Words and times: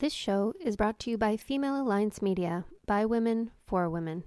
This 0.00 0.12
show 0.12 0.54
is 0.60 0.76
brought 0.76 1.00
to 1.00 1.10
you 1.10 1.18
by 1.18 1.36
Female 1.36 1.82
Alliance 1.82 2.22
Media, 2.22 2.64
by 2.86 3.04
women, 3.04 3.50
for 3.66 3.90
women. 3.90 4.22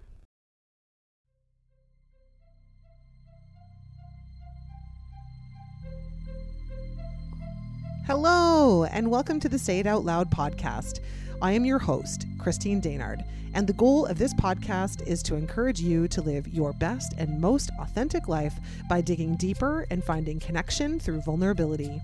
Hello, 8.05 8.83
and 8.83 9.09
welcome 9.09 9.39
to 9.39 9.47
the 9.47 9.57
Say 9.57 9.79
It 9.79 9.87
Out 9.87 10.03
Loud 10.03 10.29
podcast. 10.29 10.99
I 11.41 11.53
am 11.53 11.63
your 11.63 11.79
host, 11.79 12.25
Christine 12.37 12.81
Daynard, 12.81 13.23
and 13.53 13.65
the 13.65 13.71
goal 13.71 14.05
of 14.05 14.17
this 14.17 14.33
podcast 14.33 15.07
is 15.07 15.23
to 15.23 15.35
encourage 15.35 15.79
you 15.79 16.05
to 16.09 16.21
live 16.21 16.49
your 16.49 16.73
best 16.73 17.13
and 17.17 17.39
most 17.39 17.71
authentic 17.79 18.27
life 18.27 18.55
by 18.89 18.99
digging 18.99 19.37
deeper 19.37 19.87
and 19.89 20.03
finding 20.03 20.37
connection 20.37 20.99
through 20.99 21.21
vulnerability. 21.21 22.01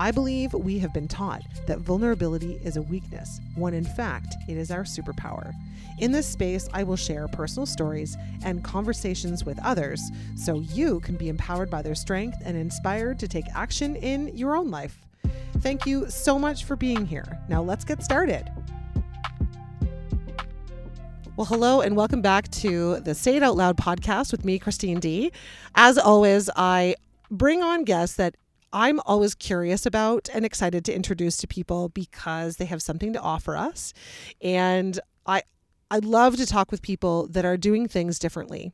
I 0.00 0.10
believe 0.10 0.52
we 0.52 0.80
have 0.80 0.92
been 0.92 1.06
taught 1.06 1.42
that 1.66 1.78
vulnerability 1.78 2.58
is 2.64 2.76
a 2.76 2.82
weakness, 2.82 3.40
when 3.54 3.74
in 3.74 3.84
fact 3.84 4.34
it 4.48 4.56
is 4.56 4.72
our 4.72 4.82
superpower. 4.82 5.52
In 6.00 6.10
this 6.10 6.26
space, 6.26 6.68
I 6.72 6.82
will 6.82 6.96
share 6.96 7.28
personal 7.28 7.64
stories 7.64 8.16
and 8.42 8.64
conversations 8.64 9.44
with 9.44 9.56
others 9.62 10.02
so 10.34 10.60
you 10.60 10.98
can 11.00 11.14
be 11.16 11.28
empowered 11.28 11.70
by 11.70 11.80
their 11.80 11.94
strength 11.94 12.38
and 12.44 12.56
inspired 12.56 13.20
to 13.20 13.28
take 13.28 13.44
action 13.54 13.94
in 13.94 14.36
your 14.36 14.56
own 14.56 14.68
life. 14.68 14.98
Thank 15.58 15.86
you 15.86 16.10
so 16.10 16.40
much 16.40 16.64
for 16.64 16.74
being 16.74 17.06
here. 17.06 17.38
Now 17.48 17.62
let's 17.62 17.84
get 17.84 18.02
started. 18.02 18.50
Well, 21.36 21.46
hello 21.46 21.82
and 21.82 21.96
welcome 21.96 22.20
back 22.20 22.50
to 22.50 22.98
the 23.00 23.14
Say 23.14 23.36
It 23.36 23.44
Out 23.44 23.56
Loud 23.56 23.76
podcast 23.76 24.32
with 24.32 24.44
me, 24.44 24.58
Christine 24.58 24.98
D. 24.98 25.30
As 25.76 25.98
always, 25.98 26.50
I 26.56 26.96
bring 27.30 27.62
on 27.62 27.84
guests 27.84 28.16
that 28.16 28.34
I'm 28.74 28.98
always 29.06 29.36
curious 29.36 29.86
about 29.86 30.28
and 30.34 30.44
excited 30.44 30.84
to 30.86 30.94
introduce 30.94 31.36
to 31.38 31.46
people 31.46 31.90
because 31.90 32.56
they 32.56 32.64
have 32.64 32.82
something 32.82 33.12
to 33.12 33.20
offer 33.20 33.56
us. 33.56 33.94
And 34.42 34.98
I 35.24 35.42
I 35.90 35.98
love 35.98 36.36
to 36.38 36.46
talk 36.46 36.72
with 36.72 36.82
people 36.82 37.28
that 37.28 37.44
are 37.44 37.56
doing 37.56 37.86
things 37.86 38.18
differently 38.18 38.72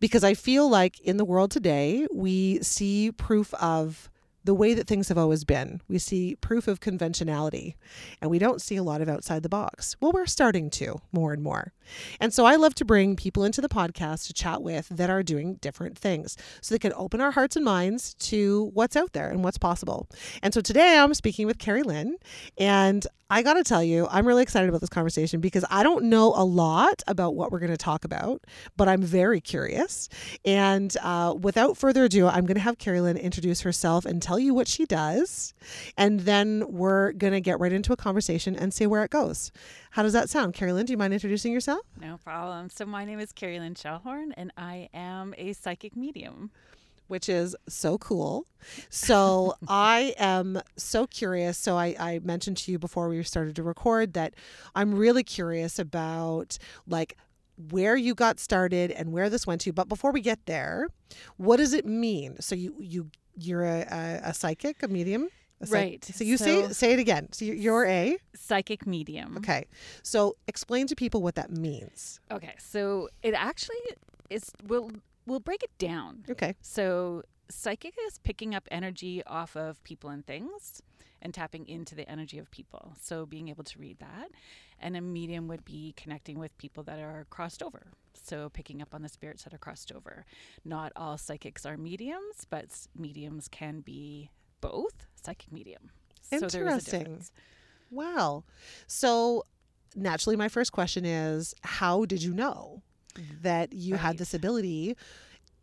because 0.00 0.24
I 0.24 0.32
feel 0.32 0.70
like 0.70 0.98
in 1.00 1.18
the 1.18 1.24
world 1.24 1.50
today, 1.50 2.06
we 2.10 2.62
see 2.62 3.12
proof 3.12 3.52
of 3.54 4.10
the 4.44 4.54
way 4.54 4.74
that 4.74 4.86
things 4.86 5.08
have 5.08 5.18
always 5.18 5.44
been. 5.44 5.80
We 5.88 5.98
see 5.98 6.36
proof 6.36 6.66
of 6.68 6.80
conventionality 6.80 7.76
and 8.20 8.30
we 8.30 8.38
don't 8.38 8.60
see 8.60 8.76
a 8.76 8.82
lot 8.82 9.00
of 9.00 9.08
outside 9.08 9.42
the 9.42 9.48
box. 9.48 9.96
Well, 10.00 10.12
we're 10.12 10.26
starting 10.26 10.70
to 10.70 11.00
more 11.12 11.32
and 11.32 11.42
more. 11.42 11.72
And 12.20 12.32
so 12.34 12.44
I 12.44 12.56
love 12.56 12.74
to 12.76 12.84
bring 12.84 13.16
people 13.16 13.44
into 13.44 13.60
the 13.60 13.68
podcast 13.68 14.26
to 14.26 14.32
chat 14.32 14.62
with 14.62 14.88
that 14.88 15.10
are 15.10 15.22
doing 15.22 15.54
different 15.56 15.96
things 15.96 16.36
so 16.60 16.74
they 16.74 16.78
can 16.78 16.92
open 16.96 17.20
our 17.20 17.30
hearts 17.30 17.56
and 17.56 17.64
minds 17.64 18.14
to 18.14 18.70
what's 18.74 18.96
out 18.96 19.12
there 19.12 19.30
and 19.30 19.44
what's 19.44 19.58
possible. 19.58 20.08
And 20.42 20.52
so 20.52 20.60
today 20.60 20.98
I'm 20.98 21.14
speaking 21.14 21.46
with 21.46 21.58
Kerrilynn 21.58 22.14
and 22.58 23.06
I 23.32 23.40
got 23.40 23.54
to 23.54 23.64
tell 23.64 23.82
you, 23.82 24.06
I'm 24.10 24.28
really 24.28 24.42
excited 24.42 24.68
about 24.68 24.82
this 24.82 24.90
conversation 24.90 25.40
because 25.40 25.64
I 25.70 25.82
don't 25.82 26.04
know 26.04 26.34
a 26.36 26.44
lot 26.44 27.02
about 27.06 27.34
what 27.34 27.50
we're 27.50 27.60
going 27.60 27.72
to 27.72 27.78
talk 27.78 28.04
about, 28.04 28.44
but 28.76 28.88
I'm 28.90 29.00
very 29.00 29.40
curious. 29.40 30.10
And 30.44 30.94
uh, 31.00 31.34
without 31.40 31.78
further 31.78 32.04
ado, 32.04 32.26
I'm 32.26 32.44
going 32.44 32.56
to 32.56 32.60
have 32.60 32.76
Kerrilynn 32.76 33.18
introduce 33.18 33.62
herself 33.62 34.04
and 34.04 34.20
tell 34.20 34.38
you 34.38 34.52
what 34.52 34.68
she 34.68 34.84
does. 34.84 35.54
And 35.96 36.20
then 36.20 36.66
we're 36.68 37.12
going 37.12 37.32
to 37.32 37.40
get 37.40 37.58
right 37.58 37.72
into 37.72 37.94
a 37.94 37.96
conversation 37.96 38.54
and 38.54 38.74
see 38.74 38.86
where 38.86 39.02
it 39.02 39.10
goes. 39.10 39.50
How 39.92 40.02
does 40.02 40.12
that 40.12 40.28
sound? 40.28 40.52
Kerrilynn, 40.52 40.84
do 40.84 40.92
you 40.92 40.98
mind 40.98 41.14
introducing 41.14 41.54
yourself? 41.54 41.86
No 41.98 42.18
problem. 42.18 42.68
So, 42.68 42.84
my 42.84 43.06
name 43.06 43.18
is 43.18 43.32
Kerrilynn 43.32 43.80
Shellhorn, 43.80 44.32
and 44.36 44.52
I 44.58 44.90
am 44.92 45.34
a 45.38 45.54
psychic 45.54 45.96
medium 45.96 46.50
which 47.12 47.28
is 47.28 47.54
so 47.68 47.98
cool. 47.98 48.46
So 48.88 49.54
I 49.68 50.14
am 50.18 50.60
so 50.76 51.06
curious. 51.06 51.58
So 51.58 51.76
I, 51.76 51.94
I 52.00 52.20
mentioned 52.24 52.56
to 52.58 52.72
you 52.72 52.78
before 52.78 53.08
we 53.08 53.22
started 53.22 53.54
to 53.56 53.62
record 53.62 54.14
that 54.14 54.32
I'm 54.74 54.94
really 54.94 55.22
curious 55.22 55.78
about 55.78 56.56
like 56.86 57.16
where 57.70 57.96
you 57.96 58.14
got 58.14 58.40
started 58.40 58.90
and 58.90 59.12
where 59.12 59.28
this 59.28 59.46
went 59.46 59.60
to. 59.60 59.72
But 59.74 59.88
before 59.88 60.10
we 60.10 60.22
get 60.22 60.40
there, 60.46 60.88
what 61.36 61.58
does 61.58 61.74
it 61.74 61.84
mean? 61.84 62.36
So 62.40 62.54
you 62.54 62.74
you 62.80 63.10
you're 63.36 63.64
a, 63.64 63.80
a, 63.90 64.30
a 64.30 64.34
psychic, 64.34 64.82
a 64.82 64.88
medium. 64.88 65.28
A 65.60 65.66
psych- 65.66 65.74
Right. 65.74 66.04
So 66.04 66.24
you 66.24 66.36
So- 66.38 66.44
say 66.44 66.72
say 66.72 66.92
it 66.94 66.98
again. 66.98 67.28
So 67.32 67.44
you're- 67.44 67.60
you're 67.64 67.86
a 67.86 68.16
psychic 68.34 68.86
medium. 68.86 69.36
okay. 69.36 69.66
So 70.02 70.36
explain 70.48 70.86
to 70.88 70.94
people 70.96 71.20
what 71.22 71.34
that 71.34 71.50
means. 71.50 72.20
Okay. 72.30 72.54
So 72.58 73.08
it 73.22 73.34
actually 73.34 73.82
is. 74.30 74.50
We'll 74.66 74.90
we'll 75.26 75.40
break 75.40 75.62
it 75.62 75.76
down. 75.78 76.24
Okay. 76.30 76.54
So 76.60 77.22
psychic 77.50 77.94
is 78.06 78.18
picking 78.18 78.54
up 78.54 78.66
energy 78.70 79.22
off 79.26 79.56
of 79.56 79.82
people 79.84 80.10
and 80.10 80.26
things, 80.26 80.82
and 81.20 81.32
tapping 81.32 81.66
into 81.68 81.94
the 81.94 82.08
energy 82.08 82.38
of 82.38 82.50
people. 82.50 82.94
So 83.00 83.26
being 83.26 83.48
able 83.48 83.64
to 83.64 83.78
read 83.78 83.98
that, 84.00 84.30
and 84.80 84.96
a 84.96 85.00
medium 85.00 85.48
would 85.48 85.64
be 85.64 85.94
connecting 85.96 86.38
with 86.38 86.56
people 86.58 86.82
that 86.84 86.98
are 86.98 87.26
crossed 87.30 87.62
over. 87.62 87.92
So 88.14 88.48
picking 88.50 88.82
up 88.82 88.94
on 88.94 89.02
the 89.02 89.08
spirits 89.08 89.44
that 89.44 89.54
are 89.54 89.58
crossed 89.58 89.92
over. 89.92 90.24
Not 90.64 90.92
all 90.96 91.18
psychics 91.18 91.64
are 91.66 91.76
mediums, 91.76 92.46
but 92.48 92.66
mediums 92.96 93.48
can 93.48 93.80
be 93.80 94.30
both 94.60 95.06
psychic 95.22 95.52
medium. 95.52 95.90
So 96.22 96.40
there 96.40 96.46
is 96.46 96.54
a 96.54 96.58
Interesting. 96.58 96.98
difference. 97.00 97.32
Wow. 97.90 98.44
So 98.86 99.44
naturally, 99.94 100.36
my 100.36 100.48
first 100.48 100.72
question 100.72 101.04
is 101.04 101.54
how 101.62 102.04
did 102.04 102.22
you 102.22 102.32
know 102.32 102.82
that 103.42 103.72
you 103.72 103.96
had 103.96 104.18
this 104.18 104.34
ability? 104.34 104.96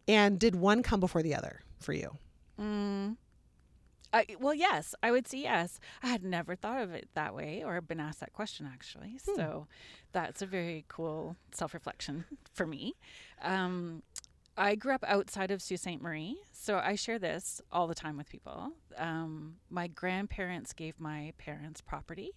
And 0.08 0.40
did 0.40 0.56
one 0.56 0.82
come 0.82 1.00
before 1.00 1.22
the 1.22 1.36
other 1.36 1.62
for 1.80 1.94
you? 1.94 2.18
Mm. 2.60 3.18
I, 4.12 4.26
well, 4.40 4.56
yes, 4.56 4.96
I 5.04 5.12
would 5.12 5.28
say 5.28 5.40
yes. 5.40 5.80
I 6.02 6.08
had 6.08 6.24
never 6.24 6.56
thought 6.56 6.82
of 6.82 6.92
it 6.92 7.10
that 7.14 7.36
way 7.36 7.64
or 7.64 7.80
been 7.82 8.00
asked 8.00 8.20
that 8.22 8.34
question 8.34 8.68
actually. 8.72 9.20
Hmm. 9.26 9.36
So 9.36 9.68
that's 10.12 10.42
a 10.42 10.46
very 10.46 10.86
cool 10.88 11.36
self 11.54 11.74
reflection 11.74 12.26
for 12.54 12.66
me. 12.66 12.96
Um, 13.42 14.02
I 14.58 14.76
grew 14.76 14.94
up 14.94 15.06
outside 15.08 15.52
of 15.52 15.62
Sault 15.62 15.80
Ste. 15.80 16.02
Marie, 16.02 16.38
so 16.52 16.82
I 16.84 16.96
share 16.96 17.18
this 17.18 17.62
all 17.72 17.88
the 17.88 17.96
time 17.96 18.18
with 18.18 18.28
people. 18.28 18.72
Um, 18.98 19.56
my 19.70 19.88
grandparents 19.88 20.74
gave 20.74 21.00
my 21.00 21.34
parents 21.38 21.80
property 21.80 22.32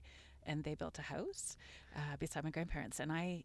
and 0.46 0.64
they 0.64 0.74
built 0.74 0.98
a 0.98 1.02
house 1.02 1.56
uh, 1.96 2.16
beside 2.18 2.44
my 2.44 2.50
grandparents 2.50 2.98
and 3.00 3.12
I, 3.12 3.44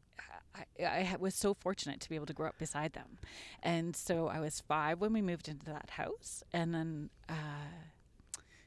I 0.55 0.83
i 0.83 1.15
was 1.19 1.35
so 1.35 1.53
fortunate 1.53 1.99
to 2.01 2.09
be 2.09 2.15
able 2.15 2.25
to 2.27 2.33
grow 2.33 2.47
up 2.47 2.57
beside 2.57 2.93
them. 2.93 3.17
And 3.61 3.95
so 3.95 4.27
i 4.27 4.39
was 4.39 4.61
five 4.61 4.99
when 4.99 5.13
we 5.13 5.21
moved 5.21 5.47
into 5.47 5.65
that 5.67 5.91
house 5.91 6.43
and 6.53 6.73
then 6.73 7.09
uh, 7.29 7.33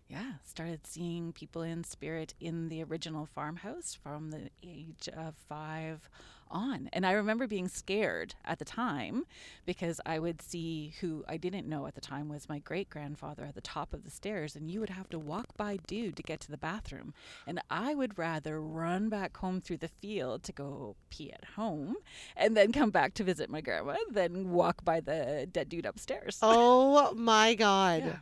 yeah 0.08 0.32
started 0.44 0.86
seeing 0.86 1.32
people 1.32 1.62
in 1.62 1.84
spirit 1.84 2.34
in 2.40 2.68
the 2.68 2.82
original 2.82 3.26
farmhouse 3.26 3.94
from 3.94 4.30
the 4.30 4.50
age 4.62 5.08
of 5.16 5.34
five 5.48 6.08
on 6.50 6.88
and 6.92 7.06
i 7.06 7.12
remember 7.12 7.46
being 7.46 7.68
scared 7.68 8.34
at 8.44 8.58
the 8.58 8.64
time 8.64 9.24
because 9.66 10.00
i 10.04 10.18
would 10.18 10.40
see 10.42 10.94
who 11.00 11.24
i 11.28 11.36
didn't 11.36 11.68
know 11.68 11.86
at 11.86 11.94
the 11.94 12.00
time 12.00 12.28
was 12.28 12.48
my 12.48 12.58
great 12.58 12.88
grandfather 12.90 13.44
at 13.44 13.54
the 13.54 13.60
top 13.60 13.92
of 13.94 14.04
the 14.04 14.10
stairs 14.10 14.56
and 14.56 14.70
you 14.70 14.80
would 14.80 14.90
have 14.90 15.08
to 15.08 15.18
walk 15.18 15.56
by 15.56 15.76
dude 15.86 16.16
to 16.16 16.22
get 16.22 16.40
to 16.40 16.50
the 16.50 16.58
bathroom 16.58 17.14
and 17.46 17.60
i 17.70 17.94
would 17.94 18.18
rather 18.18 18.60
run 18.60 19.08
back 19.08 19.36
home 19.36 19.60
through 19.60 19.76
the 19.78 19.88
field 19.88 20.42
to 20.42 20.52
go 20.52 20.96
pee 21.10 21.32
at 21.32 21.44
home 21.56 21.96
and 22.36 22.56
then 22.56 22.72
come 22.72 22.90
back 22.90 23.14
to 23.14 23.24
visit 23.24 23.48
my 23.48 23.60
grandma 23.60 23.94
than 24.10 24.50
walk 24.50 24.84
by 24.84 25.00
the 25.00 25.48
dead 25.50 25.68
dude 25.68 25.86
upstairs 25.86 26.38
Oh 26.42 27.14
my 27.14 27.54
God. 27.54 28.02
Yeah. 28.04 28.18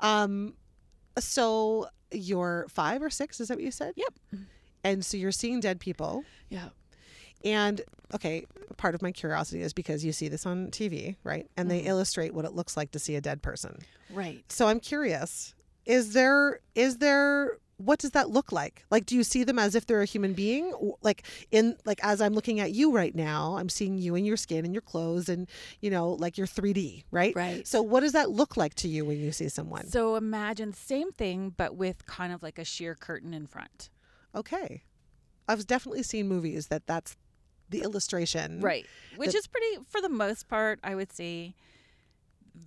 Um, 0.00 0.54
so 1.18 1.88
you're 2.10 2.66
five 2.68 3.02
or 3.02 3.10
six, 3.10 3.40
is 3.40 3.48
that 3.48 3.56
what 3.56 3.64
you 3.64 3.70
said? 3.70 3.94
Yep. 3.96 4.14
And 4.82 5.04
so 5.04 5.16
you're 5.16 5.32
seeing 5.32 5.60
dead 5.60 5.80
people. 5.80 6.24
yeah 6.48 6.68
And 7.44 7.80
okay, 8.14 8.46
part 8.76 8.94
of 8.94 9.02
my 9.02 9.12
curiosity 9.12 9.60
is 9.62 9.72
because 9.72 10.04
you 10.04 10.12
see 10.12 10.28
this 10.28 10.46
on 10.46 10.70
TV, 10.70 11.16
right? 11.24 11.46
And 11.56 11.70
they 11.70 11.82
Mhm. 11.82 11.86
illustrate 11.86 12.34
what 12.34 12.44
it 12.44 12.52
looks 12.54 12.76
like 12.76 12.90
to 12.92 12.98
see 12.98 13.14
a 13.16 13.20
dead 13.20 13.42
person. 13.42 13.78
right 14.10 14.44
So 14.48 14.66
I'm 14.68 14.80
curious, 14.80 15.54
is 15.86 16.12
there 16.12 16.60
is 16.74 16.98
there 16.98 17.58
what 17.76 17.98
does 17.98 18.12
that 18.12 18.30
look 18.30 18.52
like? 18.52 18.84
Like 18.90 19.04
do 19.04 19.16
you 19.16 19.24
see 19.24 19.42
them 19.42 19.58
as 19.58 19.74
if 19.74 19.84
they're 19.84 20.00
a 20.00 20.06
human 20.06 20.32
being? 20.32 20.72
Like 21.02 21.26
in 21.50 21.76
like 21.84 21.98
as 22.04 22.20
I'm 22.20 22.32
looking 22.32 22.60
at 22.60 22.72
you 22.72 22.92
right 22.92 23.14
now, 23.14 23.56
I'm 23.58 23.68
seeing 23.68 23.98
you 23.98 24.14
in 24.14 24.24
your 24.24 24.36
skin 24.36 24.64
and 24.64 24.72
your 24.72 24.80
clothes 24.80 25.28
and 25.28 25.48
you 25.80 25.90
know, 25.90 26.10
like 26.12 26.38
you're 26.38 26.46
3D, 26.46 27.04
right? 27.10 27.34
right 27.36 27.66
So 27.66 27.82
what 27.82 28.00
does 28.00 28.12
that 28.12 28.30
look 28.30 28.56
like 28.56 28.74
to 28.76 28.88
you 28.88 29.04
when 29.04 29.18
you 29.20 29.32
see 29.32 29.48
someone? 29.48 29.86
so 29.88 30.14
imagine 30.16 30.72
same 30.72 31.10
thing 31.12 31.52
but 31.56 31.74
with 31.76 32.06
kind 32.06 32.32
of 32.32 32.42
like 32.42 32.58
a 32.58 32.64
sheer 32.64 32.94
curtain 32.94 33.34
in 33.34 33.46
front 33.46 33.90
Okay. 34.34 34.82
I've 35.48 35.66
definitely 35.66 36.04
seen 36.04 36.26
movies 36.28 36.68
that 36.68 36.86
that's 36.86 37.16
the 37.70 37.82
illustration. 37.82 38.60
right 38.60 38.86
which 39.16 39.32
The- 39.32 39.38
is 39.38 39.46
pretty 39.46 39.78
for 39.88 40.00
the 40.00 40.08
most 40.08 40.48
part 40.48 40.78
i 40.84 40.94
would 40.94 41.12
say 41.12 41.54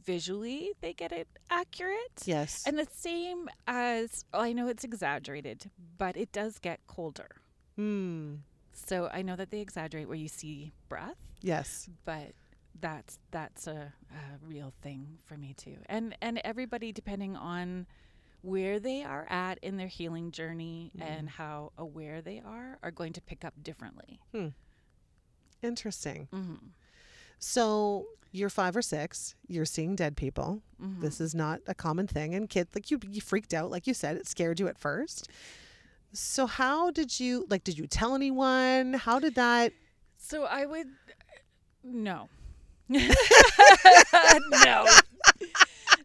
visually 0.05 0.71
they 0.81 0.93
get 0.93 1.11
it 1.11 1.27
accurate 1.49 2.23
Yes. 2.25 2.63
and 2.65 2.77
the 2.77 2.87
same 2.91 3.49
as 3.67 4.25
i 4.33 4.51
know 4.53 4.67
it's 4.67 4.83
exaggerated 4.83 5.71
but 5.97 6.17
it 6.17 6.31
does 6.31 6.59
get 6.59 6.79
colder 6.87 7.29
Hmm. 7.75 8.35
so 8.73 9.09
i 9.13 9.21
know 9.21 9.35
that 9.35 9.49
they 9.51 9.59
exaggerate 9.61 10.07
where 10.07 10.17
you 10.17 10.27
see 10.27 10.73
breath 10.89 11.15
Yes. 11.41 11.87
but 12.05 12.33
that's 12.79 13.17
that's 13.31 13.65
a, 13.67 13.93
a 14.11 14.45
real 14.45 14.73
thing 14.81 15.19
for 15.25 15.37
me 15.37 15.53
too 15.55 15.77
and 15.87 16.15
and 16.21 16.39
everybody 16.43 16.91
depending 16.91 17.35
on 17.35 17.87
where 18.41 18.79
they 18.79 19.03
are 19.03 19.25
at 19.29 19.57
in 19.63 19.77
their 19.77 19.87
healing 19.87 20.31
journey 20.31 20.91
Mm. 20.97 21.01
and 21.01 21.29
how 21.29 21.71
aware 21.77 22.21
they 22.21 22.39
are 22.45 22.77
are 22.83 22.91
going 22.91 23.13
to 23.13 23.21
pick 23.21 23.43
up 23.43 23.53
differently. 23.63 24.19
Interesting. 25.63 26.27
hmm 26.31 26.55
So 27.39 28.07
you're 28.31 28.49
five 28.49 28.75
or 28.75 28.81
six. 28.81 29.35
You're 29.47 29.65
seeing 29.65 29.95
dead 29.95 30.15
people. 30.17 30.61
hmm 30.79 30.99
This 31.01 31.19
is 31.21 31.33
not 31.35 31.61
a 31.67 31.73
common 31.73 32.07
thing. 32.07 32.35
And 32.35 32.49
kids, 32.49 32.69
like 32.75 32.91
you, 32.91 32.99
you 33.09 33.21
freaked 33.21 33.53
out, 33.53 33.71
like 33.71 33.87
you 33.87 33.93
said, 33.93 34.17
it 34.17 34.27
scared 34.27 34.59
you 34.59 34.67
at 34.67 34.77
first. 34.77 35.29
So 36.13 36.45
how 36.47 36.91
did 36.91 37.19
you 37.19 37.45
like? 37.49 37.63
Did 37.63 37.77
you 37.77 37.85
tell 37.87 38.15
anyone? 38.15 38.93
How 38.93 39.19
did 39.19 39.35
that? 39.35 39.73
So 40.17 40.45
I 40.45 40.65
would 40.65 40.87
no. 41.83 42.29
no. 42.89 44.85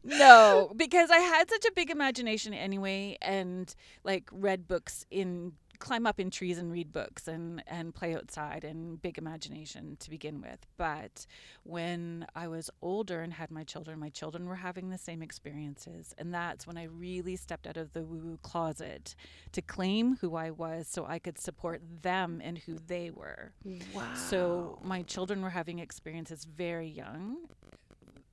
no, 0.04 0.72
because 0.76 1.10
I 1.10 1.18
had 1.18 1.48
such 1.48 1.64
a 1.64 1.72
big 1.74 1.90
imagination 1.90 2.52
anyway 2.52 3.16
and 3.22 3.72
like 4.04 4.28
read 4.32 4.66
books 4.66 5.06
in 5.10 5.52
climb 5.82 6.06
up 6.06 6.20
in 6.20 6.30
trees 6.30 6.58
and 6.58 6.70
read 6.70 6.92
books 6.92 7.26
and 7.26 7.62
and 7.66 7.92
play 7.92 8.14
outside 8.14 8.62
and 8.62 9.02
big 9.02 9.18
imagination 9.18 9.96
to 9.98 10.08
begin 10.08 10.40
with. 10.40 10.64
But 10.76 11.26
when 11.64 12.24
I 12.36 12.46
was 12.46 12.70
older 12.80 13.20
and 13.20 13.32
had 13.32 13.50
my 13.50 13.64
children, 13.64 13.98
my 13.98 14.08
children 14.08 14.46
were 14.46 14.54
having 14.54 14.90
the 14.90 14.98
same 14.98 15.22
experiences 15.22 16.14
and 16.16 16.32
that's 16.32 16.66
when 16.68 16.78
I 16.78 16.84
really 16.84 17.34
stepped 17.34 17.66
out 17.66 17.76
of 17.76 17.92
the 17.92 18.04
woo-woo 18.04 18.38
closet 18.42 19.16
to 19.50 19.60
claim 19.60 20.16
who 20.20 20.36
I 20.36 20.50
was 20.50 20.86
so 20.86 21.04
I 21.04 21.18
could 21.18 21.38
support 21.38 21.82
them 22.02 22.40
and 22.44 22.58
who 22.58 22.78
they 22.86 23.10
were. 23.10 23.52
Wow. 23.92 24.14
So 24.14 24.78
my 24.84 25.02
children 25.02 25.42
were 25.42 25.50
having 25.50 25.80
experiences 25.80 26.44
very 26.44 26.88
young, 26.88 27.38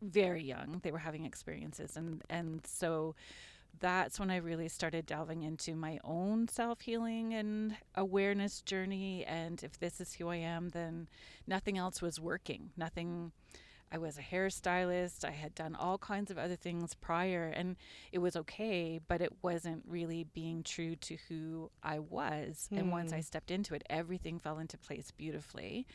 very 0.03 0.43
young. 0.43 0.81
They 0.83 0.91
were 0.91 0.99
having 0.99 1.25
experiences, 1.25 1.97
and 1.97 2.21
and 2.29 2.61
so 2.65 3.15
that's 3.79 4.19
when 4.19 4.29
I 4.29 4.37
really 4.37 4.67
started 4.67 5.05
delving 5.05 5.43
into 5.43 5.75
my 5.75 5.99
own 6.03 6.47
self 6.47 6.81
healing 6.81 7.33
and 7.33 7.77
awareness 7.95 8.61
journey. 8.61 9.23
And 9.25 9.63
if 9.63 9.79
this 9.79 10.01
is 10.01 10.13
who 10.13 10.27
I 10.29 10.37
am, 10.37 10.69
then 10.69 11.07
nothing 11.47 11.77
else 11.77 12.01
was 12.01 12.19
working. 12.19 12.71
Nothing. 12.75 13.31
I 13.91 13.97
was 13.97 14.19
a 14.19 14.21
hairstylist. 14.21 15.25
I 15.25 15.31
had 15.31 15.55
done 15.55 15.73
all 15.75 15.97
kinds 15.97 16.29
of 16.29 16.37
other 16.37 16.55
things 16.55 16.93
prior, 16.93 17.45
and 17.45 17.75
it 18.11 18.19
was 18.19 18.35
okay, 18.35 18.99
but 19.07 19.19
it 19.19 19.33
wasn't 19.41 19.83
really 19.87 20.25
being 20.25 20.61
true 20.61 20.95
to 20.97 21.17
who 21.27 21.71
I 21.81 21.97
was. 21.97 22.69
And 22.71 22.91
once 22.91 23.11
I 23.13 23.17
Hmm. 23.17 23.21
stepped 23.21 23.49
into 23.49 23.73
it, 23.73 23.83
everything 23.89 24.37
fell 24.37 24.59
into 24.59 24.77
place 24.77 25.09
beautifully. 25.09 25.87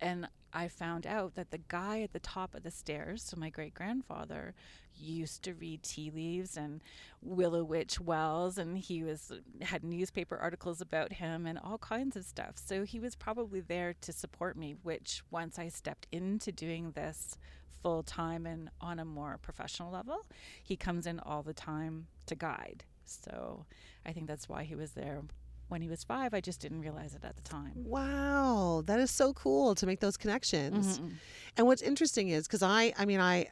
And 0.00 0.28
I 0.52 0.68
found 0.68 1.06
out 1.06 1.34
that 1.34 1.50
the 1.50 1.60
guy 1.68 2.02
at 2.02 2.12
the 2.12 2.18
top 2.18 2.54
of 2.54 2.62
the 2.62 2.70
stairs, 2.70 3.22
so 3.22 3.36
my 3.36 3.50
great 3.50 3.74
grandfather, 3.74 4.54
used 4.98 5.42
to 5.42 5.52
read 5.52 5.82
tea 5.82 6.10
leaves 6.10 6.56
and 6.56 6.82
Willow 7.20 7.62
Witch 7.62 8.00
Wells, 8.00 8.56
and 8.56 8.78
he 8.78 9.02
was 9.02 9.32
had 9.60 9.84
newspaper 9.84 10.36
articles 10.36 10.80
about 10.80 11.12
him 11.12 11.46
and 11.46 11.58
all 11.58 11.78
kinds 11.78 12.16
of 12.16 12.24
stuff. 12.24 12.54
So 12.56 12.84
he 12.84 12.98
was 12.98 13.14
probably 13.14 13.60
there 13.60 13.94
to 14.00 14.12
support 14.12 14.56
me. 14.56 14.74
Which 14.82 15.22
once 15.30 15.58
I 15.58 15.68
stepped 15.68 16.06
into 16.12 16.52
doing 16.52 16.92
this 16.92 17.36
full 17.82 18.02
time 18.02 18.46
and 18.46 18.70
on 18.80 18.98
a 18.98 19.04
more 19.04 19.38
professional 19.42 19.92
level, 19.92 20.26
he 20.62 20.76
comes 20.76 21.06
in 21.06 21.20
all 21.20 21.42
the 21.42 21.54
time 21.54 22.06
to 22.26 22.34
guide. 22.34 22.84
So 23.04 23.66
I 24.04 24.12
think 24.12 24.26
that's 24.26 24.48
why 24.48 24.64
he 24.64 24.74
was 24.74 24.92
there 24.92 25.22
when 25.68 25.82
he 25.82 25.88
was 25.88 26.04
five. 26.04 26.34
I 26.34 26.40
just 26.40 26.60
didn't 26.60 26.80
realize 26.80 27.14
it 27.14 27.24
at 27.24 27.36
the 27.36 27.42
time. 27.42 27.72
Wow, 27.74 28.82
that 28.86 28.98
is 29.00 29.10
so 29.10 29.32
cool 29.32 29.74
to 29.74 29.86
make 29.86 30.00
those 30.00 30.16
connections. 30.16 30.98
Mhm. 30.98 31.14
And 31.56 31.66
what's 31.66 31.82
interesting 31.82 32.28
is 32.28 32.46
because 32.46 32.62
I, 32.62 32.92
I 32.98 33.04
mean, 33.04 33.20
I, 33.20 33.46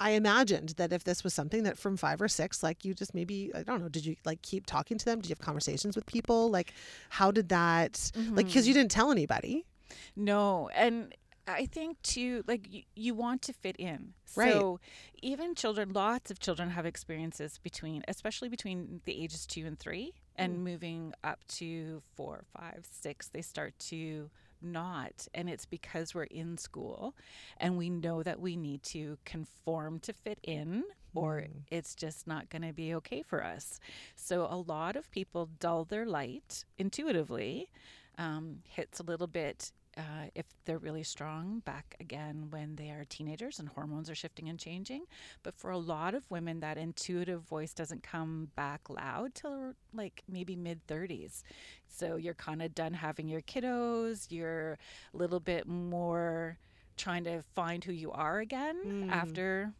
I 0.00 0.10
imagined 0.10 0.70
that 0.76 0.92
if 0.92 1.04
this 1.04 1.24
was 1.24 1.34
something 1.34 1.64
that 1.64 1.76
from 1.78 1.96
five 1.96 2.20
or 2.22 2.28
six, 2.28 2.62
like 2.62 2.84
you 2.84 2.94
just 2.94 3.14
maybe, 3.14 3.50
I 3.54 3.62
don't 3.62 3.80
know, 3.80 3.88
did 3.88 4.06
you 4.06 4.16
like 4.24 4.42
keep 4.42 4.66
talking 4.66 4.98
to 4.98 5.04
them? 5.04 5.20
Did 5.20 5.28
you 5.30 5.34
have 5.34 5.40
conversations 5.40 5.96
with 5.96 6.06
people? 6.06 6.50
Like, 6.50 6.72
how 7.10 7.30
did 7.30 7.48
that, 7.48 8.12
like, 8.30 8.46
because 8.46 8.68
you 8.68 8.74
didn't 8.74 8.90
tell 8.90 9.10
anybody. 9.10 9.66
No, 10.14 10.68
and 10.74 11.14
I 11.46 11.64
think 11.64 12.00
too, 12.02 12.44
like 12.46 12.70
you, 12.70 12.82
you 12.94 13.14
want 13.14 13.40
to 13.42 13.52
fit 13.52 13.76
in. 13.76 14.12
Right. 14.36 14.52
So 14.52 14.80
even 15.22 15.54
children, 15.54 15.92
lots 15.92 16.30
of 16.30 16.38
children 16.38 16.70
have 16.70 16.84
experiences 16.84 17.58
between, 17.58 18.04
especially 18.06 18.50
between 18.50 19.00
the 19.06 19.20
ages 19.20 19.46
two 19.46 19.64
and 19.66 19.78
three, 19.78 20.12
and 20.38 20.64
moving 20.64 21.12
up 21.24 21.40
to 21.48 22.02
four, 22.16 22.44
five, 22.56 22.86
six, 22.90 23.28
they 23.28 23.42
start 23.42 23.78
to 23.80 24.30
not. 24.62 25.28
And 25.34 25.48
it's 25.50 25.66
because 25.66 26.14
we're 26.14 26.24
in 26.24 26.58
school 26.58 27.14
and 27.58 27.76
we 27.76 27.90
know 27.90 28.22
that 28.22 28.40
we 28.40 28.56
need 28.56 28.82
to 28.84 29.18
conform 29.24 30.00
to 30.00 30.12
fit 30.12 30.38
in. 30.42 30.84
Or 31.14 31.40
Mm. 31.40 31.62
it's 31.70 31.94
just 31.94 32.26
not 32.26 32.48
going 32.50 32.62
to 32.62 32.72
be 32.72 32.94
okay 32.94 33.22
for 33.22 33.44
us. 33.44 33.80
So, 34.14 34.46
a 34.48 34.56
lot 34.56 34.94
of 34.96 35.10
people 35.10 35.48
dull 35.58 35.84
their 35.84 36.06
light 36.06 36.64
intuitively 36.78 37.70
um, 38.18 38.62
hits 38.64 39.00
a 39.00 39.04
little 39.04 39.26
bit 39.26 39.72
uh, 39.98 40.28
if 40.34 40.46
they're 40.64 40.78
really 40.78 41.02
strong 41.02 41.58
back 41.66 41.96
again 42.00 42.46
when 42.50 42.76
they 42.76 42.90
are 42.90 43.04
teenagers 43.08 43.58
and 43.58 43.68
hormones 43.68 44.08
are 44.08 44.14
shifting 44.14 44.48
and 44.48 44.58
changing. 44.58 45.04
But 45.42 45.56
for 45.56 45.70
a 45.70 45.76
lot 45.78 46.14
of 46.14 46.30
women, 46.30 46.60
that 46.60 46.78
intuitive 46.78 47.42
voice 47.42 47.74
doesn't 47.74 48.02
come 48.04 48.50
back 48.56 48.88
loud 48.88 49.34
till 49.34 49.74
like 49.92 50.22
maybe 50.28 50.54
mid 50.56 50.86
30s. 50.86 51.42
So 51.88 52.16
you're 52.16 52.34
kind 52.34 52.62
of 52.62 52.74
done 52.74 52.94
having 52.94 53.28
your 53.28 53.40
kiddos, 53.42 54.28
you're 54.30 54.78
a 55.12 55.16
little 55.16 55.40
bit 55.40 55.66
more 55.66 56.58
trying 56.96 57.24
to 57.24 57.42
find 57.54 57.82
who 57.84 57.92
you 57.92 58.10
are 58.12 58.38
again 58.38 58.76
Mm. 58.86 59.10
after. 59.12 59.72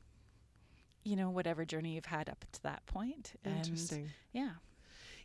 You 1.05 1.17
know, 1.17 1.31
whatever 1.31 1.65
journey 1.65 1.95
you've 1.95 2.05
had 2.07 2.29
up 2.29 2.45
to 2.53 2.63
that 2.65 2.85
point. 2.87 3.33
And 3.45 3.57
Interesting. 3.59 4.11
yeah. 4.33 4.51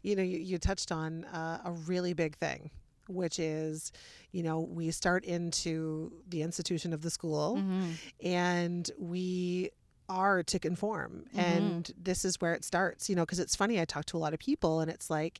you 0.01 0.15
know, 0.15 0.23
you, 0.23 0.37
you 0.37 0.57
touched 0.57 0.91
on 0.93 1.25
uh, 1.25 1.59
a 1.65 1.71
really 1.71 2.13
big 2.13 2.37
thing, 2.37 2.69
which 3.07 3.39
is, 3.39 3.91
you 4.31 4.43
know, 4.43 4.59
we 4.59 4.91
start 4.91 5.23
into 5.25 6.11
the 6.27 6.41
institution 6.41 6.93
of 6.93 7.01
the 7.01 7.09
school 7.09 7.57
Mhm. 7.57 7.93
and 8.23 8.91
we 8.97 9.69
are 10.09 10.43
to 10.43 10.59
conform. 10.59 11.25
Mhm. 11.33 11.39
And 11.39 11.91
this 12.01 12.25
is 12.25 12.39
where 12.41 12.53
it 12.53 12.63
starts, 12.65 13.09
you 13.09 13.15
know, 13.15 13.23
because 13.23 13.39
it's 13.39 13.55
funny. 13.55 13.79
I 13.79 13.85
talk 13.85 14.05
to 14.07 14.17
a 14.17 14.19
lot 14.19 14.33
of 14.33 14.39
people 14.39 14.79
and 14.81 14.91
it's 14.91 15.09
like, 15.09 15.39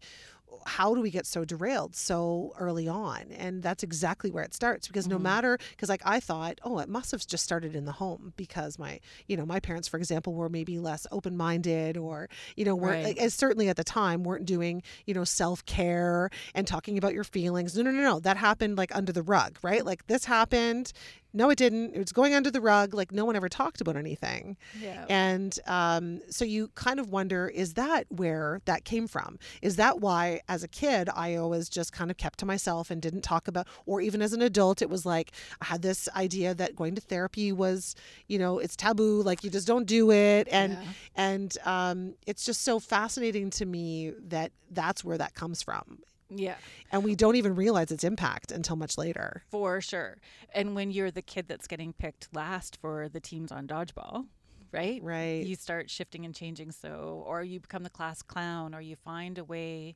how 0.65 0.94
do 0.95 1.01
we 1.01 1.09
get 1.11 1.25
so 1.25 1.44
derailed 1.45 1.95
so 1.95 2.53
early 2.57 2.88
on? 2.88 3.31
And 3.31 3.61
that's 3.63 3.83
exactly 3.83 4.31
where 4.31 4.44
it 4.44 4.53
starts 4.53 4.88
because 4.88 5.07
no 5.07 5.17
Mhm. 5.17 5.21
matter, 5.21 5.57
because 5.71 5.89
like 5.89 6.01
I 6.05 6.19
thought, 6.19 6.59
oh, 6.63 6.79
it 6.79 6.89
must 6.89 7.11
have 7.11 7.25
just 7.25 7.44
started 7.44 7.75
in 7.75 7.85
the 7.85 7.91
home 7.94 8.33
because 8.38 8.79
my, 8.79 9.00
you 9.27 9.35
know, 9.38 9.45
my 9.45 9.59
parents, 9.59 9.88
for 9.88 9.97
example, 9.97 10.33
were 10.33 10.50
maybe 10.50 10.79
less 10.79 11.05
open 11.11 11.35
minded 11.38 11.97
or, 11.97 12.29
you 12.55 12.65
know, 12.65 12.75
weren't, 12.75 13.03
Right. 13.03 13.17
like, 13.17 13.29
certainly 13.31 13.69
at 13.69 13.75
the 13.77 13.83
time, 13.83 14.23
weren't 14.23 14.45
doing, 14.45 14.81
you 15.05 15.13
know, 15.13 15.23
self 15.23 15.65
care 15.65 16.29
and 16.53 16.67
talking 16.67 16.97
about 16.97 17.13
your 17.13 17.23
feelings. 17.23 17.75
No, 17.75 17.83
no, 17.83 17.91
no, 17.91 18.01
no. 18.01 18.19
That 18.19 18.38
happened 18.38 18.77
like 18.77 18.95
under 18.95 19.11
the 19.11 19.23
rug, 19.23 19.57
right? 19.61 19.85
Like 19.85 20.07
this 20.07 20.25
happened. 20.25 20.94
No, 21.35 21.49
it 21.49 21.57
didn't. 21.57 21.95
It 21.95 21.99
was 21.99 22.11
going 22.11 22.35
under 22.35 22.52
the 22.52 22.61
rug. 22.61 22.94
Like 22.94 23.11
no 23.11 23.25
one 23.25 23.35
ever 23.35 23.49
talked 23.49 23.81
about 23.81 23.95
anything. 23.95 24.56
Yeah. 24.80 25.06
And 25.09 25.57
um, 25.66 26.21
so 26.30 26.45
you 26.45 26.68
kind 26.75 26.99
of 26.99 27.09
wonder 27.09 27.47
is 27.47 27.73
that 27.73 28.06
where 28.09 28.61
that 28.66 28.85
came 28.85 29.07
from? 29.07 29.40
Is 29.61 29.75
that 29.78 29.99
why, 29.99 30.42
as 30.47 30.63
a 30.63 30.68
kid, 30.68 31.09
I 31.16 31.35
always 31.35 31.69
just 31.69 31.92
kind 31.92 32.11
of 32.11 32.18
kept 32.18 32.40
to 32.40 32.45
myself 32.45 32.92
and 32.92 33.02
didn't 33.02 33.21
talk 33.21 33.47
about, 33.47 33.68
or 33.85 33.99
even 33.99 34.21
as 34.21 34.33
an 34.33 34.42
adult, 34.42 34.81
it 34.81 34.90
was 34.90 35.06
like 35.06 35.31
I 35.61 35.66
had 35.66 35.81
this 35.81 36.07
idea 36.16 36.54
that 36.54 36.75
going 36.75 36.94
to 36.95 37.02
therapy 37.02 37.52
was, 37.52 37.95
you 38.28 38.37
know, 38.37 38.59
it's 38.59 38.75
taboo, 38.75 39.23
like 39.23 39.44
you 39.44 39.49
just 39.49 39.68
don't 39.68 39.85
do 39.87 40.11
it. 40.11 40.47
And, 40.52 40.73
Yeah. 40.73 40.80
and 41.16 41.57
um, 41.66 42.13
it's 42.28 42.45
just 42.45 42.61
so 42.61 42.80
fascinating 42.80 43.49
to 43.52 43.66
me 43.66 44.11
that 44.28 44.52
that's 44.69 45.04
where 45.04 45.18
that 45.18 45.33
comes 45.33 45.61
from. 45.63 45.99
Yeah. 46.37 46.56
And 46.92 47.04
we 47.04 47.16
don't 47.16 47.35
even 47.35 47.56
realize 47.56 47.92
its 47.92 48.04
impact 48.04 48.52
until 48.52 48.75
much 48.75 48.97
later. 48.97 49.44
For 49.49 49.81
sure. 49.81 50.18
And 50.54 50.75
when 50.75 50.92
you're 50.92 51.11
the 51.11 51.21
kid 51.21 51.47
that's 51.47 51.68
getting 51.68 51.94
picked 51.94 52.30
last 52.33 52.78
for 52.81 53.09
the 53.09 53.19
teams 53.19 53.52
on 53.52 53.68
dodgeball, 53.68 54.25
right? 54.71 55.02
Right. 55.04 55.45
You 55.45 55.56
start 55.56 55.90
shifting 55.90 56.25
and 56.25 56.33
changing 56.35 56.71
so 56.71 57.23
or 57.25 57.44
you 57.44 57.59
become 57.59 57.83
the 57.83 57.90
class 57.90 58.21
clown 58.21 58.73
or 58.75 58.81
you 58.81 58.95
find 58.95 59.37
a 59.37 59.44
way 59.44 59.95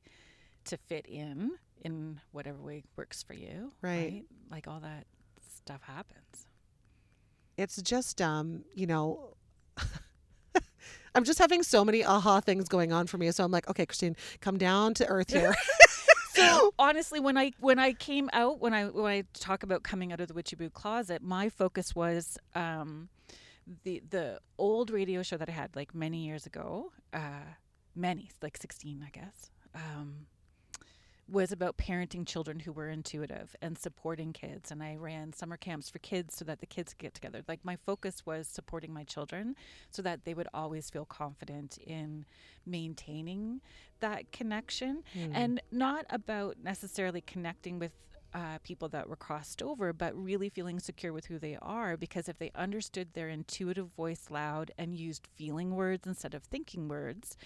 to 0.64 0.76
fit 0.76 1.06
in 1.06 1.52
in 1.82 2.20
whatever 2.32 2.58
way 2.62 2.82
works 2.96 3.22
for 3.22 3.34
you. 3.34 3.72
Right. 3.82 4.24
Like 4.50 4.66
all 4.68 4.80
that 4.80 5.06
stuff 5.56 5.82
happens. 5.82 6.46
it's 7.56 7.80
just 7.82 8.22
um 8.22 8.64
you 8.74 8.86
know 8.86 9.34
i'm 11.14 11.24
just 11.24 11.38
having 11.38 11.62
so 11.62 11.84
many 11.84 12.04
aha 12.04 12.40
things 12.40 12.68
going 12.68 12.92
on 12.92 13.06
for 13.06 13.18
me 13.18 13.30
so 13.30 13.44
i'm 13.44 13.50
like 13.50 13.68
okay 13.68 13.84
christine 13.84 14.16
come 14.40 14.56
down 14.56 14.94
to 14.94 15.06
earth 15.08 15.30
here 15.30 15.54
So 16.38 16.74
honestly, 16.78 17.20
when 17.20 17.36
I 17.36 17.52
when 17.60 17.78
I 17.78 17.92
came 17.92 18.30
out, 18.32 18.60
when 18.60 18.72
I 18.74 18.86
when 18.86 19.12
I 19.12 19.24
talk 19.34 19.62
about 19.62 19.82
coming 19.82 20.12
out 20.12 20.20
of 20.20 20.28
the 20.28 20.34
witchy 20.34 20.56
boo 20.56 20.70
closet, 20.70 21.22
my 21.22 21.48
focus 21.48 21.94
was 21.94 22.38
um, 22.54 23.08
the 23.84 24.02
the 24.08 24.40
old 24.58 24.90
radio 24.90 25.22
show 25.22 25.36
that 25.36 25.48
I 25.48 25.52
had 25.52 25.74
like 25.76 25.94
many 25.94 26.18
years 26.18 26.46
ago, 26.46 26.92
uh, 27.12 27.48
many 27.94 28.30
like 28.42 28.56
sixteen, 28.56 29.04
I 29.06 29.10
guess. 29.10 29.50
Um, 29.74 30.26
was 31.30 31.52
about 31.52 31.76
parenting 31.76 32.26
children 32.26 32.60
who 32.60 32.72
were 32.72 32.88
intuitive 32.88 33.54
and 33.60 33.76
supporting 33.78 34.32
kids. 34.32 34.70
And 34.70 34.82
I 34.82 34.96
ran 34.96 35.34
summer 35.34 35.58
camps 35.58 35.90
for 35.90 35.98
kids 35.98 36.34
so 36.36 36.44
that 36.46 36.60
the 36.60 36.66
kids 36.66 36.94
could 36.94 37.00
get 37.00 37.14
together. 37.14 37.42
Like 37.46 37.64
my 37.64 37.76
focus 37.76 38.24
was 38.24 38.48
supporting 38.48 38.94
my 38.94 39.04
children 39.04 39.54
so 39.90 40.00
that 40.02 40.24
they 40.24 40.32
would 40.32 40.48
always 40.54 40.88
feel 40.88 41.04
confident 41.04 41.76
in 41.78 42.24
maintaining 42.64 43.60
that 44.00 44.30
connection 44.32 45.02
Mm. 45.14 45.30
and 45.34 45.62
not 45.70 46.06
about 46.10 46.56
necessarily 46.62 47.20
connecting 47.20 47.78
with 47.78 47.92
uh, 48.34 48.58
people 48.62 48.88
that 48.90 49.08
were 49.08 49.16
crossed 49.16 49.62
over, 49.62 49.92
but 49.92 50.14
really 50.14 50.48
feeling 50.48 50.78
secure 50.78 51.12
with 51.12 51.26
who 51.26 51.38
they 51.38 51.56
are. 51.62 51.96
Because 51.96 52.28
if 52.28 52.38
they 52.38 52.50
understood 52.54 53.08
their 53.14 53.28
intuitive 53.28 53.88
voice 53.96 54.26
loud 54.30 54.70
and 54.78 54.94
used 54.94 55.28
feeling 55.36 55.74
words 55.74 56.06
instead 56.06 56.34
of 56.34 56.42
thinking 56.44 56.88
words, 56.88 57.36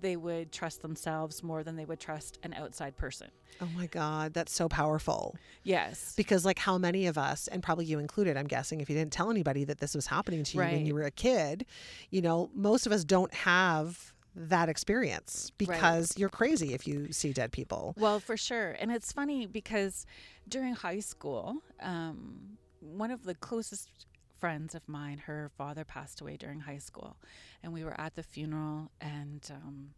they 0.00 0.16
would 0.16 0.52
trust 0.52 0.82
themselves 0.82 1.42
more 1.42 1.62
than 1.62 1.76
they 1.76 1.84
would 1.84 2.00
trust 2.00 2.38
an 2.42 2.54
outside 2.54 2.96
person. 2.96 3.28
oh 3.60 3.68
my 3.76 3.86
God, 3.86 4.32
that's 4.32 4.52
so 4.52 4.68
powerful. 4.68 5.36
Yes. 5.64 6.14
Because, 6.16 6.44
like, 6.44 6.58
how 6.58 6.78
many 6.78 7.06
of 7.06 7.18
us, 7.18 7.48
and 7.48 7.62
probably 7.62 7.84
you 7.84 7.98
included, 7.98 8.36
I'm 8.36 8.46
guessing, 8.46 8.80
if 8.80 8.88
you 8.88 8.96
didn't 8.96 9.12
tell 9.12 9.30
anybody 9.30 9.64
that 9.64 9.80
this 9.80 9.94
was 9.94 10.06
happening 10.06 10.44
to 10.44 10.56
you 10.56 10.62
when 10.62 10.86
you 10.86 10.94
were 10.94 11.02
a 11.02 11.10
kid, 11.10 11.66
you 12.10 12.22
know, 12.22 12.50
most 12.54 12.86
of 12.86 12.92
us 12.92 13.04
don't 13.04 13.32
have 13.34 14.14
that 14.34 14.68
experience 14.68 15.50
because 15.58 16.16
you're 16.16 16.28
crazy 16.28 16.74
if 16.74 16.86
you 16.86 17.12
see 17.12 17.32
dead 17.32 17.52
people. 17.52 17.94
Well, 17.98 18.20
for 18.20 18.36
sure. 18.36 18.76
And 18.78 18.90
it's 18.92 19.12
funny 19.12 19.46
because 19.46 20.06
during 20.48 20.74
high 20.74 21.00
school, 21.00 21.56
um, 21.80 22.58
one 22.80 23.10
of 23.10 23.24
the 23.24 23.34
closest 23.34 24.06
friends 24.38 24.74
of 24.74 24.88
mine, 24.88 25.18
her 25.18 25.50
father 25.56 25.84
passed 25.84 26.20
away 26.20 26.36
during 26.36 26.60
high 26.60 26.78
school, 26.78 27.16
and 27.62 27.72
we 27.72 27.84
were 27.84 28.00
at 28.00 28.14
the 28.14 28.22
funeral, 28.22 28.90
and 29.00 29.50
um, 29.50 29.90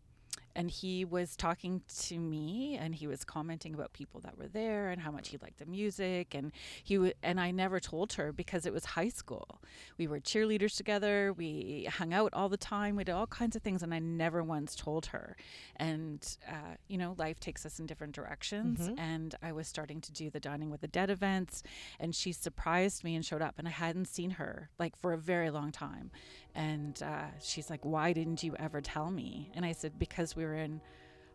and 0.55 0.71
he 0.71 1.05
was 1.05 1.37
talking 1.37 1.83
to 2.07 2.19
me, 2.19 2.77
and 2.81 2.95
he 2.95 3.07
was 3.07 3.25
commenting 3.25 3.75
about 3.75 3.93
people 3.93 4.21
that 4.21 4.37
were 4.39 4.49
there 4.49 4.91
and 4.91 5.01
how 5.01 5.11
much 5.11 5.29
he 5.29 5.39
liked 5.39 5.59
the 5.59 5.67
music, 5.67 6.35
and 6.35 6.53
he 6.83 6.97
w- 6.97 7.13
and 7.23 7.41
I 7.41 7.51
never 7.51 7.81
told 7.81 8.15
her 8.15 8.33
because 8.33 8.67
it 8.67 8.73
was 8.73 8.85
high 8.85 9.09
school. 9.09 9.61
We 9.99 10.07
were 10.07 10.21
cheerleaders 10.21 10.77
together. 10.77 11.33
We 11.33 11.89
hung 11.91 12.13
out 12.13 12.31
all 12.35 12.49
the 12.49 12.57
time. 12.57 12.97
We 12.97 13.05
did 13.05 13.13
all 13.13 13.27
kinds 13.27 13.57
of 13.57 13.63
things, 13.63 13.83
and 13.83 13.93
I 13.95 13.99
never 13.99 14.43
once 14.43 14.75
told 14.75 15.07
her. 15.07 15.37
And 15.77 16.37
uh, 16.49 16.77
you 16.89 16.99
know, 16.99 17.15
life 17.19 17.41
takes 17.41 17.65
us 17.67 17.79
in 17.79 17.87
different 17.87 18.15
directions. 18.15 18.89
Mhm. 18.89 18.99
And 18.99 19.35
I 19.43 19.53
was 19.53 19.67
starting 19.69 20.01
to 20.03 20.13
do 20.13 20.31
the 20.31 20.41
dining 20.41 20.71
with 20.71 20.81
the 20.81 20.89
dead 20.89 21.11
events, 21.11 21.63
and 21.99 22.15
she 22.15 22.33
surprised 22.33 23.05
me 23.05 23.15
and 23.15 23.25
showed 23.25 23.43
up, 23.43 23.55
and 23.59 23.67
I 23.67 23.71
hadn't 23.73 24.07
seen 24.07 24.31
her 24.33 24.71
like 24.79 24.97
for 24.97 25.13
a 25.13 25.19
very 25.19 25.51
long 25.51 25.73
time. 25.73 26.11
And 26.55 27.01
uh, 27.03 27.27
she's 27.41 27.71
like, 27.71 27.85
"Why 27.85 28.13
didn't 28.13 28.43
you 28.43 28.55
ever 28.59 28.81
tell 28.81 29.11
me?" 29.11 29.51
And 29.55 29.65
I 29.65 29.73
said, 29.73 29.99
"Because 29.99 30.37
we 30.37 30.45
were 30.45 30.55
in 30.55 30.81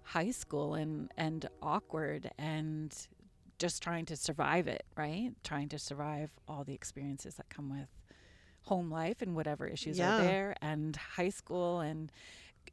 high 0.04 0.32
school 0.32 0.76
and 0.76 1.12
and 1.18 1.48
awkward 1.62 2.32
and." 2.38 2.96
Just 3.60 3.82
trying 3.82 4.06
to 4.06 4.16
survive 4.16 4.68
it, 4.68 4.86
right? 4.96 5.32
Trying 5.44 5.70
to 5.70 5.80
survive 5.80 6.30
all 6.48 6.64
the 6.64 6.76
experiences 6.76 7.36
that 7.36 7.50
come 7.50 7.72
with 7.72 7.90
home 8.64 8.92
life 8.92 9.22
and 9.22 9.36
whatever 9.36 9.66
issues 9.66 9.98
Yeah. 9.98 10.14
are 10.14 10.24
there, 10.24 10.56
and 10.62 10.96
high 10.96 11.30
school 11.30 11.80
and 11.80 12.12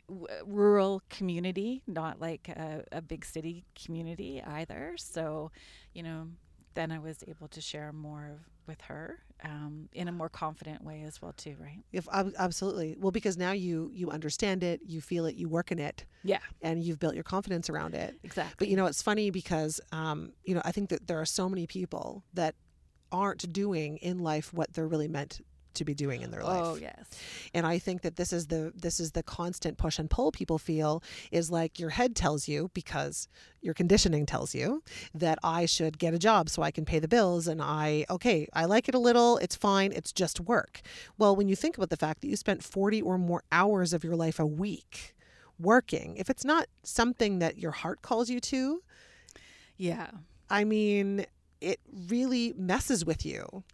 w- 0.08 0.26
rural 0.44 1.02
community, 1.08 1.82
not 1.86 2.20
like 2.20 2.48
a, 2.48 2.84
a 2.92 3.00
big 3.00 3.24
city 3.24 3.64
community 3.74 4.42
either. 4.42 4.94
So, 4.98 5.50
you 5.94 6.02
know, 6.02 6.28
then 6.74 6.90
I 6.92 6.98
was 6.98 7.22
able 7.26 7.48
to 7.48 7.60
share 7.60 7.92
more 7.92 8.26
of- 8.32 8.40
with 8.66 8.80
her 8.82 9.18
um, 9.42 9.88
in 9.92 10.08
a 10.08 10.12
more 10.12 10.28
confident 10.30 10.82
way 10.82 11.02
as 11.02 11.20
well, 11.20 11.34
too, 11.36 11.54
right? 11.60 11.82
If 11.92 12.08
absolutely, 12.12 12.96
well, 12.98 13.10
because 13.10 13.36
now 13.36 13.52
you 13.52 13.90
you 13.92 14.10
understand 14.10 14.62
it, 14.64 14.80
you 14.86 15.00
feel 15.02 15.26
it, 15.26 15.34
you 15.34 15.48
work 15.50 15.70
in 15.70 15.78
it, 15.78 16.06
Yeah, 16.22 16.38
and 16.62 16.82
you've 16.82 16.98
built 16.98 17.14
your 17.14 17.24
confidence 17.24 17.68
around 17.68 17.94
it. 17.94 18.16
exactly. 18.22 18.54
But 18.58 18.68
you 18.68 18.76
know, 18.76 18.86
it's 18.86 19.02
funny 19.02 19.28
because 19.30 19.80
um, 19.92 20.32
you 20.44 20.54
know 20.54 20.62
I 20.64 20.72
think 20.72 20.88
that 20.90 21.06
there 21.06 21.20
are 21.20 21.26
so 21.26 21.48
many 21.48 21.66
people 21.66 22.24
that 22.32 22.54
aren't 23.12 23.52
doing 23.52 23.98
in 23.98 24.18
life 24.20 24.52
what 24.54 24.72
they're 24.72 24.88
really 24.88 25.08
meant 25.08 25.40
to 25.74 25.84
be 25.84 25.94
doing 25.94 26.22
in 26.22 26.30
their 26.30 26.42
oh, 26.42 26.46
life. 26.46 26.62
Oh 26.64 26.74
yes, 26.76 27.06
and 27.52 27.66
i 27.66 27.78
think 27.78 28.02
that 28.02 28.16
this 28.16 28.32
is 28.32 28.46
the 28.48 28.72
this 28.74 29.00
is 29.00 29.12
the 29.12 29.22
constant 29.22 29.78
push 29.78 29.98
and 29.98 30.10
pull 30.10 30.32
people 30.32 30.58
feel 30.58 31.02
is 31.30 31.50
like 31.50 31.78
your 31.78 31.90
head 31.90 32.16
tells 32.16 32.48
you 32.48 32.70
because 32.74 33.28
your 33.60 33.74
conditioning 33.74 34.26
tells 34.26 34.54
you 34.54 34.82
that 35.14 35.38
i 35.42 35.66
should 35.66 35.98
get 35.98 36.14
a 36.14 36.18
job 36.18 36.48
so 36.48 36.62
i 36.62 36.70
can 36.70 36.84
pay 36.84 36.98
the 36.98 37.08
bills 37.08 37.46
and 37.46 37.62
i 37.62 38.04
okay 38.10 38.46
i 38.52 38.64
like 38.64 38.88
it 38.88 38.94
a 38.94 38.98
little 38.98 39.38
it's 39.38 39.56
fine 39.56 39.92
it's 39.92 40.12
just 40.12 40.40
work. 40.40 40.80
Well 41.18 41.36
when 41.36 41.48
you 41.48 41.56
think 41.56 41.76
about 41.76 41.90
the 41.90 41.96
fact 41.96 42.20
that 42.20 42.28
you 42.28 42.36
spent 42.36 42.62
40 42.62 43.02
or 43.02 43.18
more 43.18 43.42
hours 43.52 43.92
of 43.92 44.04
your 44.04 44.16
life 44.16 44.38
a 44.38 44.46
week 44.46 45.14
working 45.58 46.16
if 46.16 46.28
it's 46.28 46.44
not 46.44 46.66
something 46.82 47.38
that 47.38 47.58
your 47.58 47.70
heart 47.70 48.02
calls 48.02 48.28
you 48.30 48.40
to 48.40 48.82
yeah, 49.76 50.10
i 50.50 50.64
mean 50.64 51.26
it 51.64 51.80
really 52.08 52.54
messes 52.56 53.04
with 53.04 53.24
you 53.24 53.64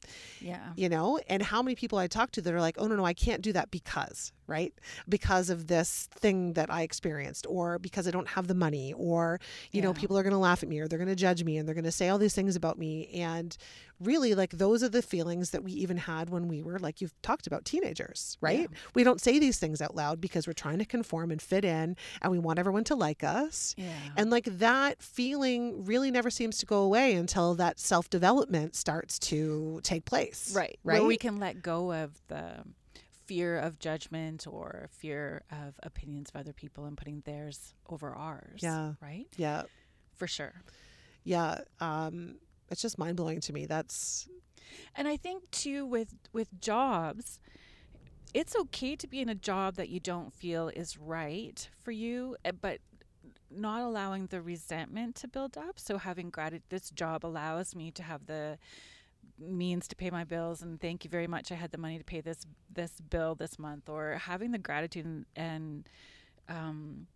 yeah, 0.41 0.73
you 0.77 0.89
know? 0.89 1.21
And 1.29 1.43
how 1.43 1.63
many 1.63 1.75
people 1.75 1.99
i 1.99 2.07
talk 2.07 2.31
to 2.33 2.41
that 2.43 2.55
are 2.55 2.61
like 2.61 2.77
oh 2.79 2.87
no 2.87 2.97
no 2.97 3.05
i 3.05 3.13
can't 3.13 3.43
do 3.43 3.53
that 3.53 3.71
because 3.71 4.33
right 4.51 4.75
because 5.09 5.49
of 5.49 5.67
this 5.69 6.09
thing 6.13 6.53
that 6.55 6.71
i 6.71 6.83
experienced 6.83 7.47
or 7.49 7.79
because 7.79 8.07
i 8.07 8.11
don't 8.11 8.29
have 8.29 8.47
the 8.49 8.55
money 8.55 8.93
or 8.97 9.41
you 9.71 9.81
know 9.81 9.95
people 9.95 10.19
are 10.19 10.23
going 10.23 10.33
to 10.33 10.39
laugh 10.39 10.63
at 10.63 10.69
me 10.69 10.79
or 10.81 10.89
they're 10.89 10.99
going 10.99 11.09
to 11.09 11.15
judge 11.15 11.45
me 11.45 11.57
and 11.57 11.67
they're 11.67 11.75
going 11.75 11.85
to 11.85 11.93
say 11.93 12.09
all 12.09 12.19
these 12.19 12.35
things 12.35 12.57
about 12.57 12.79
me 12.79 13.09
and 13.15 13.57
really 14.01 14.35
like 14.35 14.51
those 14.53 14.83
are 14.83 14.89
the 14.89 15.03
feelings 15.03 15.51
that 15.51 15.63
we 15.63 15.73
even 15.73 15.97
had 15.99 16.31
when 16.31 16.49
we 16.49 16.63
were 16.63 16.79
like 16.79 17.01
you've 17.01 17.13
talked 17.23 17.47
about 17.47 17.65
teenagers 17.65 18.39
right 18.41 18.61
Yeah. 18.71 18.79
we 18.95 19.05
don't 19.05 19.21
say 19.21 19.39
these 19.39 19.59
things 19.59 19.81
out 19.83 19.95
loud 19.95 20.21
because 20.21 20.47
we're 20.47 20.55
trying 20.55 20.79
to 20.79 20.85
conform 20.87 21.31
and 21.31 21.41
fit 21.41 21.65
in 21.65 21.97
and 22.23 22.33
we 22.33 22.39
want 22.39 22.59
everyone 22.59 22.85
to 22.85 22.95
like 22.95 23.23
us 23.23 23.75
yeah. 23.79 23.93
and 24.17 24.31
like 24.31 24.47
that 24.47 25.03
feeling 25.03 25.85
really 25.85 26.11
never 26.11 26.31
seems 26.31 26.59
to 26.59 26.67
go 26.67 26.79
away 26.83 27.15
until 27.15 27.55
that 27.55 27.79
self 27.79 28.09
development 28.11 28.75
starts 28.75 29.19
to 29.19 29.81
take 29.83 30.05
place. 30.07 30.53
right, 30.57 30.79
Right. 30.83 30.99
Where 31.01 31.07
we 31.07 31.17
can 31.17 31.39
let 31.39 31.63
go 31.63 31.93
of 31.93 32.11
the 32.29 32.65
fear 33.31 33.57
of 33.57 33.79
judgment 33.79 34.45
or 34.51 34.89
fear 34.91 35.45
of 35.53 35.79
opinions 35.85 36.31
of 36.35 36.41
other 36.41 36.53
people 36.53 36.85
and 36.87 36.97
putting 36.97 37.23
theirs 37.25 37.75
over 37.89 38.13
ours. 38.13 38.59
Yeah. 38.61 38.95
right. 39.01 39.29
yeah. 39.37 39.63
For 40.17 40.27
sure. 40.27 40.53
Yeah. 41.23 41.61
Um, 41.79 42.39
it's 42.73 42.83
just 42.83 42.99
mind 42.99 43.17
blowing 43.17 43.41
to 43.43 43.53
me. 43.53 43.67
That's, 43.67 44.29
And 44.97 45.07
I 45.07 45.17
think 45.17 45.49
too 45.53 45.87
with 45.87 46.13
with 46.33 46.61
jobs, 46.61 47.39
it's 48.35 48.57
okay 48.57 48.97
to 48.97 49.07
be 49.07 49.21
in 49.21 49.29
a 49.29 49.37
job 49.37 49.77
that 49.77 49.91
you 49.91 50.01
don't 50.01 50.33
feel 50.33 50.67
is 50.67 50.99
right 50.99 51.69
for 51.85 51.93
you, 51.93 52.37
eh, 52.45 52.51
but 52.51 52.81
not 53.49 53.83
allowing 53.83 54.27
the 54.27 54.43
resentment 54.43 55.15
to 55.17 55.29
build 55.29 55.57
up. 55.57 55.79
So 55.79 55.99
having 55.99 56.31
gratitude, 56.31 56.65
this 56.69 56.91
job 56.91 57.25
allows 57.25 57.77
me 57.77 57.93
to 57.93 58.03
have 58.03 58.27
the 58.27 58.59
means 59.41 59.89
to 59.89 59.97
pay 59.97 60.11
my 60.11 60.25
bills 60.25 60.63
and 60.63 60.81
thank 60.81 61.05
you 61.05 61.11
very 61.11 61.27
much 61.27 61.51
I 61.51 61.55
had 61.55 61.71
the 61.71 61.79
money 61.79 61.99
to 61.99 62.05
pay 62.05 62.21
this 62.21 62.47
this 62.73 62.93
bill 63.01 63.35
this 63.35 63.59
month 63.59 63.89
or 63.89 64.21
having 64.23 64.51
the 64.51 64.59
gratitude 64.59 65.07
and, 65.07 65.27
and 65.37 65.89
um 66.49 67.07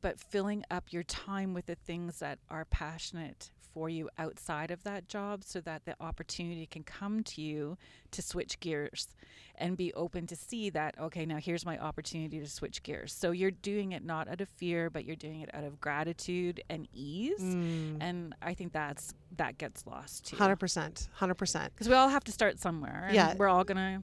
but 0.00 0.20
filling 0.20 0.64
up 0.70 0.92
your 0.92 1.02
time 1.02 1.54
with 1.54 1.66
the 1.66 1.74
things 1.74 2.20
that 2.20 2.38
are 2.50 2.64
passionate 2.64 3.50
for 3.78 3.88
you 3.88 4.10
outside 4.18 4.72
of 4.72 4.82
that 4.82 5.06
job 5.08 5.44
so 5.44 5.60
that 5.60 5.84
the 5.84 5.94
opportunity 6.00 6.66
can 6.66 6.82
come 6.82 7.22
to 7.22 7.40
you 7.40 7.78
to 8.10 8.20
switch 8.20 8.58
gears 8.58 9.06
and 9.54 9.76
be 9.76 9.94
open 9.94 10.26
to 10.26 10.34
see 10.34 10.68
that 10.68 10.96
okay 10.98 11.24
now 11.24 11.36
here's 11.36 11.64
my 11.64 11.78
opportunity 11.78 12.40
to 12.40 12.48
switch 12.48 12.82
gears 12.82 13.12
so 13.12 13.30
you're 13.30 13.52
doing 13.52 13.92
it 13.92 14.04
not 14.04 14.26
out 14.26 14.40
of 14.40 14.48
fear 14.48 14.90
but 14.90 15.04
you're 15.04 15.14
doing 15.14 15.42
it 15.42 15.50
out 15.54 15.62
of 15.62 15.80
gratitude 15.80 16.60
and 16.68 16.88
ease 16.92 17.40
mm, 17.40 17.96
and 18.00 18.34
i 18.42 18.52
think 18.52 18.72
that's 18.72 19.14
that 19.36 19.56
gets 19.58 19.86
lost 19.86 20.24
too 20.26 20.34
100%. 20.36 21.08
100%. 21.20 21.64
because 21.72 21.88
we 21.88 21.94
all 21.94 22.08
have 22.08 22.24
to 22.24 22.32
start 22.32 22.58
somewhere 22.58 23.04
and 23.06 23.14
Yeah. 23.14 23.34
we're 23.38 23.46
all 23.48 23.62
gonna 23.62 24.02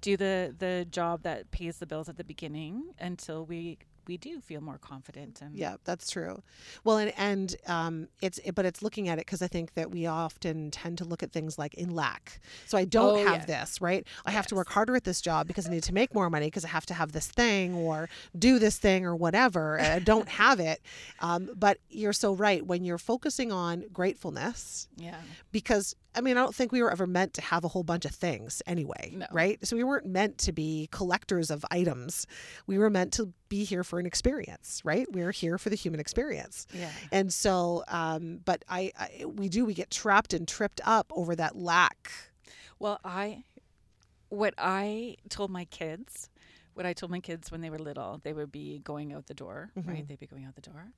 do 0.00 0.16
the 0.16 0.54
the 0.56 0.86
job 0.88 1.22
that 1.24 1.50
pays 1.50 1.78
the 1.78 1.86
bills 1.86 2.08
at 2.08 2.16
the 2.16 2.22
beginning 2.24 2.94
until 3.00 3.44
we 3.44 3.78
we 4.06 4.16
do 4.16 4.40
feel 4.40 4.60
more 4.60 4.78
confident 4.78 5.40
and 5.40 5.54
Yeah, 5.56 5.76
that's 5.84 6.10
true. 6.10 6.42
Well, 6.84 6.98
and 6.98 7.12
and 7.18 7.56
um, 7.66 8.08
it's 8.22 8.38
but 8.54 8.64
it's 8.64 8.82
looking 8.82 9.08
at 9.08 9.18
it 9.18 9.26
because 9.26 9.42
I 9.42 9.48
think 9.48 9.74
that 9.74 9.90
we 9.90 10.06
often 10.06 10.70
tend 10.70 10.98
to 10.98 11.04
look 11.04 11.22
at 11.22 11.32
things 11.32 11.58
like 11.58 11.74
in 11.74 11.90
lack. 11.94 12.40
So 12.66 12.76
I 12.78 12.84
don't 12.84 13.16
Oh, 13.16 13.24
have 13.24 13.48
yeah. 13.48 13.60
this, 13.60 13.80
right? 13.80 14.06
I 14.26 14.30
have 14.30 14.46
to 14.48 14.54
work 14.54 14.68
harder 14.70 14.94
at 14.96 15.04
this 15.04 15.20
job 15.20 15.46
because 15.46 15.66
I 15.66 15.70
need 15.70 15.82
to 15.84 15.94
make 15.94 16.14
more 16.14 16.28
money 16.30 16.46
because 16.46 16.64
I 16.64 16.68
have 16.68 16.86
to 16.86 16.94
have 16.94 17.12
this 17.12 17.26
thing 17.28 17.74
or 17.74 18.08
do 18.38 18.58
this 18.58 18.78
thing 18.78 19.04
or 19.04 19.14
whatever. 19.16 19.76
and 19.78 19.92
I 19.92 19.98
don't 19.98 20.28
have 20.44 20.60
it. 20.60 20.80
Um, 21.20 21.50
but 21.56 21.78
you're 21.90 22.12
so 22.12 22.34
right 22.34 22.64
when 22.66 22.84
you're 22.84 22.98
focusing 22.98 23.52
on 23.52 23.84
gratefulness 23.92 24.88
yeah 24.96 25.20
because 25.52 25.94
I 26.14 26.20
mean, 26.20 26.36
I 26.36 26.40
don't 26.42 26.54
think 26.54 26.72
we 26.72 26.82
were 26.82 26.90
ever 26.90 27.06
meant 27.06 27.34
to 27.34 27.42
have 27.42 27.64
a 27.64 27.68
whole 27.68 27.82
bunch 27.82 28.04
of 28.04 28.12
things 28.12 28.62
anyway, 28.66 29.12
No. 29.14 29.26
right? 29.32 29.58
So 29.66 29.76
we 29.76 29.84
weren't 29.84 30.06
meant 30.06 30.38
to 30.38 30.52
be 30.52 30.88
collectors 30.92 31.50
of 31.50 31.64
items. 31.70 32.26
We 32.66 32.78
were 32.78 32.90
meant 32.90 33.12
to 33.14 33.32
be 33.48 33.64
here 33.64 33.84
for 33.84 33.98
an 33.98 34.06
experience, 34.06 34.80
right? 34.84 35.06
We 35.12 35.22
are 35.22 35.30
here 35.32 35.58
for 35.58 35.70
the 35.70 35.76
human 35.76 36.00
experience. 36.00 36.66
yeah 36.72 36.90
And 37.12 37.32
so, 37.32 37.84
um, 37.88 38.40
but 38.44 38.64
I, 38.68 38.92
I, 38.98 39.24
we 39.26 39.48
do, 39.48 39.64
we 39.64 39.74
get 39.74 39.90
trapped 39.90 40.32
and 40.34 40.46
tripped 40.46 40.80
up 40.84 41.10
over 41.14 41.34
that 41.36 41.56
lack. 41.56 42.10
Well, 42.78 43.00
I, 43.04 43.44
what 44.28 44.54
I 44.58 45.16
told 45.28 45.50
my 45.50 45.64
kids 45.66 46.28
what 46.74 46.86
I 46.86 46.92
told 46.92 47.10
my 47.10 47.20
kids 47.20 47.50
when 47.50 47.60
they 47.60 47.70
were 47.70 47.78
little, 47.78 48.20
they 48.22 48.32
would 48.32 48.52
be 48.52 48.80
going 48.84 49.12
out 49.12 49.26
the 49.26 49.34
door, 49.34 49.70
right? 49.76 50.04
Mhm. 50.04 50.08
They'd 50.08 50.18
be 50.20 50.26
going 50.26 50.44
out 50.44 50.54
the 50.54 50.60
door. 50.60 50.92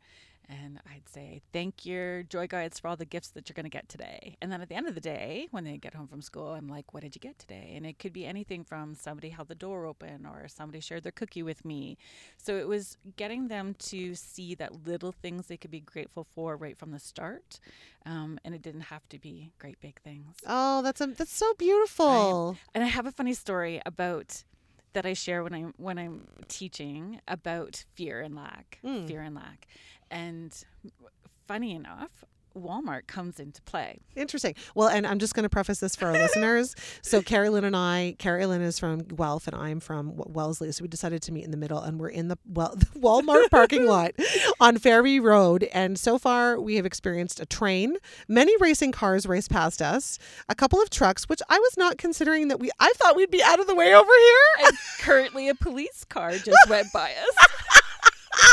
And 0.49 0.79
I'd 0.89 1.09
say, 1.09 1.43
thank 1.53 1.85
your 1.85 2.23
joy 2.23 2.47
guides 2.47 2.79
for 2.79 2.87
all 2.87 2.95
the 2.97 3.05
gifts 3.05 3.31
that 3.31 3.49
you're 3.49 3.55
going 3.55 3.65
to 3.65 3.69
get 3.69 3.89
today. 3.89 4.37
And 4.41 4.53
then 4.53 4.61
at 4.61 4.69
the 4.69 4.77
end 4.77 4.87
of 4.87 4.95
the 4.95 5.01
day, 5.01 5.49
when 5.51 5.65
they 5.65 5.77
get 5.77 5.93
home 5.95 6.07
from 6.07 6.23
school, 6.23 6.53
I'm 6.53 6.69
like, 6.69 6.95
what 6.95 7.03
did 7.03 7.17
you 7.17 7.21
get 7.21 7.37
today? 7.37 7.73
And 7.75 7.85
it 7.85 7.99
could 7.99 8.13
be 8.13 8.25
anything 8.25 8.63
from 8.63 8.95
somebody 8.95 9.31
held 9.31 9.49
the 9.49 9.57
door 9.57 9.87
open 9.87 10.25
or 10.25 10.47
somebody 10.47 10.79
shared 10.79 11.03
their 11.03 11.11
cookie 11.11 11.43
with 11.43 11.65
me. 11.65 11.99
So 12.39 12.57
it 12.59 12.69
was 12.69 12.97
getting 13.17 13.49
them 13.49 13.75
to 13.91 14.15
see 14.15 14.55
that 14.55 14.87
little 14.87 15.11
things 15.11 15.49
they 15.49 15.57
could 15.57 15.73
be 15.73 15.81
grateful 15.81 16.23
for 16.23 16.57
right 16.57 16.79
from 16.79 16.93
the 16.93 17.01
start. 17.01 17.59
Um, 18.05 18.39
and 18.45 18.55
it 18.55 18.63
didn't 18.63 18.83
have 18.83 19.09
to 19.09 19.19
be 19.19 19.51
great 19.59 19.81
big 19.81 20.01
things. 20.03 20.37
Oh, 20.47 20.81
that's 20.81 21.01
a, 21.01 21.09
that's 21.09 21.35
so 21.35 21.55
beautiful. 21.55 22.57
And 22.73 22.85
I 22.85 22.87
have 22.87 23.07
a 23.07 23.11
funny 23.11 23.35
story 23.35 23.83
about 23.85 24.45
that 24.97 25.05
I 25.05 25.13
share 25.13 25.43
when 25.45 25.53
I'm 25.55 25.75
when 25.77 25.99
I'm 25.99 26.27
teaching 26.49 27.21
about 27.29 27.85
fear 27.95 28.21
and 28.23 28.35
lack, 28.35 28.79
Mm. 28.83 29.07
fear 29.07 29.21
and 29.21 29.35
lack. 29.35 29.67
And 30.11 30.51
funny 31.47 31.75
enough, 31.75 32.25
Walmart 32.57 33.07
comes 33.07 33.39
into 33.39 33.63
play. 33.63 33.99
Interesting. 34.15 34.55
Well, 34.75 34.89
and 34.89 35.07
I'm 35.07 35.19
just 35.19 35.35
going 35.35 35.45
to 35.45 35.49
preface 35.49 35.81
this 35.81 35.95
for 35.95 36.07
our 36.07 36.13
listeners. 36.13 36.75
So, 37.03 37.23
Kerrilynn 37.23 37.65
and 37.65 37.77
I, 37.77 38.17
Kerrilynn 38.19 38.63
is 38.63 38.79
from 38.79 39.01
Guelph 39.01 39.47
and 39.47 39.57
I'm 39.57 39.81
from 39.81 40.13
Wellesley. 40.17 40.73
So, 40.73 40.83
we 40.83 40.89
decided 40.89 41.23
to 41.23 41.33
meet 41.33 41.45
in 41.45 41.51
the 41.51 41.57
middle 41.57 41.81
and 41.81 42.01
we're 42.01 42.09
in 42.09 42.29
the, 42.29 42.39
well, 42.47 42.75
the 42.77 42.87
Walmart 42.99 43.51
parking 43.51 43.87
lot 43.89 44.13
on 44.61 44.79
Fairview 44.79 45.23
Road. 45.23 45.65
And 45.73 45.99
so 45.99 46.19
far, 46.19 46.61
we 46.61 46.77
have 46.77 46.87
experienced 46.87 47.41
a 47.41 47.47
train. 47.47 47.97
Many 48.29 48.57
racing 48.59 48.93
cars 48.93 49.27
race 49.27 49.49
past 49.49 49.83
us, 49.83 50.19
a 50.49 50.55
couple 50.55 50.81
of 50.81 50.91
trucks, 50.91 51.29
which 51.29 51.43
I 51.49 51.59
was 51.59 51.77
not 51.77 51.99
considering 51.99 52.49
that 52.49 52.59
we, 52.59 52.71
I 52.81 52.93
thought 52.97 53.17
we'd 53.17 53.31
be 53.31 53.43
out 53.43 53.61
of 53.61 53.67
the 53.67 53.75
way 53.75 53.95
over 53.95 54.11
here. 54.11 54.67
And 54.67 54.77
currently 55.01 55.49
a 55.49 55.55
police 55.55 56.05
car 56.05 56.33
just 56.33 56.59
went 56.69 56.93
by 56.93 57.13
us. 57.13 57.83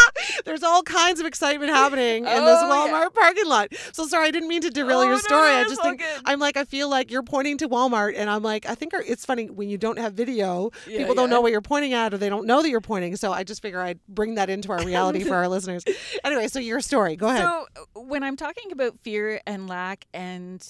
There's 0.45 0.63
all 0.63 0.83
kinds 0.83 1.19
of 1.19 1.25
excitement 1.25 1.71
happening 1.71 2.17
in 2.17 2.23
this 2.45 2.59
Oh, 2.61 2.69
Walmart 2.69 3.09
yeah. 3.15 3.21
parking 3.21 3.45
lot. 3.47 3.73
So 3.91 4.05
sorry, 4.07 4.27
I 4.27 4.31
didn't 4.31 4.49
mean 4.49 4.61
to 4.61 4.69
derail 4.69 4.99
Oh, 4.99 5.03
your 5.03 5.17
story. 5.19 5.49
no, 5.49 5.59
I 5.59 5.63
just 5.65 5.81
think 5.81 5.99
good. 5.99 6.21
I'm 6.25 6.39
like 6.39 6.57
I 6.57 6.65
feel 6.65 6.89
like 6.89 7.11
you're 7.11 7.23
pointing 7.23 7.57
to 7.59 7.69
Walmart, 7.69 8.13
and 8.15 8.29
I'm 8.29 8.43
like 8.43 8.65
I 8.65 8.75
think 8.75 8.93
it's 9.07 9.25
funny 9.25 9.49
when 9.49 9.69
you 9.69 9.77
don't 9.77 9.99
have 9.99 10.13
video, 10.13 10.71
Yeah, 10.87 10.99
people 10.99 11.15
don't 11.15 11.29
know 11.29 11.41
what 11.41 11.51
you're 11.51 11.61
pointing 11.61 11.93
at, 11.93 12.13
or 12.13 12.17
they 12.17 12.29
don't 12.29 12.45
know 12.47 12.61
that 12.61 12.69
you're 12.69 12.81
pointing. 12.81 13.15
So 13.15 13.31
I 13.33 13.43
just 13.43 13.61
figure 13.61 13.81
I'd 13.81 13.99
bring 14.07 14.35
that 14.35 14.49
into 14.49 14.71
our 14.71 14.83
reality 14.85 15.23
for 15.23 15.35
our 15.35 15.47
listeners. 15.47 15.83
Anyway, 16.23 16.47
so 16.47 16.59
your 16.59 16.79
story, 16.81 17.15
go 17.15 17.27
ahead. 17.27 17.43
So 17.43 17.65
uh, 17.95 17.99
when 18.01 18.23
I'm 18.23 18.35
talking 18.37 18.71
about 18.71 18.99
fear 19.01 19.41
and 19.45 19.67
lack 19.67 20.05
and 20.13 20.65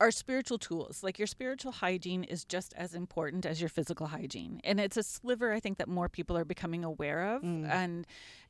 our 0.00 0.10
spiritual 0.12 0.58
tools, 0.58 1.02
like 1.02 1.18
your 1.18 1.26
spiritual 1.26 1.72
hygiene 1.72 2.22
is 2.22 2.44
just 2.44 2.72
as 2.74 2.94
important 2.94 3.44
as 3.44 3.60
your 3.60 3.68
physical 3.68 4.06
hygiene. 4.06 4.60
And 4.62 4.78
it's 4.78 4.96
a 4.96 5.02
sliver 5.02 5.52
I 5.52 5.58
think 5.58 5.78
that 5.78 5.88
more 5.88 6.08
people 6.08 6.36
are 6.36 6.44
becoming 6.44 6.84
aware 6.84 7.34
of 7.34 7.42
Mm. 7.42 7.68
and 7.68 8.06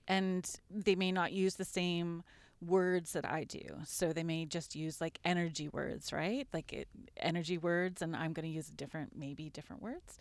and 0.09 0.50
they 0.71 0.97
may 0.97 1.12
not 1.12 1.33
use 1.33 1.55
the 1.55 1.65
same 1.65 2.25
words 2.61 3.12
that 3.12 3.25
I 3.25 3.45
do. 3.45 3.61
So 3.85 4.12
they 4.12 4.25
may 4.25 4.45
just 4.47 4.75
use 4.75 5.00
like 5.00 5.21
energy 5.25 5.69
words, 5.69 6.12
right? 6.12 6.49
Like 6.53 6.73
it, 6.73 6.88
energy 7.17 7.59
words 7.59 8.03
and 8.03 8.17
I'm 8.17 8.33
going 8.33 8.49
to 8.49 8.53
use 8.53 8.69
different 8.69 9.17
maybe 9.17 9.50
different 9.50 9.83
words. 9.83 10.19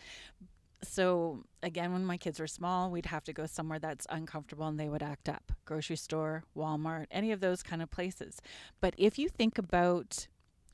So 0.83 1.43
again, 1.63 1.91
when 1.93 2.05
my 2.05 2.17
kids 2.17 2.39
were 2.39 2.47
small, 2.47 2.91
we'd 2.91 3.07
have 3.07 3.23
to 3.23 3.33
go 3.33 3.47
somewhere 3.47 3.79
that's 3.79 4.05
uncomfortable 4.11 4.67
and 4.67 4.79
they 4.79 4.89
would 4.89 5.01
act 5.01 5.27
up. 5.27 5.51
Grocery 5.65 5.95
store, 5.95 6.43
Walmart, 6.55 7.07
any 7.09 7.31
of 7.31 7.39
those 7.39 7.63
kind 7.63 7.81
of 7.81 7.89
places. 7.89 8.39
But 8.79 8.93
if 8.97 9.17
you 9.17 9.29
think 9.29 9.57
about 9.57 10.27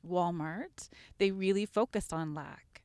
Walmart, 0.06 0.90
they 1.16 1.30
really 1.30 1.64
focus 1.64 2.12
on 2.12 2.34
lack. 2.34 2.82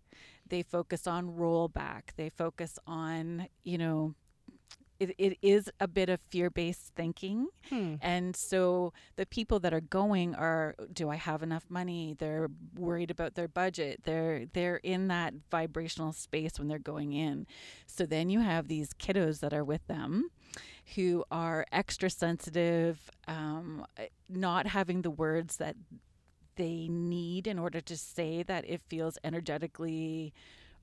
They 0.47 0.63
focus 0.63 1.05
on 1.05 1.35
rollback. 1.35 2.15
They 2.15 2.29
focus 2.29 2.79
on, 2.87 3.47
you 3.63 3.77
know, 3.77 4.15
it, 4.99 5.15
it 5.17 5.37
is 5.41 5.69
a 5.79 5.87
bit 5.87 6.09
of 6.09 6.19
fear 6.29 6.49
based 6.49 6.91
thinking. 6.95 7.47
Hmm. 7.69 7.95
And 8.01 8.35
so 8.35 8.93
the 9.15 9.25
people 9.25 9.59
that 9.61 9.73
are 9.73 9.81
going 9.81 10.35
are 10.35 10.75
do 10.91 11.09
I 11.09 11.15
have 11.15 11.41
enough 11.41 11.65
money? 11.69 12.15
They're 12.17 12.49
worried 12.75 13.11
about 13.11 13.35
their 13.35 13.47
budget. 13.47 14.01
They're 14.03 14.45
they're 14.53 14.77
in 14.77 15.07
that 15.07 15.33
vibrational 15.49 16.13
space 16.13 16.59
when 16.59 16.67
they're 16.67 16.79
going 16.79 17.13
in. 17.13 17.47
So 17.85 18.05
then 18.05 18.29
you 18.29 18.41
have 18.41 18.67
these 18.67 18.89
kiddos 18.93 19.39
that 19.39 19.53
are 19.53 19.63
with 19.63 19.85
them 19.87 20.29
who 20.95 21.23
are 21.29 21.65
extra 21.71 22.09
sensitive, 22.09 23.11
um, 23.27 23.85
not 24.27 24.67
having 24.67 25.03
the 25.03 25.11
words 25.11 25.57
that 25.57 25.75
they 26.55 26.87
need 26.89 27.47
in 27.47 27.57
order 27.57 27.79
to 27.79 27.95
say 27.95 28.43
that 28.43 28.65
it 28.67 28.81
feels 28.89 29.17
energetically 29.23 30.33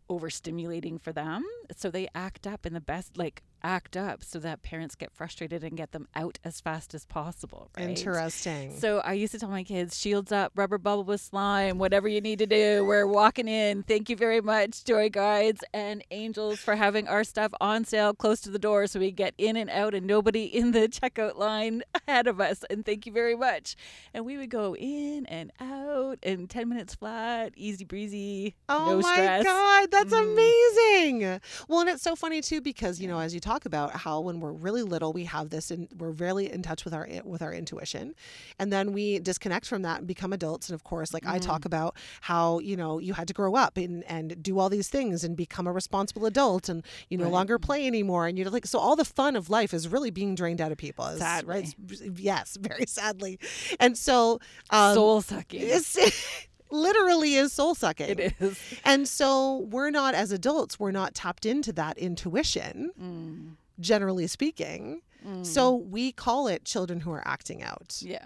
overstimulating 0.08 1.00
for 1.00 1.12
them. 1.12 1.44
So 1.76 1.90
they 1.90 2.08
act 2.14 2.46
up 2.46 2.64
in 2.64 2.72
the 2.72 2.80
best, 2.80 3.16
like 3.16 3.42
act 3.66 3.96
up 3.96 4.22
so 4.22 4.38
that 4.38 4.62
parents 4.62 4.94
get 4.94 5.12
frustrated 5.12 5.64
and 5.64 5.76
get 5.76 5.90
them 5.90 6.06
out 6.14 6.38
as 6.44 6.60
fast 6.60 6.94
as 6.94 7.04
possible. 7.04 7.68
Right? 7.76 7.88
Interesting. 7.98 8.78
So 8.78 9.00
I 9.00 9.14
used 9.14 9.32
to 9.32 9.40
tell 9.40 9.48
my 9.48 9.64
kids, 9.64 9.98
shields 9.98 10.30
up, 10.30 10.52
rubber 10.54 10.78
bubble 10.78 11.02
with 11.02 11.20
slime, 11.20 11.78
whatever 11.78 12.06
you 12.06 12.20
need 12.20 12.38
to 12.38 12.46
do. 12.46 12.84
We're 12.84 13.06
walking 13.06 13.48
in. 13.48 13.82
Thank 13.82 14.08
you 14.08 14.14
very 14.16 14.40
much, 14.40 14.84
Joy 14.84 15.10
Guides 15.10 15.64
and 15.74 16.04
Angels, 16.12 16.60
for 16.60 16.76
having 16.76 17.08
our 17.08 17.24
stuff 17.24 17.52
on 17.60 17.84
sale 17.84 18.14
close 18.14 18.40
to 18.42 18.50
the 18.50 18.58
door 18.60 18.86
so 18.86 19.00
we 19.00 19.10
get 19.10 19.34
in 19.36 19.56
and 19.56 19.68
out 19.70 19.94
and 19.94 20.06
nobody 20.06 20.44
in 20.44 20.70
the 20.70 20.86
checkout 20.88 21.36
line 21.36 21.82
ahead 22.06 22.28
of 22.28 22.40
us. 22.40 22.64
And 22.70 22.84
thank 22.86 23.04
you 23.04 23.12
very 23.12 23.34
much. 23.36 23.74
And 24.14 24.24
we 24.24 24.36
would 24.36 24.50
go 24.50 24.76
in 24.76 25.26
and 25.26 25.50
out 25.60 26.18
in 26.22 26.46
10 26.46 26.68
minutes 26.68 26.94
flat, 26.94 27.52
easy 27.56 27.84
breezy, 27.84 28.54
Oh 28.68 28.86
no 28.86 28.98
my 29.00 29.12
stress. 29.14 29.44
God, 29.44 29.90
that's 29.90 30.14
Mm. 30.14 30.32
amazing. 30.32 31.40
Well, 31.68 31.80
and 31.80 31.90
it's 31.90 32.02
so 32.02 32.14
funny 32.14 32.40
too 32.40 32.60
because 32.60 33.00
you 33.00 33.08
know, 33.08 33.18
as 33.18 33.34
you 33.34 33.40
talk 33.40 33.55
about 33.64 33.92
how 33.92 34.20
when 34.20 34.40
we're 34.40 34.52
really 34.52 34.82
little, 34.82 35.12
we 35.12 35.24
have 35.24 35.48
this, 35.50 35.70
and 35.70 35.88
we're 35.96 36.10
really 36.10 36.52
in 36.52 36.62
touch 36.62 36.84
with 36.84 36.92
our 36.92 37.08
with 37.24 37.40
our 37.40 37.54
intuition, 37.54 38.14
and 38.58 38.72
then 38.72 38.92
we 38.92 39.18
disconnect 39.20 39.66
from 39.66 39.82
that 39.82 39.98
and 40.00 40.06
become 40.06 40.32
adults. 40.32 40.68
And 40.68 40.74
of 40.74 40.84
course, 40.84 41.14
like 41.14 41.24
I 41.26 41.38
talk 41.38 41.64
about 41.64 41.96
how 42.20 42.58
you 42.58 42.76
know 42.76 42.98
you 42.98 43.14
had 43.14 43.28
to 43.28 43.34
grow 43.34 43.54
up 43.54 43.76
and 43.78 44.04
and 44.04 44.42
do 44.42 44.58
all 44.58 44.68
these 44.68 44.88
things 44.88 45.24
and 45.24 45.36
become 45.36 45.66
a 45.66 45.72
responsible 45.72 46.26
adult, 46.26 46.68
and 46.68 46.84
you 47.08 47.16
no 47.16 47.24
Right. 47.24 47.32
longer 47.32 47.58
play 47.58 47.86
anymore, 47.86 48.26
and 48.26 48.36
you're 48.36 48.50
like 48.50 48.66
so 48.66 48.78
all 48.78 48.96
the 48.96 49.04
fun 49.04 49.36
of 49.36 49.48
life 49.48 49.72
is 49.72 49.88
really 49.88 50.10
being 50.10 50.34
drained 50.34 50.60
out 50.60 50.72
of 50.72 50.78
people. 50.78 51.06
is- 51.06 51.18
right? 51.46 51.74
Yes, 52.16 52.56
very 52.60 52.86
sadly, 52.86 53.38
and 53.80 53.96
so 53.96 54.40
um, 54.70 54.94
Soul 54.94 55.20
sucking. 55.22 55.60
literally 56.70 57.34
is 57.34 57.52
soul 57.52 57.74
sucking. 57.74 58.18
It 58.18 58.34
is. 58.40 58.58
And 58.84 59.06
so 59.08 59.66
we're 59.70 59.90
not, 59.90 60.14
as 60.14 60.32
adults, 60.32 60.78
we're 60.78 60.90
not 60.90 61.14
tapped 61.14 61.46
into 61.46 61.72
that 61.74 61.96
intuition, 61.98 62.90
Mm, 63.00 63.56
generally 63.80 64.26
speaking. 64.26 65.02
mm. 65.26 65.44
So 65.46 65.74
we 65.74 66.12
call 66.12 66.48
it 66.48 66.64
children 66.64 67.00
who 67.00 67.10
are 67.12 67.26
acting 67.26 67.62
out. 67.62 67.96
yeah. 68.00 68.24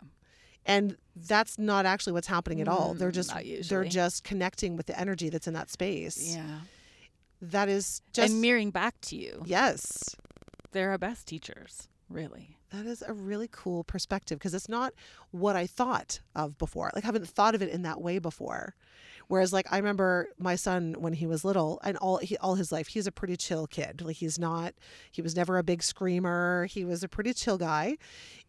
And 0.67 0.97
that's 1.17 1.59
not 1.59 1.87
actually 1.87 2.13
what's 2.13 2.27
happening 2.29 2.61
at 2.61 2.69
all. 2.69 2.93
They're 2.95 3.11
Mm, 3.11 3.15
just 3.15 3.69
they're 3.71 3.85
just 3.85 4.25
connecting 4.25 4.77
with 4.77 4.87
the 4.87 4.99
energy 5.01 5.29
that's 5.31 5.47
in 5.49 5.55
that 5.55 5.71
space. 5.71 6.35
Yeah. 6.37 6.61
That 7.43 7.69
is 7.71 8.03
just 8.13 8.33
and 8.33 8.41
mirroring 8.43 8.71
back 8.71 9.01
to 9.03 9.17
you. 9.17 9.43
yes. 9.47 10.15
They're 10.73 10.91
our 10.91 10.99
best 10.99 11.27
teachers, 11.27 11.89
really. 12.11 12.59
That 12.71 12.87
is 12.87 13.03
a 13.07 13.13
really 13.13 13.49
cool 13.51 13.83
perspective 13.85 14.39
because 14.39 14.55
it's 14.55 14.69
not 14.69 14.95
what 15.33 15.57
I 15.57 15.67
thought 15.67 16.21
of 16.37 16.57
before. 16.57 16.91
Like 16.95 17.05
I 17.05 17.09
haven't 17.09 17.29
thought 17.29 17.55
of 17.55 17.63
it 17.63 17.69
in 17.69 17.83
that 17.83 18.01
way 18.01 18.19
before. 18.19 18.75
Whereas 19.27 19.53
like 19.53 19.67
I 19.71 19.77
remember 19.77 20.29
my 20.39 20.57
son 20.57 20.97
when 20.99 21.13
he 21.13 21.27
was 21.27 21.45
little 21.45 21.81
and 21.85 21.97
all 21.99 22.19
he, 22.19 22.37
all 22.39 22.57
his 22.57 22.73
life 22.73 22.89
he's 22.89 23.07
a 23.07 23.13
pretty 23.13 23.37
chill 23.37 23.67
kid. 23.67 24.03
Like 24.03 24.17
he's 24.17 24.39
not 24.39 24.75
he 25.11 25.23
was 25.23 25.37
never 25.37 25.59
a 25.59 25.63
big 25.63 25.83
screamer. 25.83 26.67
He 26.67 26.85
was 26.85 27.03
a 27.03 27.09
pretty 27.09 27.33
chill 27.33 27.59
guy. 27.59 27.97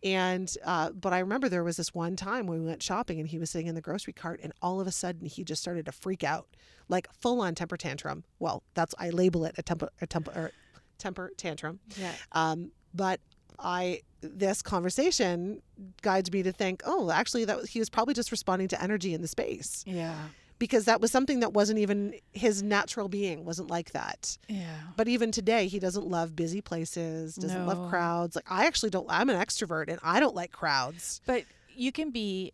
And 0.03 0.51
uh, 0.63 0.91
but 0.91 1.13
I 1.13 1.19
remember 1.19 1.49
there 1.49 1.63
was 1.63 1.77
this 1.77 1.93
one 1.93 2.15
time 2.15 2.47
when 2.47 2.61
we 2.61 2.65
went 2.65 2.81
shopping 2.81 3.19
and 3.19 3.27
he 3.27 3.37
was 3.37 3.49
sitting 3.49 3.67
in 3.67 3.75
the 3.75 3.81
grocery 3.81 4.13
cart 4.13 4.39
and 4.41 4.53
all 4.61 4.79
of 4.79 4.87
a 4.87 4.91
sudden 4.91 5.27
he 5.27 5.43
just 5.43 5.61
started 5.61 5.85
to 5.85 5.91
freak 5.91 6.23
out. 6.23 6.47
Like 6.89 7.07
full 7.13 7.41
on 7.41 7.55
temper 7.55 7.77
tantrum. 7.77 8.23
Well, 8.39 8.63
that's 8.73 8.93
I 8.99 9.09
label 9.09 9.45
it 9.45 9.55
a 9.57 9.63
temper 9.63 9.89
a 10.01 10.07
temper 10.07 10.31
or 10.31 10.51
temper 10.97 11.31
tantrum. 11.37 11.79
Yeah. 11.95 12.13
Um, 12.31 12.71
but 12.93 13.19
I 13.59 14.01
this 14.21 14.61
conversation 14.61 15.61
guides 16.03 16.31
me 16.31 16.43
to 16.43 16.51
think, 16.51 16.81
oh, 16.85 17.09
actually, 17.09 17.45
that 17.45 17.65
he 17.67 17.79
was 17.79 17.89
probably 17.89 18.13
just 18.13 18.31
responding 18.31 18.67
to 18.69 18.81
energy 18.81 19.13
in 19.15 19.21
the 19.21 19.27
space 19.27 19.83
Yeah. 19.87 20.15
because 20.59 20.85
that 20.85 21.01
was 21.01 21.11
something 21.11 21.39
that 21.39 21.53
wasn't 21.53 21.79
even 21.79 22.13
his 22.33 22.61
natural 22.61 23.07
being 23.09 23.45
wasn't 23.45 23.71
like 23.71 23.91
that. 23.93 24.37
Yeah. 24.47 24.77
But 24.95 25.07
even 25.07 25.31
today, 25.31 25.65
he 25.67 25.79
doesn't 25.79 26.05
love 26.05 26.35
busy 26.35 26.61
places, 26.61 27.35
doesn't 27.35 27.65
love 27.65 27.89
crowds. 27.89 28.35
Like 28.35 28.45
I 28.51 28.67
actually 28.67 28.91
don't. 28.91 29.07
I'm 29.09 29.29
an 29.29 29.37
extrovert, 29.37 29.89
and 29.89 29.99
I 30.03 30.19
don't 30.19 30.35
like 30.35 30.51
crowds. 30.51 31.21
But 31.25 31.45
you 31.75 31.91
can 31.91 32.11
be 32.11 32.53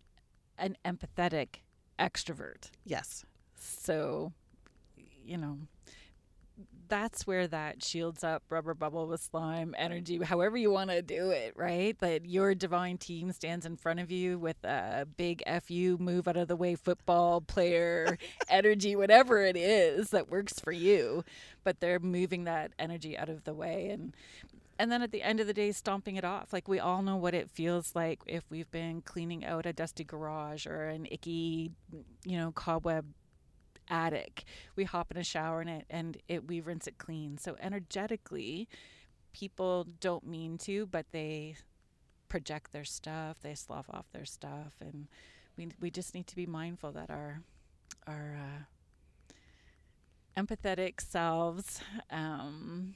an 0.57 0.77
empathetic 0.85 1.57
extrovert. 1.99 2.69
Yes. 2.85 3.25
So, 3.59 4.31
you 5.25 5.37
know, 5.37 5.57
that's 6.87 7.27
where 7.27 7.47
that 7.47 7.83
shields 7.83 8.23
up 8.23 8.43
rubber 8.49 8.73
bubble 8.73 9.07
with 9.07 9.21
slime 9.21 9.75
energy 9.77 10.17
however 10.23 10.57
you 10.57 10.71
want 10.71 10.89
to 10.89 11.01
do 11.01 11.31
it 11.31 11.53
right? 11.57 11.97
That 11.99 12.25
your 12.25 12.55
divine 12.55 12.97
team 12.97 13.31
stands 13.31 13.65
in 13.65 13.75
front 13.75 13.99
of 13.99 14.11
you 14.11 14.37
with 14.37 14.63
a 14.63 15.07
big 15.17 15.43
fu 15.63 15.97
move 15.99 16.27
out 16.27 16.37
of 16.37 16.47
the 16.47 16.55
way 16.55 16.75
football 16.75 17.41
player 17.41 18.17
energy 18.49 18.95
whatever 18.95 19.43
it 19.43 19.57
is 19.57 20.11
that 20.11 20.29
works 20.29 20.59
for 20.59 20.71
you. 20.71 21.23
But 21.63 21.79
they're 21.79 21.99
moving 21.99 22.45
that 22.45 22.71
energy 22.79 23.17
out 23.17 23.29
of 23.29 23.43
the 23.43 23.53
way 23.53 23.89
and 23.89 24.15
and 24.79 24.91
then 24.91 25.01
at 25.01 25.11
the 25.11 25.23
end 25.23 25.39
of 25.39 25.47
the 25.47 25.53
day 25.55 25.71
stomping 25.71 26.17
it 26.17 26.23
off. 26.23 26.53
Like 26.53 26.67
we 26.67 26.79
all 26.79 27.01
know 27.01 27.15
what 27.15 27.33
it 27.33 27.49
feels 27.49 27.95
like 27.95 28.19
if 28.27 28.43
we've 28.51 28.69
been 28.69 29.01
cleaning 29.01 29.43
out 29.43 29.65
a 29.65 29.73
dusty 29.73 30.03
garage 30.03 30.67
or 30.67 30.85
an 30.85 31.07
icky 31.09 31.71
you 32.23 32.37
know 32.37 32.51
cobweb 32.51 33.05
attic. 33.89 34.43
We 34.75 34.83
hop 34.83 35.11
in 35.11 35.17
a 35.17 35.23
shower 35.23 35.61
in 35.61 35.67
it 35.67 35.85
and 35.89 36.17
it 36.27 36.47
we 36.47 36.59
rinse 36.59 36.87
it 36.87 36.97
clean. 36.97 37.37
So 37.37 37.55
energetically, 37.59 38.67
people 39.33 39.87
don't 39.99 40.25
mean 40.25 40.57
to, 40.59 40.85
but 40.85 41.07
they 41.11 41.55
project 42.29 42.71
their 42.71 42.85
stuff, 42.85 43.37
they 43.41 43.55
slough 43.55 43.89
off 43.89 44.05
their 44.11 44.25
stuff 44.25 44.73
and 44.79 45.07
we 45.57 45.69
we 45.79 45.91
just 45.91 46.13
need 46.13 46.27
to 46.27 46.35
be 46.35 46.45
mindful 46.45 46.91
that 46.91 47.09
our 47.09 47.41
our 48.05 48.37
uh, 48.37 48.63
empathetic 50.41 51.01
selves 51.01 51.81
um, 52.11 52.93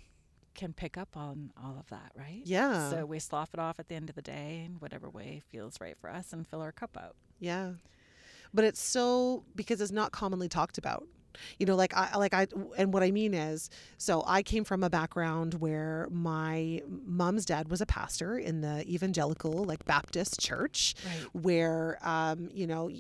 can 0.54 0.74
pick 0.74 0.98
up 0.98 1.18
on 1.18 1.52
all 1.62 1.78
of 1.80 1.88
that, 1.90 2.12
right? 2.16 2.42
Yeah. 2.46 2.90
So 2.90 3.06
we 3.06 3.20
slough 3.20 3.54
it 3.54 3.60
off 3.60 3.80
at 3.80 3.88
the 3.88 3.96
end 3.96 4.10
of 4.10 4.16
the 4.16 4.22
day 4.22 4.64
in 4.66 4.74
whatever 4.76 5.10
way 5.10 5.42
feels 5.50 5.80
right 5.82 5.98
for 6.00 6.10
us 6.10 6.32
and 6.34 6.48
fill 6.48 6.62
our 6.62 6.72
cup 6.72 6.98
out. 6.98 7.16
Yeah. 7.40 7.72
But 8.54 8.66
it's 8.66 8.82
so 8.82 9.44
because 9.56 9.82
it's 9.82 9.92
not 9.92 10.12
commonly 10.12 10.48
talked 10.50 10.78
about. 10.78 11.06
You 11.58 11.66
know, 11.66 11.78
like 11.78 11.96
I 11.96 12.18
like 12.18 12.34
I 12.34 12.46
and 12.78 12.94
what 12.94 13.04
I 13.04 13.12
mean 13.12 13.34
is, 13.34 13.70
so 13.98 14.22
I 14.28 14.44
came 14.44 14.66
from 14.66 14.84
a 14.84 14.90
background 14.90 15.54
where 15.56 16.10
my 16.12 16.82
mom's 17.06 17.46
dad 17.46 17.70
was 17.70 17.80
a 17.80 17.86
pastor 17.86 18.38
in 18.38 18.60
the 18.60 18.86
evangelical 18.86 19.64
like 19.64 19.86
Baptist 19.86 20.42
church, 20.42 20.94
Right. 21.06 21.28
where 21.32 21.98
um, 22.04 22.50
you 22.54 22.68
know, 22.68 22.92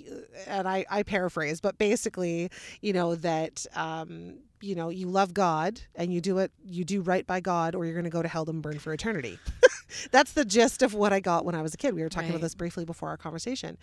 and 0.47 0.65
I 0.67 0.85
I 0.89 1.03
paraphrase, 1.03 1.59
but 1.59 1.77
basically, 1.77 2.49
you 2.79 2.93
know 2.93 3.15
that 3.15 3.65
um, 3.75 4.37
you 4.61 4.75
know 4.75 4.89
you 4.89 5.07
love 5.07 5.33
God 5.33 5.81
and 5.95 6.13
you 6.13 6.21
do 6.21 6.37
it 6.39 6.51
you 6.63 6.83
do 6.83 7.01
right 7.01 7.25
by 7.25 7.39
God, 7.39 7.75
or 7.75 7.85
you're 7.85 7.93
going 7.93 8.03
to 8.05 8.09
go 8.09 8.21
to 8.21 8.27
hell 8.27 8.49
and 8.49 8.61
burn 8.61 8.79
for 8.79 8.93
eternity. 8.93 9.39
That's 10.11 10.33
the 10.33 10.45
gist 10.45 10.81
of 10.81 10.93
what 10.93 11.11
I 11.11 11.19
got 11.19 11.43
when 11.43 11.55
I 11.55 11.61
was 11.61 11.73
a 11.73 11.77
kid. 11.77 11.93
We 11.93 12.01
were 12.01 12.09
talking 12.09 12.29
about 12.29 12.41
this 12.41 12.55
briefly 12.55 12.85
before 12.85 13.09
our 13.09 13.17
conversation, 13.17 13.77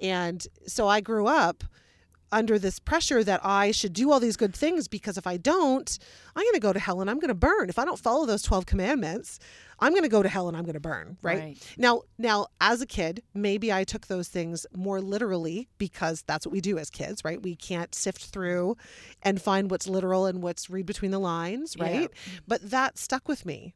and 0.00 0.46
so 0.66 0.88
I 0.88 1.00
grew 1.00 1.26
up 1.26 1.64
under 2.32 2.58
this 2.58 2.80
pressure 2.80 3.22
that 3.22 3.40
I 3.44 3.70
should 3.70 3.92
do 3.92 4.10
all 4.10 4.18
these 4.18 4.36
good 4.36 4.54
things 4.54 4.88
because 4.88 5.16
if 5.16 5.26
I 5.26 5.36
don't, 5.36 5.98
I'm 6.34 6.42
going 6.42 6.54
to 6.54 6.60
go 6.60 6.72
to 6.72 6.80
hell 6.80 7.00
and 7.00 7.08
I'm 7.08 7.20
going 7.20 7.28
to 7.28 7.34
burn. 7.34 7.68
If 7.68 7.78
I 7.78 7.84
don't 7.84 7.98
follow 7.98 8.26
those 8.26 8.42
12 8.42 8.66
commandments, 8.66 9.38
I'm 9.80 9.92
going 9.92 10.02
to 10.04 10.08
go 10.08 10.22
to 10.22 10.28
hell 10.28 10.48
and 10.48 10.56
I'm 10.56 10.64
going 10.64 10.74
to 10.74 10.80
burn, 10.80 11.16
right? 11.22 11.38
Right. 11.38 11.74
Now, 11.78 12.02
now 12.18 12.46
as 12.60 12.80
a 12.80 12.86
kid, 12.86 13.22
maybe 13.34 13.72
I 13.72 13.84
took 13.84 14.06
those 14.06 14.28
things 14.28 14.66
more 14.74 15.00
literally 15.00 15.68
because 15.78 16.22
that's 16.26 16.46
what 16.46 16.52
we 16.52 16.60
do 16.60 16.78
as 16.78 16.90
kids, 16.90 17.24
right? 17.24 17.42
We 17.42 17.56
can't 17.56 17.94
sift 17.94 18.24
through 18.26 18.76
and 19.22 19.40
find 19.40 19.70
what's 19.70 19.86
literal 19.86 20.26
and 20.26 20.42
what's 20.42 20.70
read 20.70 20.86
between 20.86 21.10
the 21.10 21.18
lines, 21.18 21.74
Yeah. 21.78 21.84
right? 21.84 22.10
But 22.46 22.70
that 22.70 22.98
stuck 22.98 23.28
with 23.28 23.44
me. 23.44 23.74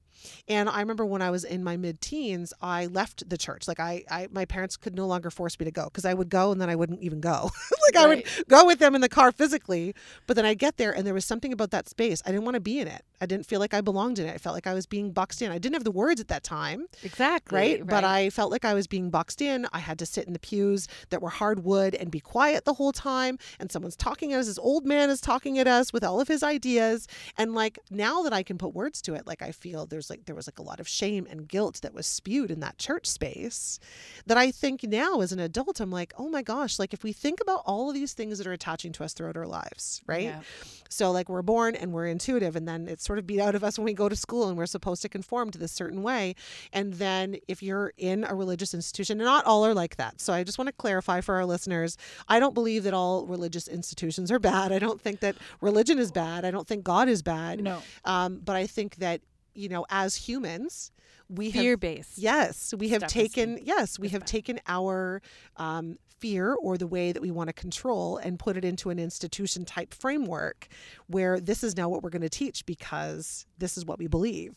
And 0.49 0.69
I 0.69 0.81
remember 0.81 1.05
when 1.05 1.23
I 1.23 1.31
was 1.31 1.45
in 1.45 1.63
my 1.65 1.77
mid-teens, 1.77 2.53
I 2.61 2.87
left 2.87 3.29
the 3.29 3.39
church. 3.39 3.69
Like 3.69 3.81
I, 3.81 4.05
I 4.11 4.29
my 4.31 4.45
parents 4.45 4.77
could 4.77 4.95
no 4.95 5.07
longer 5.07 5.31
force 5.31 5.59
me 5.59 5.65
to 5.65 5.71
go 5.71 5.85
because 5.85 6.05
I 6.05 6.15
would 6.15 6.29
go 6.29 6.53
and 6.53 6.61
then 6.61 6.71
I 6.71 6.77
wouldn't 6.77 7.01
even 7.03 7.21
go. 7.21 7.51
like 7.93 7.97
I 7.97 8.07
would 8.07 8.25
go 8.49 8.65
with 8.67 8.79
them 8.79 8.95
in 8.95 9.01
the 9.01 9.09
car 9.09 9.33
physically, 9.33 9.95
but 10.27 10.37
then 10.37 10.45
I'd 10.45 10.59
get 10.59 10.77
there 10.77 10.93
and 10.93 11.07
there 11.07 11.15
was 11.15 11.25
something 11.25 11.53
about 11.53 11.71
that 11.71 11.89
space. 11.89 12.23
I 12.27 12.31
didn't 12.31 12.45
want 12.45 12.55
to 12.55 12.61
be 12.61 12.81
in 12.81 12.89
it. 12.89 13.03
I 13.21 13.27
didn't 13.27 13.47
feel 13.47 13.61
like 13.61 13.75
I 13.75 13.81
belonged 13.81 14.19
in 14.19 14.27
it. 14.27 14.35
I 14.35 14.39
felt 14.39 14.55
like 14.55 14.67
I 14.67 14.75
was 14.75 14.87
being 14.87 15.11
boxed 15.13 15.43
in. 15.43 15.51
I 15.51 15.59
didn't 15.59 15.75
have 15.75 15.85
the 15.85 15.91
words 15.91 16.21
at 16.21 16.29
that 16.29 16.45
time, 16.45 16.87
Exactly. 17.03 17.57
right? 17.59 17.87
But 17.87 18.05
I 18.05 18.31
felt 18.31 18.51
like 18.51 18.65
I 18.65 18.75
was 18.75 18.87
being 18.87 19.11
boxed 19.11 19.43
in. 19.43 19.67
I 19.73 19.79
had 19.81 19.99
to 19.99 20.07
sit 20.07 20.27
in 20.27 20.33
the 20.33 20.39
pews 20.39 20.87
that 21.11 21.21
were 21.21 21.31
hardwood 21.31 21.95
and 21.95 22.11
be 22.11 22.21
quiet 22.21 22.65
the 22.65 22.75
whole 22.75 22.93
time. 22.93 23.39
And 23.59 23.71
someone's 23.73 23.97
talking 23.97 24.33
at 24.33 24.41
us. 24.41 24.47
This 24.47 24.59
old 24.59 24.87
man 24.87 25.11
is 25.11 25.21
talking 25.21 25.59
at 25.59 25.67
us 25.67 25.93
with 25.93 26.05
all 26.05 26.21
of 26.21 26.29
his 26.29 26.43
ideas. 26.43 27.09
And 27.37 27.55
like 27.55 27.79
now 27.91 28.23
that 28.23 28.33
I 28.33 28.43
can 28.43 28.57
put 28.59 28.75
words 28.75 29.03
to 29.03 29.15
it, 29.15 29.27
like 29.27 29.43
I 29.43 29.51
feel 29.53 29.87
there's 29.87 30.08
like 30.11 30.27
there 30.27 30.35
was 30.35 30.47
like 30.47 30.59
a 30.59 30.63
lot 30.63 30.81
of 30.81 30.89
shame 30.89 31.27
and 31.29 31.49
guilt 31.49 31.81
that 31.83 31.95
was 31.95 32.07
spewed 32.07 32.51
in 32.51 32.61
that 32.61 32.79
church 32.79 33.07
space 33.07 33.79
that 34.27 34.37
I 34.37 34.51
think 34.51 34.83
now 34.83 35.21
as 35.21 35.33
an 35.33 35.41
adult, 35.41 35.81
I'm 35.81 35.91
like, 35.91 36.13
oh 36.19 36.29
my 36.29 36.43
gosh, 36.43 36.79
like 36.79 36.93
if 36.93 37.03
we 37.03 37.13
think 37.13 37.41
about 37.41 37.63
all 37.67 37.89
of 37.89 37.95
these 37.95 38.13
things 38.13 38.39
that 38.39 38.47
are 38.47 38.53
attaching 38.53 38.93
to 38.93 39.05
us 39.05 39.13
throughout 39.13 39.37
our 39.37 39.47
lives, 39.47 40.03
right? 40.07 40.25
Yeah. 40.25 40.41
So 40.89 41.11
like 41.11 41.29
we're 41.29 41.43
born 41.43 41.75
and 41.75 41.93
we're 41.93 42.07
intuitive 42.07 42.57
and 42.57 42.67
then 42.67 42.89
it's 42.89 43.05
sort 43.05 43.19
of 43.19 43.27
beat 43.27 43.41
out 43.41 43.55
of 43.55 43.63
us 43.63 43.79
when 43.79 43.85
we 43.85 43.95
go 43.95 44.09
to 44.09 44.17
school 44.17 44.49
and 44.49 44.57
we're 44.57 44.67
supposed 44.67 45.03
to 45.03 45.09
conform 45.09 45.51
to 45.51 45.59
this 45.59 45.73
certain 45.73 46.03
way. 46.03 46.35
And 46.73 46.95
then 46.95 47.37
if 47.47 47.63
you're 47.63 47.93
in 47.97 48.25
a 48.25 48.35
religious 48.35 48.75
institution, 48.75 49.21
and 49.21 49.27
not 49.27 49.45
all 49.45 49.65
are 49.67 49.75
like 49.75 49.97
that. 49.97 50.21
So 50.21 50.33
I 50.33 50.45
just 50.45 50.59
want 50.59 50.69
to 50.69 50.73
clarify 50.73 51.21
for 51.21 51.35
our 51.35 51.45
listeners, 51.45 51.97
I 52.29 52.41
don't 52.41 52.55
believe 52.55 52.85
that 52.85 52.95
all 52.95 53.27
religious 53.27 53.69
institutions 53.69 54.31
are 54.31 54.39
bad. 54.39 54.73
I 54.73 54.79
don't 54.79 55.01
think 55.01 55.21
that 55.21 55.37
religion 55.61 55.99
is 55.99 56.11
bad. 56.11 56.45
I 56.45 56.51
don't 56.51 56.67
think 56.67 56.85
God 56.85 57.09
is 57.09 57.23
bad. 57.23 57.63
No. 57.63 57.83
Um, 58.05 58.41
but 58.45 58.57
I 58.57 58.67
think 58.67 58.97
that, 58.97 59.21
you 59.59 59.69
know, 59.69 59.85
as 59.91 60.15
humans, 60.15 60.93
we 61.29 61.51
have 61.51 61.63
Fear 61.63 61.77
based. 61.77 62.17
Yes, 62.17 62.73
we 62.79 62.89
have 62.91 63.01
stuff 63.01 63.11
taken 63.11 63.59
yes, 63.63 63.99
we 63.99 64.09
have 64.09 64.23
bad. 64.23 64.29
taken 64.29 64.61
our 64.67 65.21
um, 65.57 65.99
fear 66.21 66.55
or 66.55 66.77
the 66.77 66.87
way 66.87 67.13
that 67.13 67.23
we 67.23 67.31
want 67.31 67.49
to 67.49 67.53
control 67.53 68.17
and 68.19 68.39
put 68.39 68.57
it 68.57 68.65
into 68.65 68.91
an 68.91 68.99
institution 68.99 69.65
type 69.65 69.95
framework 69.95 70.69
where 71.07 71.41
this 71.41 71.63
is 71.65 71.77
now 71.77 71.89
what 71.89 72.03
we're 72.03 72.11
going 72.11 72.23
to 72.23 72.29
teach 72.29 72.65
because 72.67 73.47
this 73.59 73.77
is 73.77 73.85
what 73.85 73.99
we 73.99 74.07
believe. 74.07 74.55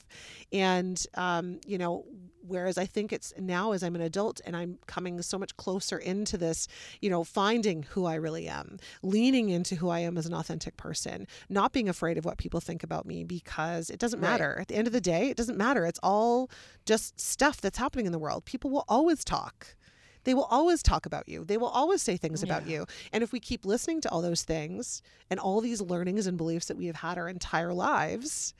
And 0.51 1.03
um, 1.15 1.59
you 1.65 1.77
know, 1.77 2.05
whereas 2.45 2.77
I 2.77 2.85
think 2.85 3.13
it's 3.13 3.33
now 3.37 3.71
as 3.71 3.83
I'm 3.83 3.95
an 3.95 4.01
adult 4.01 4.41
and 4.45 4.55
I'm 4.57 4.79
coming 4.87 5.21
so 5.21 5.37
much 5.37 5.55
closer 5.57 5.97
into 5.97 6.37
this, 6.37 6.67
you 6.99 7.09
know, 7.09 7.23
finding 7.23 7.83
who 7.83 8.05
I 8.05 8.15
really 8.15 8.47
am, 8.47 8.77
leaning 9.03 9.49
into 9.49 9.75
who 9.75 9.89
I 9.89 9.99
am 9.99 10.17
as 10.17 10.25
an 10.25 10.33
authentic 10.33 10.75
person, 10.77 11.27
not 11.49 11.71
being 11.71 11.87
afraid 11.87 12.17
of 12.17 12.25
what 12.25 12.37
people 12.37 12.59
think 12.59 12.83
about 12.83 13.05
me 13.05 13.23
because 13.23 13.89
it 13.89 13.99
doesn't 13.99 14.19
Right. 14.19 14.31
matter. 14.31 14.57
At 14.59 14.67
the 14.67 14.75
end 14.75 14.87
of 14.87 14.93
the 14.93 15.01
day, 15.01 15.29
it 15.29 15.37
doesn't 15.37 15.57
matter. 15.57 15.85
It's 15.85 15.99
all 16.01 16.49
just 16.85 17.19
stuff 17.19 17.61
that's 17.61 17.77
happening 17.77 18.05
in 18.07 18.11
the 18.11 18.19
world. 18.19 18.45
People 18.45 18.69
will 18.71 18.85
always 18.87 19.23
talk. 19.23 19.75
They 20.23 20.33
will 20.33 20.45
always 20.45 20.83
talk 20.83 21.05
about 21.05 21.27
you. 21.27 21.43
They 21.43 21.57
will 21.57 21.67
always 21.67 22.01
say 22.01 22.17
things 22.17 22.43
oh, 22.43 22.45
about 22.47 22.67
you. 22.67 22.85
And 23.11 23.23
if 23.23 23.31
we 23.31 23.39
keep 23.39 23.65
listening 23.65 24.01
to 24.01 24.09
all 24.11 24.21
those 24.21 24.43
things 24.43 25.01
and 25.29 25.39
all 25.39 25.61
these 25.61 25.81
learnings 25.81 26.27
and 26.27 26.37
beliefs 26.37 26.67
that 26.67 26.77
we 26.77 26.85
have 26.87 26.97
had 26.97 27.17
our 27.17 27.27
entire 27.27 27.73
lives, 27.73 28.53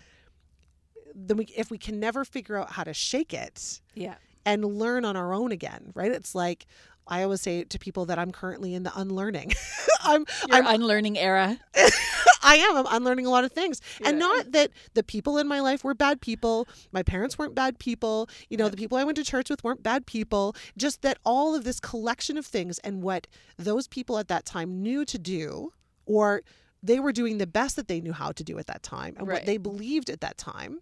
then 1.14 1.38
we 1.38 1.46
if 1.56 1.70
we 1.72 1.78
can 1.78 2.00
never 2.00 2.24
figure 2.26 2.58
out 2.58 2.72
how 2.72 2.84
to 2.84 2.94
shake 2.94 3.34
it 3.34 3.82
Yeah. 3.96 4.16
and 4.46 4.64
learn 4.64 5.06
on 5.06 5.16
our 5.16 5.34
own 5.34 5.52
again, 5.52 5.92
right? 5.94 6.12
It's 6.12 6.34
like 6.34 6.66
I 7.08 7.24
always 7.24 7.42
say 7.42 7.64
to 7.64 7.80
people 7.80 8.06
that 8.06 8.18
I'm 8.20 8.32
currently 8.32 8.74
in 8.74 8.84
the 8.84 8.92
unlearning. 8.98 9.52
I'm 10.04 10.26
Your 10.48 10.58
I'm 10.58 10.68
unlearning 10.82 11.18
era. 11.18 11.60
I 12.42 12.56
am. 12.56 12.78
I'm 12.78 12.86
unlearning 12.90 13.26
a 13.26 13.30
lot 13.30 13.44
of 13.44 13.52
things. 13.52 13.82
And 14.04 14.20
not 14.20 14.52
that 14.52 14.72
the 14.94 15.04
people 15.04 15.38
in 15.38 15.48
my 15.48 15.60
life 15.60 15.84
were 15.84 15.94
bad 15.94 16.22
people. 16.22 16.68
My 16.92 17.04
parents 17.04 17.38
weren't 17.38 17.56
bad 17.56 17.80
people. 17.80 18.30
You 18.50 18.58
know, 18.58 18.70
the 18.70 18.78
people 18.78 18.98
I 18.98 19.04
went 19.04 19.18
to 19.18 19.24
church 19.24 19.50
with 19.50 19.64
weren't 19.64 19.84
bad 19.84 20.06
people. 20.06 20.56
Just 20.78 21.02
that 21.02 21.18
all 21.26 21.56
of 21.56 21.64
this 21.64 21.80
collection 21.80 22.38
of 22.38 22.46
things 22.46 22.80
and 22.80 23.02
what 23.02 23.28
those 23.58 23.88
people 23.88 24.18
at 24.18 24.28
that 24.30 24.46
time 24.46 24.82
knew 24.82 25.06
to 25.06 25.18
do, 25.18 25.72
or 26.06 26.42
they 26.84 27.00
were 27.00 27.12
doing 27.12 27.38
the 27.38 27.46
best 27.48 27.76
that 27.76 27.88
they 27.88 28.02
knew 28.02 28.14
how 28.14 28.32
to 28.32 28.44
do 28.44 28.58
at 28.58 28.66
that 28.68 28.82
time 28.82 29.16
and 29.18 29.28
what 29.28 29.46
they 29.46 29.58
believed 29.58 30.10
at 30.10 30.22
that 30.22 30.38
time. 30.38 30.80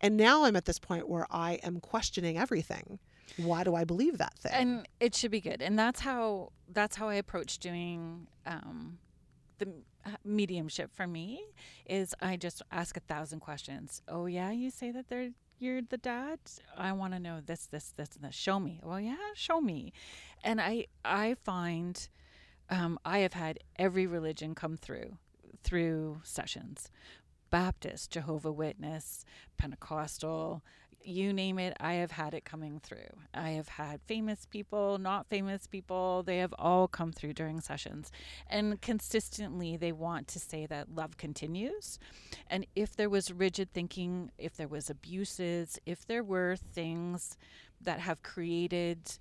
And 0.00 0.16
now 0.16 0.44
I'm 0.44 0.54
at 0.54 0.64
this 0.64 0.78
point 0.78 1.08
where 1.08 1.26
I 1.30 1.54
am 1.64 1.80
questioning 1.80 2.38
everything. 2.38 3.00
Why 3.36 3.64
do 3.64 3.74
I 3.74 3.84
believe 3.84 4.18
that 4.18 4.34
thing? 4.38 4.52
and 4.52 4.88
it 5.00 5.14
should 5.14 5.30
be 5.30 5.40
good 5.40 5.62
and 5.62 5.78
that's 5.78 6.00
how 6.00 6.50
that's 6.72 6.96
how 6.96 7.08
i 7.08 7.14
approach 7.14 7.58
doing 7.58 8.26
um, 8.44 8.98
the 9.58 9.68
mediumship 10.24 10.94
for 10.94 11.06
me 11.06 11.40
is 11.86 12.14
i 12.20 12.36
just 12.36 12.62
ask 12.70 12.96
a 12.96 13.00
thousand 13.00 13.40
questions. 13.40 14.02
Oh 14.08 14.26
yeah 14.26 14.50
you 14.50 14.70
say 14.70 14.90
that 14.90 15.08
they're 15.08 15.30
you're 15.58 15.82
the 15.82 15.98
dad? 15.98 16.38
I 16.76 16.92
want 16.92 17.12
to 17.12 17.18
know 17.18 17.40
this 17.44 17.66
this 17.66 17.92
this 17.96 18.16
and 18.16 18.24
this. 18.24 18.34
Show 18.34 18.58
me. 18.58 18.80
Well 18.82 19.00
yeah 19.00 19.16
show 19.34 19.60
me. 19.60 19.92
And 20.42 20.60
i 20.60 20.86
i 21.04 21.34
find 21.44 22.08
um, 22.70 22.98
i 23.04 23.18
have 23.18 23.34
had 23.34 23.58
every 23.78 24.06
religion 24.06 24.54
come 24.54 24.76
through 24.76 25.18
through 25.62 26.20
sessions. 26.24 26.90
Baptist 27.50 28.10
jehovah 28.10 28.52
witness 28.52 29.24
pentecostal 29.58 30.62
you 31.02 31.32
name 31.32 31.58
it, 31.58 31.76
I 31.80 31.94
have 31.94 32.10
had 32.10 32.34
it 32.34 32.44
coming 32.44 32.80
through. 32.80 33.10
I 33.34 33.50
have 33.50 33.68
had 33.68 34.00
famous 34.02 34.46
people, 34.46 34.98
not 34.98 35.28
famous 35.28 35.66
people, 35.66 36.22
they 36.22 36.38
have 36.38 36.54
all 36.58 36.88
come 36.88 37.12
through 37.12 37.34
during 37.34 37.60
sessions. 37.60 38.10
And 38.48 38.80
consistently, 38.80 39.76
they 39.76 39.92
want 39.92 40.28
to 40.28 40.38
say 40.38 40.66
that 40.66 40.94
love 40.94 41.16
continues. 41.16 41.98
And 42.48 42.66
if 42.74 42.96
there 42.96 43.10
was 43.10 43.32
rigid 43.32 43.72
thinking, 43.72 44.30
if 44.38 44.56
there 44.56 44.68
was 44.68 44.90
abuses, 44.90 45.78
if 45.86 46.06
there 46.06 46.22
were 46.22 46.56
things 46.56 47.36
that 47.80 48.00
have 48.00 48.22
created 48.22 49.18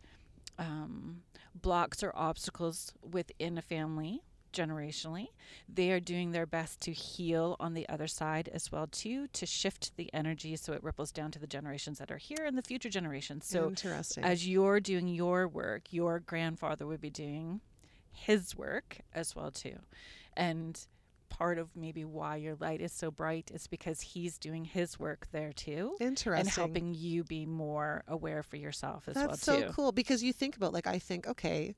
um, 0.58 1.22
blocks 1.56 2.04
or 2.04 2.12
obstacles 2.16 2.94
within 3.02 3.58
a 3.58 3.62
family, 3.62 4.22
generationally. 4.54 5.28
They 5.68 5.92
are 5.92 6.00
doing 6.00 6.32
their 6.32 6.46
best 6.46 6.82
to 6.82 6.92
heal 6.92 7.56
on 7.60 7.74
the 7.74 7.88
other 7.90 8.08
side 8.08 8.50
as 8.54 8.72
well 8.72 8.88
too, 8.88 9.28
to 9.34 9.46
shift 9.46 9.96
the 9.98 10.10
energy 10.14 10.56
so 10.56 10.74
it 10.74 10.84
ripples 10.84 11.12
down 11.12 11.32
to 11.32 11.40
the 11.40 11.48
generations 11.48 12.00
that 12.00 12.12
are 12.12 12.18
here 12.18 12.46
and 12.46 12.58
the 12.58 12.62
future 12.62 12.90
generations. 12.90 13.46
So 13.46 13.68
Interesting. 13.68 14.24
as 14.24 14.48
you're 14.48 14.80
doing 14.80 15.08
your 15.08 15.48
work, 15.48 15.92
your 15.92 16.20
grandfather 16.20 16.86
would 16.88 17.02
be 17.02 17.10
doing 17.10 17.62
his 18.12 18.56
work 18.56 18.98
as 19.14 19.36
well 19.36 19.52
too. 19.52 19.78
And 20.36 20.80
part 21.30 21.60
of 21.60 21.76
maybe 21.76 22.04
why 22.04 22.36
your 22.38 22.56
light 22.56 22.82
is 22.82 22.92
so 22.92 23.12
bright 23.12 23.52
is 23.54 23.68
because 23.68 24.02
he's 24.02 24.38
doing 24.40 24.66
his 24.66 25.00
work 25.00 25.28
there 25.32 25.54
too 25.54 25.96
Interesting. 26.00 26.40
and 26.40 26.50
helping 26.50 26.94
you 26.96 27.24
be 27.24 27.46
more 27.46 28.04
aware 28.08 28.42
for 28.42 28.58
yourself 28.58 29.08
as 29.08 29.14
That's 29.14 29.28
well 29.28 29.30
That's 29.36 29.44
so 29.44 29.62
too. 29.68 29.74
cool 29.74 29.92
because 29.92 30.24
you 30.24 30.34
think 30.34 30.58
about 30.58 30.74
like 30.74 30.88
I 30.88 30.98
think 30.98 31.28
okay, 31.28 31.76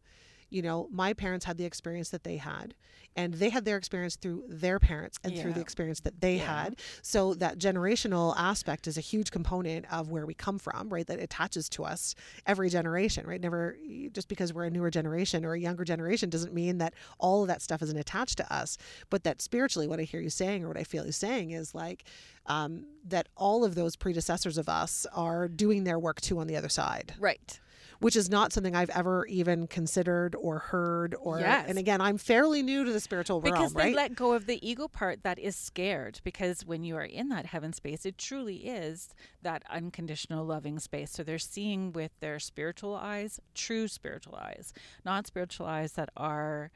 you 0.51 0.61
know, 0.61 0.87
my 0.91 1.13
parents 1.13 1.45
had 1.45 1.57
the 1.57 1.65
experience 1.65 2.09
that 2.09 2.23
they 2.23 2.37
had 2.37 2.75
and 3.15 3.33
they 3.35 3.49
had 3.49 3.65
their 3.65 3.77
experience 3.77 4.15
through 4.15 4.43
their 4.47 4.79
parents 4.79 5.17
and 5.23 5.35
through 5.37 5.53
the 5.53 5.59
experience 5.61 6.01
that 6.01 6.21
they 6.21 6.35
Yeah. 6.35 6.63
had. 6.63 6.79
So 7.01 7.33
that 7.35 7.57
generational 7.57 8.33
aspect 8.37 8.85
is 8.87 8.97
a 8.97 9.01
huge 9.01 9.31
component 9.31 9.91
of 9.91 10.09
where 10.11 10.25
we 10.25 10.33
come 10.33 10.59
from, 10.59 10.89
right? 10.89 11.07
That 11.07 11.19
attaches 11.19 11.67
to 11.69 11.83
us 11.83 12.15
every 12.45 12.69
generation, 12.69 13.25
right? 13.25 13.41
Never 13.41 13.77
just 14.11 14.27
because 14.27 14.53
we're 14.53 14.65
a 14.65 14.69
newer 14.69 14.91
generation 14.91 15.43
or 15.45 15.53
a 15.53 15.59
younger 15.59 15.83
generation 15.83 16.29
doesn't 16.29 16.53
mean 16.53 16.77
that 16.77 16.93
all 17.17 17.41
of 17.41 17.47
that 17.47 17.61
stuff 17.61 17.81
isn't 17.81 17.97
attached 17.97 18.37
to 18.37 18.53
us. 18.53 18.77
But 19.09 19.23
that 19.23 19.41
spiritually 19.41 19.87
what 19.87 19.99
I 19.99 20.03
hear 20.03 20.21
you 20.21 20.29
saying 20.29 20.63
or 20.63 20.67
what 20.67 20.77
I 20.77 20.83
feel 20.83 21.05
you 21.05 21.11
saying 21.11 21.51
is 21.51 21.73
like 21.73 22.03
um, 22.45 22.85
that 23.05 23.29
all 23.35 23.63
of 23.63 23.75
those 23.75 23.95
predecessors 23.95 24.57
of 24.57 24.67
us 24.69 25.05
are 25.13 25.47
doing 25.47 25.85
their 25.85 25.97
work 25.99 26.21
too 26.21 26.39
on 26.39 26.47
the 26.47 26.55
other 26.55 26.69
side 26.69 27.13
Right. 27.19 27.59
Which 28.01 28.15
is 28.17 28.29
not 28.29 28.51
something 28.51 28.75
I've 28.75 28.89
ever 28.89 29.25
even 29.27 29.67
considered 29.67 30.35
or 30.35 30.59
heard 30.59 31.15
or 31.21 31.39
Yes. 31.39 31.65
and 31.69 31.77
again 31.77 32.01
I'm 32.01 32.17
fairly 32.17 32.61
new 32.61 32.83
to 32.83 32.91
the 32.91 32.99
spiritual 32.99 33.39
realm, 33.41 33.53
because 33.53 33.73
they 33.73 33.83
right? 33.85 33.95
let 33.95 34.15
go 34.15 34.33
of 34.33 34.45
the 34.47 34.59
ego 34.67 34.87
part 34.89 35.23
that 35.23 35.39
is 35.39 35.55
scared 35.55 36.19
because 36.23 36.65
when 36.65 36.83
you 36.83 36.95
are 36.97 37.03
in 37.05 37.29
that 37.29 37.45
heaven 37.45 37.71
space 37.73 38.05
it 38.05 38.17
truly 38.17 38.57
is 38.67 39.09
that 39.41 39.63
unconditional 39.69 40.45
loving 40.45 40.79
space 40.79 41.11
so 41.11 41.23
they're 41.23 41.39
seeing 41.39 41.93
with 41.93 42.11
their 42.19 42.39
spiritual 42.39 42.95
eyes 42.95 43.39
true 43.55 43.87
spiritual 43.87 44.35
eyes 44.35 44.73
not 45.05 45.25
spiritual 45.27 45.65
eyes 45.65 45.93
that 45.93 46.09
are 46.17 46.71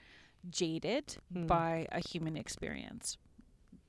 jaded 0.49 1.17
Hmm. 1.33 1.47
by 1.47 1.87
a 1.91 1.99
human 1.99 2.37
experience 2.37 3.17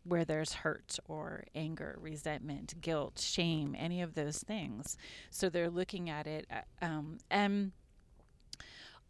where 0.06 0.24
there's 0.24 0.52
hurt 0.52 0.98
or 1.08 1.44
anger, 1.54 1.98
resentment, 2.00 2.80
guilt, 2.80 3.18
shame, 3.18 3.74
any 3.78 4.02
of 4.02 4.14
those 4.14 4.38
things. 4.38 4.96
So 5.30 5.48
they're 5.48 5.70
looking 5.70 6.08
at 6.10 6.26
it, 6.26 6.46
uh, 6.50 6.84
um, 6.84 7.18
and 7.30 7.72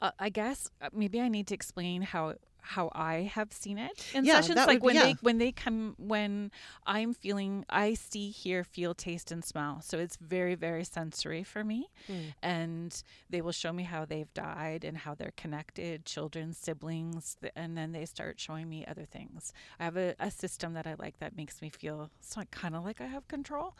uh, 0.00 0.10
I 0.18 0.28
guess 0.28 0.70
uh, 0.80 0.88
maybe 0.92 1.20
I 1.20 1.28
need 1.28 1.46
to 1.48 1.54
explain 1.54 2.02
how 2.02 2.34
how 2.66 2.90
I 2.94 3.30
have 3.34 3.52
seen 3.52 3.78
it 3.78 4.04
in 4.14 4.24
Yeah, 4.24 4.40
sessions. 4.40 4.56
Like 4.58 4.68
would- 4.68 4.82
when 4.82 4.94
yeah. 4.96 5.02
they 5.04 5.12
when 5.22 5.38
they 5.38 5.52
come 5.52 5.94
when 5.98 6.50
I'm 6.86 7.14
feeling, 7.14 7.64
I 7.70 7.94
see, 7.94 8.30
hear, 8.30 8.64
feel, 8.64 8.92
taste, 8.94 9.30
and 9.32 9.44
smell. 9.44 9.80
So 9.82 9.98
it's 9.98 10.16
very 10.16 10.54
very 10.54 10.84
sensory 10.84 11.42
for 11.44 11.62
me 11.64 11.88
Mm. 12.08 12.34
and 12.42 13.02
they 13.30 13.40
will 13.40 13.52
show 13.52 13.72
me 13.72 13.82
how 13.84 14.04
they've 14.04 14.32
died 14.34 14.84
and 14.84 14.96
how 14.98 15.14
they're 15.14 15.32
connected 15.36 16.04
children 16.04 16.52
siblings 16.52 17.36
and 17.56 17.76
then 17.76 17.92
they 17.92 18.04
start 18.04 18.38
showing 18.38 18.68
me 18.68 18.84
other 18.86 19.04
things 19.04 19.52
i 19.80 19.84
have 19.84 19.96
a, 19.96 20.14
a 20.20 20.30
system 20.30 20.74
that 20.74 20.86
i 20.86 20.94
like 20.98 21.18
that 21.18 21.36
makes 21.36 21.60
me 21.62 21.68
feel 21.68 22.10
it's 22.20 22.36
not 22.36 22.50
kind 22.50 22.74
of 22.76 22.84
like 22.84 23.00
i 23.00 23.06
have 23.06 23.26
control 23.28 23.76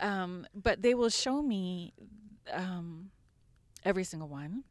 um, 0.00 0.46
but 0.54 0.82
they 0.82 0.94
will 0.94 1.08
show 1.08 1.40
me 1.42 1.92
um, 2.52 3.10
every 3.84 4.04
single 4.04 4.28
one 4.28 4.64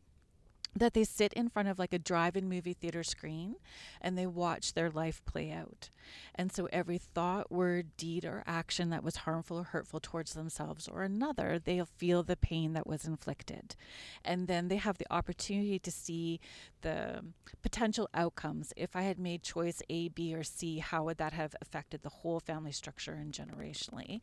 that 0.76 0.94
they 0.94 1.04
sit 1.04 1.34
in 1.34 1.50
front 1.50 1.68
of 1.68 1.78
like 1.78 1.94
a 1.94 2.00
drive-in 2.00 2.48
movie 2.48 2.74
theater 2.74 3.04
screen 3.04 3.56
and 4.00 4.18
they 4.18 4.26
watch 4.26 4.74
their 4.74 4.90
life 4.90 5.22
play 5.26 5.52
out. 5.52 5.90
And 6.34 6.52
so 6.52 6.70
every 6.72 6.98
thought 6.98 7.52
word 7.52 7.96
deed 7.98 8.24
or 8.24 8.44
action 8.48 8.90
that 8.90 9.04
was 9.04 9.18
harmful 9.18 9.60
or 9.60 9.64
hurtful 9.64 10.00
towards 10.00 10.34
themselves 10.34 10.88
or 10.88 11.04
another 11.04 11.60
they'll 11.60 11.86
feel 11.86 12.24
the 12.24 12.38
pain 12.38 12.74
that 12.74 12.88
was 12.88 13.06
inflicted. 13.06 13.76
And 14.24 14.48
then 14.48 14.70
they 14.70 14.78
have 14.78 14.98
the 14.98 15.12
opportunity 15.12 15.78
to 15.80 15.92
see 15.92 16.40
the 16.82 17.26
potential 17.62 18.10
outcomes. 18.14 18.74
If 18.78 18.96
i 18.96 19.02
had 19.02 19.20
made 19.20 19.44
choice 19.44 19.82
a 19.90 20.08
b 20.10 20.34
or 20.34 20.44
c 20.44 20.80
how 20.80 21.04
would 21.04 21.18
that 21.18 21.34
have 21.34 21.54
affected 21.62 22.02
the 22.02 22.10
whole 22.10 22.40
family 22.40 22.72
structure 22.72 23.14
and 23.14 23.34
generationally? 23.34 24.22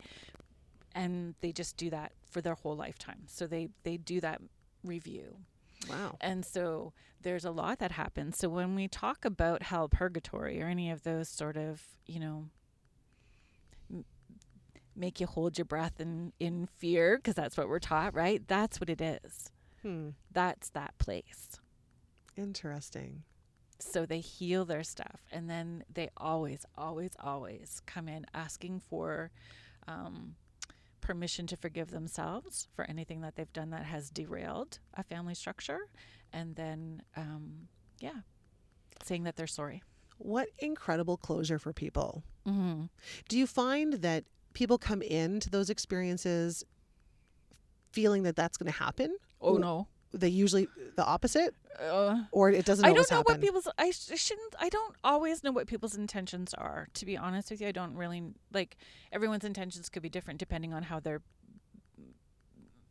And 0.95 1.35
they 1.41 1.51
just 1.51 1.77
do 1.77 1.91
that 1.91 2.13
for 2.23 2.41
their 2.41 2.55
whole 2.55 2.75
lifetime. 2.75 3.21
So 3.27 3.45
they 3.45 3.69
they 3.83 3.97
do 3.97 4.19
that 4.21 4.41
review 4.83 5.37
Wow. 5.87 6.17
and 6.19 6.43
so 6.45 6.93
there's 7.21 7.45
a 7.45 7.51
lot 7.51 7.79
that 7.79 7.91
happens. 7.93 8.37
So 8.37 8.49
when 8.49 8.75
we 8.75 8.87
talk 8.87 9.25
about 9.25 9.63
hell, 9.63 9.87
purgatory, 9.89 10.61
or 10.61 10.67
any 10.67 10.89
of 10.89 11.03
those 11.03 11.29
sort 11.29 11.57
of, 11.57 11.81
you 12.05 12.19
know, 12.19 12.45
m- 13.91 14.05
make 14.95 15.19
you 15.19 15.27
hold 15.27 15.57
your 15.57 15.65
breath 15.65 15.99
in, 15.99 16.33
in 16.39 16.67
fear, 16.77 17.17
because 17.17 17.35
that's 17.35 17.57
what 17.57 17.67
we're 17.69 17.79
taught, 17.79 18.13
right? 18.13 18.41
That's 18.47 18.79
what 18.79 18.89
it 18.89 19.01
is. 19.01 19.51
Hmm. 19.81 20.09
That's 20.31 20.69
that 20.71 20.97
place. 20.97 21.59
Interesting. 22.37 23.23
So 23.79 24.05
they 24.05 24.19
heal 24.19 24.65
their 24.65 24.83
stuff. 24.83 25.21
And 25.31 25.49
then 25.49 25.83
they 25.93 26.09
always, 26.17 26.65
always, 26.77 27.11
always 27.19 27.81
come 27.85 28.07
in 28.07 28.25
asking 28.33 28.81
for 28.89 29.31
um, 29.87 30.35
permission 31.09 31.47
to 31.47 31.57
forgive 31.57 31.89
themselves 31.89 32.67
for 32.75 32.85
anything 32.85 33.21
that 33.21 33.35
they've 33.35 33.51
done 33.51 33.71
that 33.71 33.83
has 33.83 34.11
derailed 34.11 34.77
a 34.93 35.01
family 35.01 35.33
structure. 35.33 35.79
And 36.31 36.55
then, 36.55 37.01
um, 37.17 37.67
yeah, 37.99 38.21
saying 39.03 39.23
that 39.23 39.35
they're 39.35 39.47
sorry. 39.47 39.81
What 40.19 40.49
incredible 40.59 41.17
closure 41.17 41.57
for 41.57 41.73
people. 41.73 42.23
Mm-hmm. 42.47 42.83
Do 43.27 43.39
you 43.39 43.47
find 43.47 43.93
that 43.93 44.25
people 44.53 44.77
come 44.77 45.01
into 45.01 45.49
those 45.49 45.71
experiences 45.71 46.63
feeling 47.91 48.21
that 48.21 48.35
that's 48.35 48.55
going 48.55 48.71
to 48.71 48.77
happen? 48.77 49.17
Oh, 49.41 49.57
no. 49.57 49.87
They 50.13 50.29
usually 50.29 50.67
the 50.95 51.05
opposite? 51.05 51.53
Uh, 51.79 52.23
or 52.31 52.49
it 52.49 52.65
doesn't 52.65 52.83
I 52.83 52.91
don't 52.91 53.09
know 53.09 53.17
happen. 53.17 53.33
what 53.35 53.41
people's 53.41 53.67
I, 53.77 53.91
sh- 53.91 54.11
shouldn't 54.15 54.55
I 54.59 54.67
don't 54.69 54.95
always 55.03 55.43
know 55.43 55.51
what 55.51 55.67
people's 55.67 55.95
intentions 55.95 56.53
are 56.53 56.87
to 56.95 57.05
be 57.05 57.15
honest 57.15 57.51
with 57.51 57.61
you. 57.61 57.67
I 57.67 57.71
don't 57.71 57.95
really 57.95 58.23
like 58.51 58.75
everyone's 59.11 59.45
intentions 59.45 59.87
could 59.87 60.01
be 60.01 60.09
different 60.09 60.39
depending 60.39 60.73
on 60.73 60.83
how 60.83 60.99
they're 60.99 61.21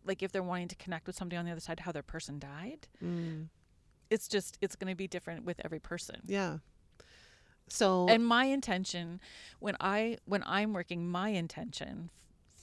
like 0.05 0.23
if 0.23 0.33
they're 0.33 0.43
wanting 0.43 0.69
to 0.69 0.77
connect 0.77 1.07
with 1.07 1.17
somebody 1.17 1.37
on 1.37 1.45
the 1.45 1.51
other 1.51 1.61
side 1.61 1.81
how 1.81 1.93
their 1.93 2.03
person 2.03 2.39
died. 2.39 2.89
Mm, 3.05 3.49
it's 4.11 4.27
just 4.29 4.57
it's 4.63 4.75
going 4.77 4.91
to 4.91 4.97
be 4.97 5.07
different 5.07 5.45
with 5.45 5.61
every 5.65 5.81
person. 5.81 6.21
Yeah. 6.27 6.59
So 7.69 8.07
and 8.09 8.25
my 8.27 8.45
intention 8.47 9.21
when 9.59 9.77
i 9.79 10.17
when 10.25 10.43
i'm 10.47 10.73
working 10.73 11.07
my 11.07 11.29
intention 11.29 12.09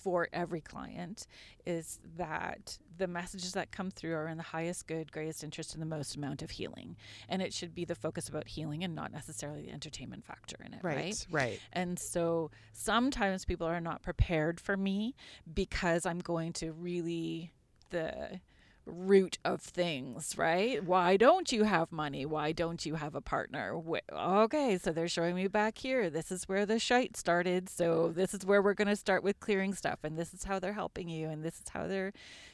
for 0.06 0.30
every 0.32 0.62
client 0.62 1.26
is 1.66 2.00
that 2.16 2.78
the 3.00 3.08
messages 3.08 3.54
that 3.54 3.72
come 3.72 3.90
through 3.90 4.14
are 4.14 4.28
in 4.28 4.38
the 4.38 4.44
highest 4.44 4.86
good 4.86 5.12
greatest 5.12 5.44
interest 5.44 5.74
and 5.74 5.82
the 5.82 5.86
most 5.88 6.16
amount 6.16 6.44
of 6.44 6.52
healing 6.52 6.96
and 7.28 7.42
it 7.42 7.52
should 7.52 7.74
be 7.74 7.86
the 7.86 7.96
focus 7.96 8.30
about 8.30 8.48
healing 8.48 8.84
and 8.84 8.94
not 8.94 9.12
necessarily 9.12 9.64
the 9.64 9.72
entertainment 9.72 10.24
factor 10.24 10.58
in 10.64 10.76
it 10.76 10.80
right, 10.84 10.96
right, 10.96 11.26
right. 11.32 11.60
and 11.74 11.98
so 11.98 12.52
sometimes 12.72 13.46
people 13.46 13.66
are 13.66 13.82
not 13.82 14.04
prepared 14.04 14.60
for 14.60 14.78
me 14.78 15.16
because 15.56 16.06
i'm 16.06 16.20
going 16.20 16.54
to 16.54 16.72
really 16.74 17.52
the 17.90 18.40
root 18.86 19.38
of 19.44 19.62
things, 19.62 20.38
right? 20.38 20.84
Why 20.84 21.18
don't 21.18 21.52
you 21.52 21.64
have 21.64 21.92
money? 21.92 22.26
Why 22.26 22.52
don't 22.52 22.86
you 22.86 22.96
have 22.96 23.16
a 23.16 23.22
partner? 23.22 23.82
Okay, 24.12 24.78
so 24.78 24.92
they're 24.92 25.08
showing 25.08 25.36
me 25.36 25.48
back 25.48 25.78
here. 25.78 26.10
This 26.10 26.32
is 26.32 26.48
where 26.48 26.66
the 26.66 26.80
shite 26.80 27.18
started. 27.18 27.70
So 27.70 28.12
this 28.16 28.34
is 28.34 28.46
where 28.46 28.62
we're 28.62 28.74
going 28.74 28.88
to 28.88 28.96
start 28.96 29.24
with 29.24 29.40
clearing 29.40 29.74
stuff. 29.74 30.00
And 30.04 30.18
this 30.18 30.34
is 30.34 30.44
how 30.44 30.60
they're 30.60 30.74
helping 30.74 31.10
you. 31.10 31.30
And 31.30 31.44
this 31.44 31.56
is 31.56 31.70
how 31.70 31.88
they're 31.88 32.14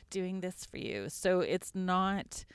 doing 0.10 0.42
this 0.42 0.66
for 0.66 0.78
you. 0.78 1.10
So 1.10 1.42
it's 1.42 1.74
not. 1.74 2.46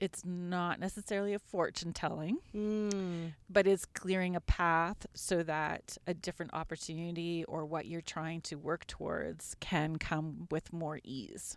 It's 0.00 0.24
not 0.24 0.80
necessarily 0.80 1.32
a 1.34 1.38
fortune 1.38 1.92
telling, 1.92 2.38
Mm, 2.54 3.32
but 3.48 3.66
it's 3.66 3.86
clearing 3.86 4.34
a 4.36 4.40
path 4.40 5.06
so 5.14 5.42
that 5.44 5.96
a 6.06 6.12
different 6.12 6.52
opportunity 6.52 7.44
or 7.44 7.64
what 7.64 7.86
you're 7.86 8.02
trying 8.02 8.40
to 8.42 8.56
work 8.56 8.86
towards 8.86 9.54
can 9.60 9.96
come 9.96 10.48
with 10.50 10.72
more 10.72 10.98
ease. 11.04 11.56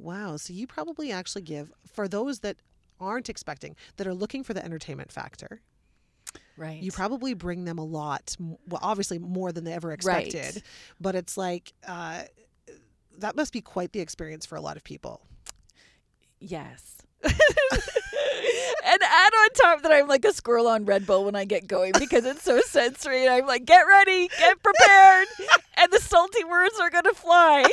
Wow. 0.00 0.36
So 0.36 0.52
you 0.52 0.66
probably 0.66 1.12
actually 1.12 1.42
give 1.42 1.72
for 1.92 2.08
those 2.08 2.40
that 2.40 2.56
aren't 3.00 3.28
expecting 3.28 3.76
that 3.96 4.06
are 4.06 4.14
looking 4.14 4.42
for 4.44 4.52
the 4.54 4.64
entertainment 4.64 5.12
factor. 5.12 5.60
Right. 6.56 6.82
You 6.82 6.92
probably 6.92 7.32
bring 7.34 7.64
them 7.64 7.78
a 7.78 7.84
lot. 7.84 8.36
Well, 8.38 8.80
obviously 8.82 9.18
more 9.18 9.50
than 9.52 9.64
they 9.64 9.72
ever 9.72 9.92
expected, 9.92 10.56
Right. 10.56 10.62
but 11.00 11.14
it's 11.14 11.36
like 11.38 11.72
uh, 11.86 12.22
that 13.18 13.34
must 13.36 13.52
be 13.52 13.60
quite 13.62 13.92
the 13.92 14.00
experience 14.00 14.44
for 14.46 14.56
a 14.56 14.60
lot 14.60 14.76
of 14.76 14.84
people. 14.84 15.22
Yes. 16.38 16.98
and 17.22 17.32
add 19.02 19.32
on 19.34 19.48
top 19.54 19.82
that 19.82 19.92
I'm 19.92 20.08
like 20.08 20.24
a 20.24 20.32
squirrel 20.32 20.66
on 20.68 20.84
Red 20.84 21.06
Bull 21.06 21.24
when 21.24 21.34
I 21.36 21.44
get 21.44 21.66
going 21.66 21.92
because 21.98 22.24
it's 22.24 22.42
so 22.42 22.60
sensory. 22.62 23.24
And 23.26 23.34
I'm 23.34 23.46
like, 23.46 23.64
get 23.64 23.82
ready, 23.82 24.28
get 24.38 24.62
prepared, 24.62 25.28
and 25.76 25.92
the 25.92 25.98
salty 26.00 26.44
words 26.44 26.78
are 26.80 26.90
gonna 26.90 27.14
fly. 27.14 27.64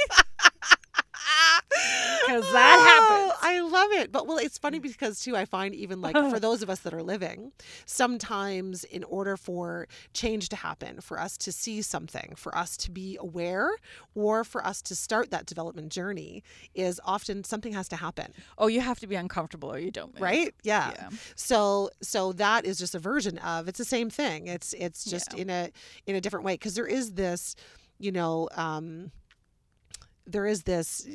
because 2.25 2.51
that 2.51 2.79
happens. 2.79 3.31
Oh, 3.33 3.37
I 3.41 3.59
love 3.61 3.91
it. 3.91 4.11
But 4.11 4.27
well, 4.27 4.37
it's 4.37 4.57
funny 4.57 4.79
because 4.79 5.19
too, 5.21 5.35
I 5.35 5.45
find 5.45 5.73
even 5.75 6.01
like 6.01 6.15
for 6.15 6.39
those 6.47 6.61
of 6.61 6.69
us 6.69 6.79
that 6.79 6.93
are 6.93 7.03
living, 7.03 7.51
sometimes 7.85 8.83
in 8.85 9.03
order 9.03 9.35
for 9.37 9.87
change 10.13 10.49
to 10.49 10.55
happen, 10.55 11.01
for 11.01 11.19
us 11.19 11.37
to 11.37 11.51
see 11.51 11.81
something, 11.81 12.33
for 12.35 12.55
us 12.57 12.77
to 12.77 12.91
be 12.91 13.17
aware, 13.19 13.71
or 14.15 14.43
for 14.43 14.65
us 14.65 14.81
to 14.83 14.95
start 14.95 15.31
that 15.31 15.45
development 15.45 15.91
journey, 15.91 16.43
is 16.75 16.99
often 17.05 17.43
something 17.43 17.73
has 17.73 17.87
to 17.89 17.95
happen, 17.95 18.33
Oh, 18.57 18.67
you 18.67 18.81
have 18.81 18.99
to 18.99 19.07
be 19.07 19.15
uncomfortable 19.15 19.71
or 19.71 19.79
you 19.79 19.91
don't. 19.91 20.13
move. 20.13 20.21
right? 20.21 20.53
Yeah. 20.63 20.91
Yeah. 20.95 21.09
So 21.35 21.89
so 22.01 22.33
that 22.33 22.65
is 22.65 22.77
just 22.77 22.95
a 22.95 22.99
version 22.99 23.37
of 23.39 23.67
it's 23.67 23.77
the 23.77 23.85
same 23.85 24.09
thing. 24.09 24.47
It's 24.47 24.73
it's 24.73 25.03
just 25.05 25.33
Yeah. 25.33 25.41
in 25.41 25.49
a 25.49 25.69
in 26.05 26.15
a 26.15 26.21
different 26.21 26.45
way 26.45 26.53
because 26.53 26.75
there 26.75 26.87
is 26.87 27.13
this, 27.13 27.55
you 27.99 28.11
know, 28.11 28.47
um, 28.55 29.11
there 30.27 30.45
is 30.45 30.63
this. 30.63 31.07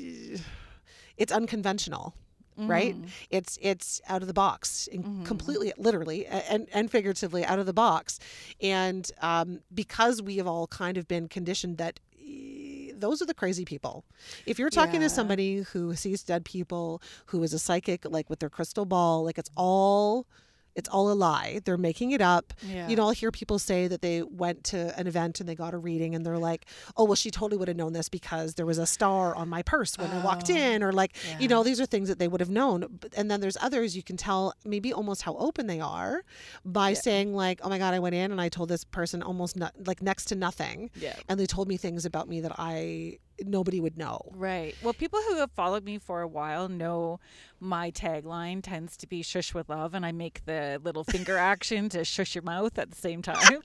It's 1.16 1.32
unconventional 1.32 2.14
right 2.58 2.94
Mm. 3.00 3.08
it's 3.30 3.58
it's 3.62 4.02
out 4.08 4.20
of 4.20 4.28
the 4.28 4.34
box 4.34 4.86
Mhm. 4.92 5.24
completely 5.24 5.72
literally 5.78 6.26
and 6.26 6.68
and 6.74 6.90
figuratively 6.90 7.42
out 7.46 7.58
of 7.58 7.64
the 7.64 7.72
box 7.72 8.18
and 8.60 9.10
um, 9.22 9.60
because 9.74 10.20
we 10.20 10.36
have 10.36 10.46
all 10.46 10.66
kind 10.66 10.98
of 10.98 11.08
been 11.08 11.28
conditioned 11.28 11.78
that 11.78 11.98
eh, 12.20 12.92
those 12.94 13.22
are 13.22 13.26
the 13.26 13.32
crazy 13.32 13.64
people 13.64 14.04
if 14.44 14.58
you're 14.58 14.68
talking 14.68 15.00
Yeah. 15.00 15.08
to 15.08 15.14
somebody 15.14 15.62
who 15.62 15.96
sees 15.96 16.22
dead 16.22 16.44
people 16.44 17.00
who 17.26 17.42
is 17.42 17.54
a 17.54 17.58
psychic 17.58 18.04
like 18.04 18.28
with 18.28 18.40
their 18.40 18.50
crystal 18.50 18.84
ball 18.84 19.24
like 19.24 19.38
it's 19.38 19.50
all 19.56 20.26
it's 20.74 20.88
all 20.88 21.10
a 21.10 21.14
lie 21.14 21.60
they're 21.64 21.76
making 21.76 22.10
it 22.12 22.20
up 22.20 22.52
Yeah. 22.62 22.88
you 22.88 22.96
know, 22.96 23.04
I'll 23.04 23.10
hear 23.10 23.30
people 23.30 23.58
say 23.58 23.88
that 23.88 24.00
they 24.02 24.22
went 24.22 24.64
to 24.64 24.98
an 24.98 25.06
event 25.06 25.40
and 25.40 25.48
they 25.48 25.54
got 25.54 25.74
a 25.74 25.78
reading 25.78 26.14
and 26.14 26.24
they're 26.24 26.38
like, 26.38 26.66
oh, 26.96 27.04
well, 27.04 27.14
she 27.14 27.30
totally 27.30 27.58
would 27.58 27.68
have 27.68 27.76
known 27.76 27.92
this 27.92 28.08
because 28.08 28.54
there 28.54 28.66
was 28.66 28.78
a 28.78 28.86
star 28.86 29.34
on 29.34 29.48
my 29.48 29.62
purse 29.62 29.96
when 29.98 30.10
I 30.10 30.24
walked 30.24 30.50
Oh, 30.50 30.54
in, 30.54 30.82
or 30.82 30.92
like, 30.92 31.14
yeah. 31.28 31.38
you 31.40 31.48
know, 31.48 31.62
these 31.62 31.80
are 31.80 31.86
things 31.86 32.08
that 32.08 32.18
they 32.18 32.28
would 32.28 32.40
have 32.40 32.50
known. 32.50 32.98
And 33.16 33.30
then 33.30 33.40
there's 33.40 33.56
others 33.60 33.96
you 33.96 34.02
can 34.02 34.16
tell 34.16 34.54
maybe 34.64 34.92
almost 34.92 35.22
how 35.22 35.36
open 35.36 35.66
they 35.66 35.80
are 35.80 36.22
by 36.64 36.90
Yeah. 36.90 36.94
saying, 37.06 37.34
like, 37.34 37.60
oh 37.62 37.68
my 37.68 37.78
God, 37.78 37.92
I 37.94 37.98
went 37.98 38.14
in 38.14 38.30
and 38.32 38.40
I 38.40 38.48
told 38.48 38.68
this 38.68 38.84
person 38.84 39.22
almost 39.22 39.56
not, 39.56 39.74
like 39.86 40.00
next 40.02 40.26
to 40.26 40.34
nothing. 40.34 40.90
Yeah. 40.94 41.16
And 41.28 41.38
they 41.38 41.46
told 41.46 41.68
me 41.68 41.76
things 41.76 42.04
about 42.04 42.28
me 42.28 42.40
that 42.40 42.52
I, 42.58 43.18
nobody 43.44 43.80
would 43.80 43.96
know. 43.96 44.20
Right. 44.34 44.74
Well, 44.82 44.92
people 44.94 45.20
who 45.28 45.36
have 45.36 45.50
followed 45.52 45.84
me 45.84 45.98
for 45.98 46.20
a 46.22 46.28
while 46.28 46.68
know 46.68 47.20
my 47.60 47.90
tagline 47.90 48.62
tends 48.62 48.96
to 48.98 49.06
be 49.06 49.22
shush 49.22 49.54
with 49.54 49.68
love, 49.68 49.94
and 49.94 50.04
I 50.04 50.12
make 50.12 50.44
the 50.44 50.80
little 50.82 51.04
finger 51.04 51.36
action 51.52 51.88
to 51.90 52.04
shush 52.04 52.34
your 52.34 52.42
mouth 52.42 52.78
at 52.78 52.90
the 52.90 52.96
same 52.96 53.22
time. 53.22 53.60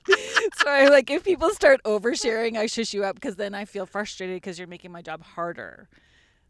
so 0.56 0.68
I 0.68 0.88
like 0.88 1.10
if 1.10 1.24
people 1.24 1.50
start 1.50 1.82
oversharing, 1.84 2.56
I 2.56 2.66
shush 2.66 2.94
you 2.94 3.04
up 3.04 3.14
because 3.14 3.36
then 3.36 3.54
I 3.54 3.64
feel 3.64 3.86
frustrated 3.86 4.36
because 4.36 4.58
you're 4.58 4.68
making 4.68 4.92
my 4.92 5.02
job 5.02 5.22
harder. 5.22 5.88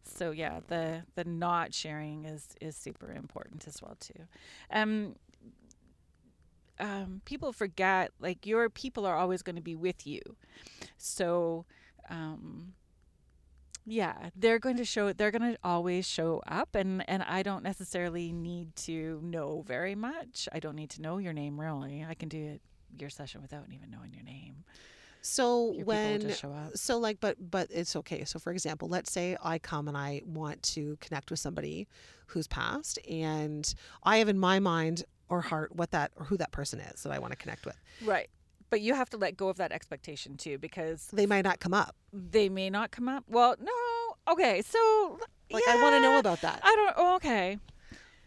So 0.05 0.31
yeah, 0.31 0.61
the 0.69 1.03
the 1.15 1.25
not 1.25 1.75
sharing 1.75 2.25
is 2.25 2.49
is 2.61 2.77
super 2.77 3.13
important 3.13 3.67
as 3.67 3.83
well 3.83 3.97
too. 4.01 4.25
Um 4.71 5.17
um, 6.81 7.23
people 7.25 7.53
forget 7.53 8.13
like 8.21 8.47
your 8.47 8.71
people 8.71 9.05
are 9.05 9.17
always 9.17 9.43
going 9.43 9.57
to 9.57 9.63
be 9.63 9.75
with 9.75 10.07
you. 10.07 10.21
So 10.97 11.65
um 12.09 12.75
yeah 13.89 14.31
they're 14.37 14.59
going 14.59 14.77
to 14.77 14.85
show 14.85 15.13
they're 15.13 15.31
going 15.31 15.53
to 15.53 15.59
always 15.65 16.07
show 16.07 16.43
up 16.47 16.75
and 16.75 17.09
and 17.09 17.23
i 17.23 17.43
don't 17.43 17.63
necessarily 17.63 18.33
need 18.33 18.75
to 18.77 19.21
know 19.23 19.63
very 19.67 19.95
much. 19.95 20.49
I 20.53 20.61
don't 20.61 20.77
need 20.77 20.91
to 20.91 21.03
know 21.03 21.19
your 21.19 21.33
name 21.33 21.61
really. 21.61 22.05
I 22.09 22.15
can 22.15 22.29
do 22.29 22.39
it 22.39 22.63
your 22.99 23.11
session 23.11 23.43
without 23.43 23.65
even 23.73 23.91
knowing 23.91 24.13
your 24.13 24.23
name. 24.23 24.65
So 25.21 25.73
your 25.73 25.85
when 25.85 26.21
just 26.21 26.41
show 26.41 26.53
up. 26.53 26.77
so 26.77 26.99
like 26.99 27.21
but 27.21 27.37
but 27.51 27.69
it's 27.71 27.97
okay. 27.97 28.25
So 28.25 28.39
for 28.39 28.53
example 28.53 28.89
let's 28.89 29.13
say 29.13 29.37
i 29.43 29.59
come 29.59 29.89
and 29.89 29.97
i 29.97 30.23
want 30.25 30.63
to 30.63 30.97
connect 31.01 31.31
with 31.31 31.41
somebody 31.41 31.89
who's 32.27 32.47
passed 32.47 32.99
and 33.09 33.75
i 34.05 34.19
have 34.19 34.29
in 34.29 34.39
my 34.39 34.59
mind 34.59 35.05
or 35.29 35.41
heart 35.41 35.75
what 35.75 35.91
that 35.91 36.13
or 36.17 36.25
who 36.25 36.37
that 36.37 36.53
person 36.53 36.81
is 36.81 37.03
that 37.03 37.13
i 37.13 37.19
want 37.19 37.33
to 37.33 37.37
connect 37.37 37.67
with. 37.67 37.77
Right 38.05 38.29
but 38.71 38.81
you 38.81 38.95
have 38.95 39.09
to 39.11 39.17
let 39.17 39.37
go 39.37 39.49
of 39.49 39.57
that 39.57 39.73
expectation 39.73 40.37
too 40.37 40.59
because 40.59 41.09
they 41.13 41.27
might 41.27 41.43
not 41.43 41.61
come 41.61 41.75
up. 41.75 41.95
They 42.13 42.49
may 42.49 42.71
not 42.71 42.91
come 42.91 43.09
up. 43.09 43.25
Well 43.29 43.57
no. 43.61 44.33
Okay 44.33 44.63
so 44.63 45.19
like 45.51 45.65
i 45.69 45.81
want 45.81 45.95
to 45.95 46.01
know 46.01 46.19
about 46.19 46.41
that. 46.43 46.61
I 46.63 46.75
don't 46.77 46.95
oh, 46.97 47.17
okay 47.17 47.59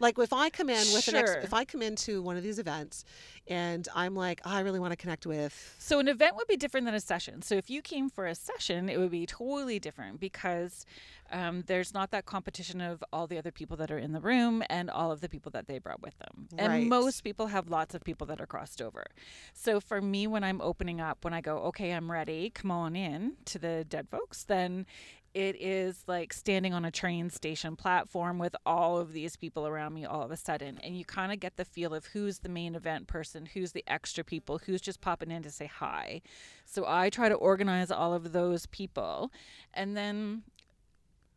like 0.02 0.18
if 0.20 0.34
i 0.34 0.50
come 0.50 0.70
in 0.70 0.94
with 0.94 1.08
an 1.08 1.16
ex- 1.16 1.36
if 1.44 1.54
i 1.54 1.64
come 1.64 1.82
into 1.82 2.22
one 2.22 2.36
of 2.36 2.44
these 2.44 2.60
events 2.60 3.06
and 3.48 3.88
i'm 3.96 4.16
like 4.16 4.42
"Oh, 4.46 4.52
i 4.52 4.60
really 4.60 4.80
want 4.80 4.92
to 4.92 4.98
connect 4.98 5.26
with 5.26 5.76
So 5.80 6.00
an 6.00 6.08
event 6.08 6.36
would 6.36 6.48
be 6.48 6.58
different 6.58 6.86
than 6.86 6.96
a 6.96 7.00
session. 7.00 7.42
So 7.42 7.56
if 7.56 7.70
you 7.70 7.82
came 7.82 8.10
for 8.10 8.26
a 8.26 8.36
session, 8.36 8.90
it 8.90 8.98
would 9.00 9.12
be 9.12 9.26
totally 9.26 9.80
different 9.80 10.20
because 10.20 10.86
um, 11.32 11.64
there's 11.68 11.94
not 11.94 12.12
that 12.12 12.26
competition 12.26 12.82
of 12.82 13.04
all 13.14 13.26
the 13.28 13.38
other 13.38 13.52
people 13.52 13.78
that 13.78 13.90
are 13.90 13.98
in 13.98 14.12
the 14.12 14.20
room 14.20 14.64
and 14.70 14.90
all 14.90 15.12
of 15.12 15.22
the 15.22 15.30
people 15.30 15.50
that 15.52 15.68
they 15.68 15.80
brought 15.80 16.02
with 16.02 16.18
them. 16.20 16.48
Right. 16.52 16.70
And 16.70 16.90
most 16.90 17.24
people 17.24 17.48
have 17.48 17.70
lots 17.70 17.96
of 17.96 18.04
people 18.04 18.28
that 18.28 18.42
are 18.42 18.46
crossed 18.46 18.82
over. 18.82 19.06
So 19.54 19.80
for 19.80 20.02
me, 20.02 20.28
when 20.28 20.44
I'm 20.44 20.62
opening 20.62 21.00
up, 21.00 21.24
when 21.24 21.34
I 21.34 21.42
go, 21.42 21.58
okay, 21.70 21.92
I'm 21.94 22.12
ready, 22.12 22.50
come 22.50 22.70
on 22.72 22.96
in 22.96 23.34
to 23.46 23.60
the 23.60 23.86
dead 23.88 24.08
folks, 24.10 24.44
then 24.44 24.86
it 25.34 25.56
is 25.62 26.04
like 26.08 26.34
standing 26.34 26.74
on 26.74 26.84
a 26.84 26.92
train 26.92 27.30
station 27.30 27.76
platform 27.76 28.38
with 28.38 28.56
all 28.66 28.98
of 28.98 29.14
these 29.14 29.36
people 29.36 29.66
around 29.68 29.94
me 29.94 30.06
all 30.06 30.22
of 30.22 30.32
a 30.32 30.38
sudden 30.38 30.78
and 30.84 30.98
you 30.98 31.06
kind 31.06 31.32
of 31.32 31.40
get 31.40 31.56
the 31.58 31.66
feel 31.66 31.94
of 31.94 32.08
who's 32.08 32.40
the 32.40 32.50
main 32.50 32.76
event 32.76 33.08
person 33.08 33.46
who's 33.46 33.72
the 33.72 33.84
extra 33.88 34.24
people 34.24 34.60
who's 34.66 34.82
just 34.82 35.02
popping 35.02 35.32
in 35.32 35.42
to 35.42 35.52
say 35.52 35.68
hi 35.68 36.22
so 36.66 36.86
i 36.88 37.10
try 37.10 37.30
to 37.30 37.36
organize 37.36 37.92
all 37.92 38.14
of 38.14 38.34
those 38.34 38.66
people 38.68 39.32
and 39.74 39.96
then 39.96 40.44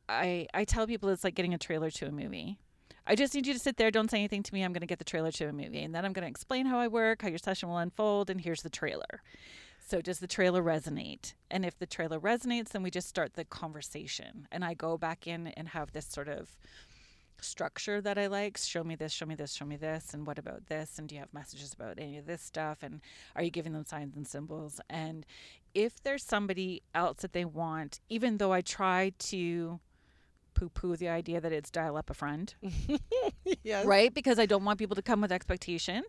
i 0.09 0.47
i 0.55 0.65
tell 0.65 0.87
people 0.87 1.09
it's 1.09 1.25
like 1.25 1.35
getting 1.35 1.55
a 1.55 1.59
trailer 1.59 1.91
to 1.91 2.07
a 2.07 2.11
movie 2.11 2.59
I 3.07 3.17
just 3.17 3.35
need 3.35 3.47
you 3.47 3.53
to 3.53 3.59
sit 3.59 3.77
there. 3.77 3.91
Don't 3.91 4.11
say 4.11 4.17
anything 4.17 4.43
to 4.43 4.55
me. 4.55 4.63
I'm 4.63 4.73
going 4.73 4.81
to 4.81 4.87
get 4.87 4.99
the 4.99 5.05
trailer 5.05 5.31
to 5.33 5.49
a 5.49 5.53
movie. 5.53 5.83
And 5.83 5.95
then 5.95 6.07
I'm 6.07 6.15
going 6.15 6.25
to 6.25 6.31
explain 6.31 6.65
how 6.65 6.79
I 6.79 6.89
work, 6.89 7.21
how 7.21 7.29
your 7.29 7.37
session 7.37 7.69
will 7.69 7.77
unfold, 7.77 8.31
and 8.31 8.41
here's 8.41 8.63
the 8.63 8.71
trailer. 8.71 9.23
So, 9.87 10.01
does 10.01 10.19
the 10.19 10.27
trailer 10.27 10.63
resonate? 10.63 11.35
And 11.51 11.65
if 11.65 11.79
the 11.79 11.87
trailer 11.87 12.19
resonates, 12.19 12.71
then 12.71 12.83
we 12.83 12.91
just 12.91 13.07
start 13.07 13.35
the 13.35 13.45
conversation. 13.45 14.49
And 14.51 14.65
I 14.65 14.73
go 14.73 14.97
back 14.97 15.27
in 15.27 15.49
and 15.49 15.69
have 15.69 15.93
this 15.93 16.07
sort 16.07 16.29
of 16.29 16.57
structure 17.39 18.01
that 18.01 18.17
I 18.17 18.29
like. 18.29 18.57
Show 18.57 18.83
me 18.83 18.95
this, 18.95 19.13
show 19.13 19.27
me 19.27 19.35
this, 19.35 19.53
show 19.53 19.67
me 19.67 19.77
this. 19.77 20.15
And 20.15 20.27
what 20.27 20.39
about 20.39 20.69
this? 20.69 20.99
And 20.99 21.07
do 21.07 21.15
you 21.15 21.21
have 21.21 21.35
messages 21.35 21.75
about 21.75 21.99
any 21.99 22.17
of 22.17 22.25
this 22.25 22.41
stuff? 22.41 22.79
And 22.83 23.03
are 23.37 23.43
you 23.43 23.51
giving 23.51 23.75
them 23.75 23.85
signs 23.85 24.17
and 24.17 24.27
symbols? 24.27 24.81
And 24.89 25.27
if 25.75 26.03
there's 26.03 26.25
somebody 26.25 26.83
else 26.95 27.19
that 27.19 27.35
they 27.35 27.45
want, 27.45 28.01
even 28.09 28.39
though 28.39 28.53
I 28.55 28.63
try 28.63 29.13
to 29.19 29.81
poo 30.55 30.69
poo 30.69 30.97
the 30.97 31.09
idea 31.09 31.41
that 31.41 31.53
it's 31.53 31.71
dial 31.71 31.97
up 31.97 32.11
a 32.11 32.15
friend, 32.15 32.55
yes. 33.63 33.85
Right? 33.85 34.13
Because 34.13 34.39
i 34.39 34.47
don't 34.47 34.65
want 34.65 34.79
people 34.79 34.97
to 34.97 35.03
come 35.03 35.21
with 35.21 35.33
expectation. 35.33 36.05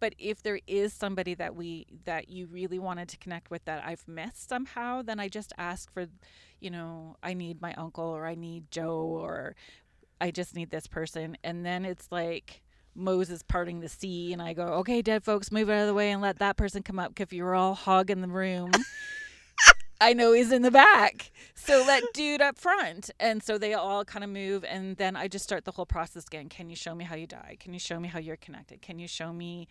But 0.00 0.14
if 0.18 0.42
there 0.42 0.60
is 0.66 0.92
somebody 0.92 1.34
that 1.34 1.54
we 1.54 1.86
that 2.04 2.28
you 2.28 2.46
really 2.46 2.78
wanted 2.78 3.08
to 3.08 3.16
connect 3.18 3.50
with 3.50 3.64
that 3.64 3.84
i've 3.84 4.06
missed 4.08 4.48
somehow 4.48 5.02
then 5.02 5.20
i 5.20 5.28
just 5.28 5.52
ask 5.58 5.92
for 5.92 6.06
you 6.60 6.70
know 6.70 7.16
i 7.22 7.34
need 7.34 7.60
my 7.60 7.74
uncle 7.74 8.04
or 8.04 8.26
i 8.26 8.34
need 8.34 8.70
joe 8.70 8.96
or 9.00 9.54
i 10.20 10.30
just 10.30 10.54
need 10.54 10.70
this 10.70 10.86
person. 10.86 11.36
And 11.42 11.64
then 11.64 11.84
it's 11.84 12.08
like 12.10 12.62
Moses 12.94 13.42
parting 13.42 13.80
the 13.80 13.88
sea, 13.88 14.32
and 14.32 14.42
I 14.42 14.52
go, 14.52 14.64
okay, 14.80 15.00
dead 15.00 15.24
folks, 15.24 15.52
move 15.52 15.70
out 15.70 15.82
of 15.82 15.86
the 15.86 15.94
way 15.94 16.10
and 16.10 16.20
let 16.20 16.38
that 16.40 16.56
person 16.56 16.82
come 16.82 16.98
up 16.98 17.14
because 17.14 17.32
you're 17.32 17.54
all 17.54 17.74
hogging 17.74 18.20
the 18.20 18.28
room, 18.28 18.70
I 20.00 20.12
know 20.14 20.32
he's 20.32 20.50
in 20.52 20.62
the 20.62 20.70
back. 20.70 21.30
So 21.54 21.84
let 21.86 22.02
dude 22.14 22.40
up 22.40 22.58
front. 22.58 23.10
And 23.20 23.42
so 23.42 23.58
they 23.58 23.74
all 23.74 24.04
kind 24.04 24.24
of 24.24 24.30
move. 24.30 24.64
And 24.64 24.96
then 24.96 25.14
I 25.16 25.28
just 25.28 25.44
start 25.44 25.64
the 25.64 25.72
whole 25.72 25.86
process 25.86 26.24
again. 26.26 26.48
Can 26.48 26.70
you 26.70 26.76
show 26.76 26.94
me 26.94 27.04
how 27.04 27.14
you 27.16 27.26
die? 27.26 27.56
Can 27.60 27.72
you 27.72 27.78
show 27.78 28.00
me 28.00 28.08
how 28.08 28.18
you're 28.18 28.36
connected? 28.36 28.80
Can 28.82 28.98
you 28.98 29.06
show 29.06 29.32
me 29.32 29.68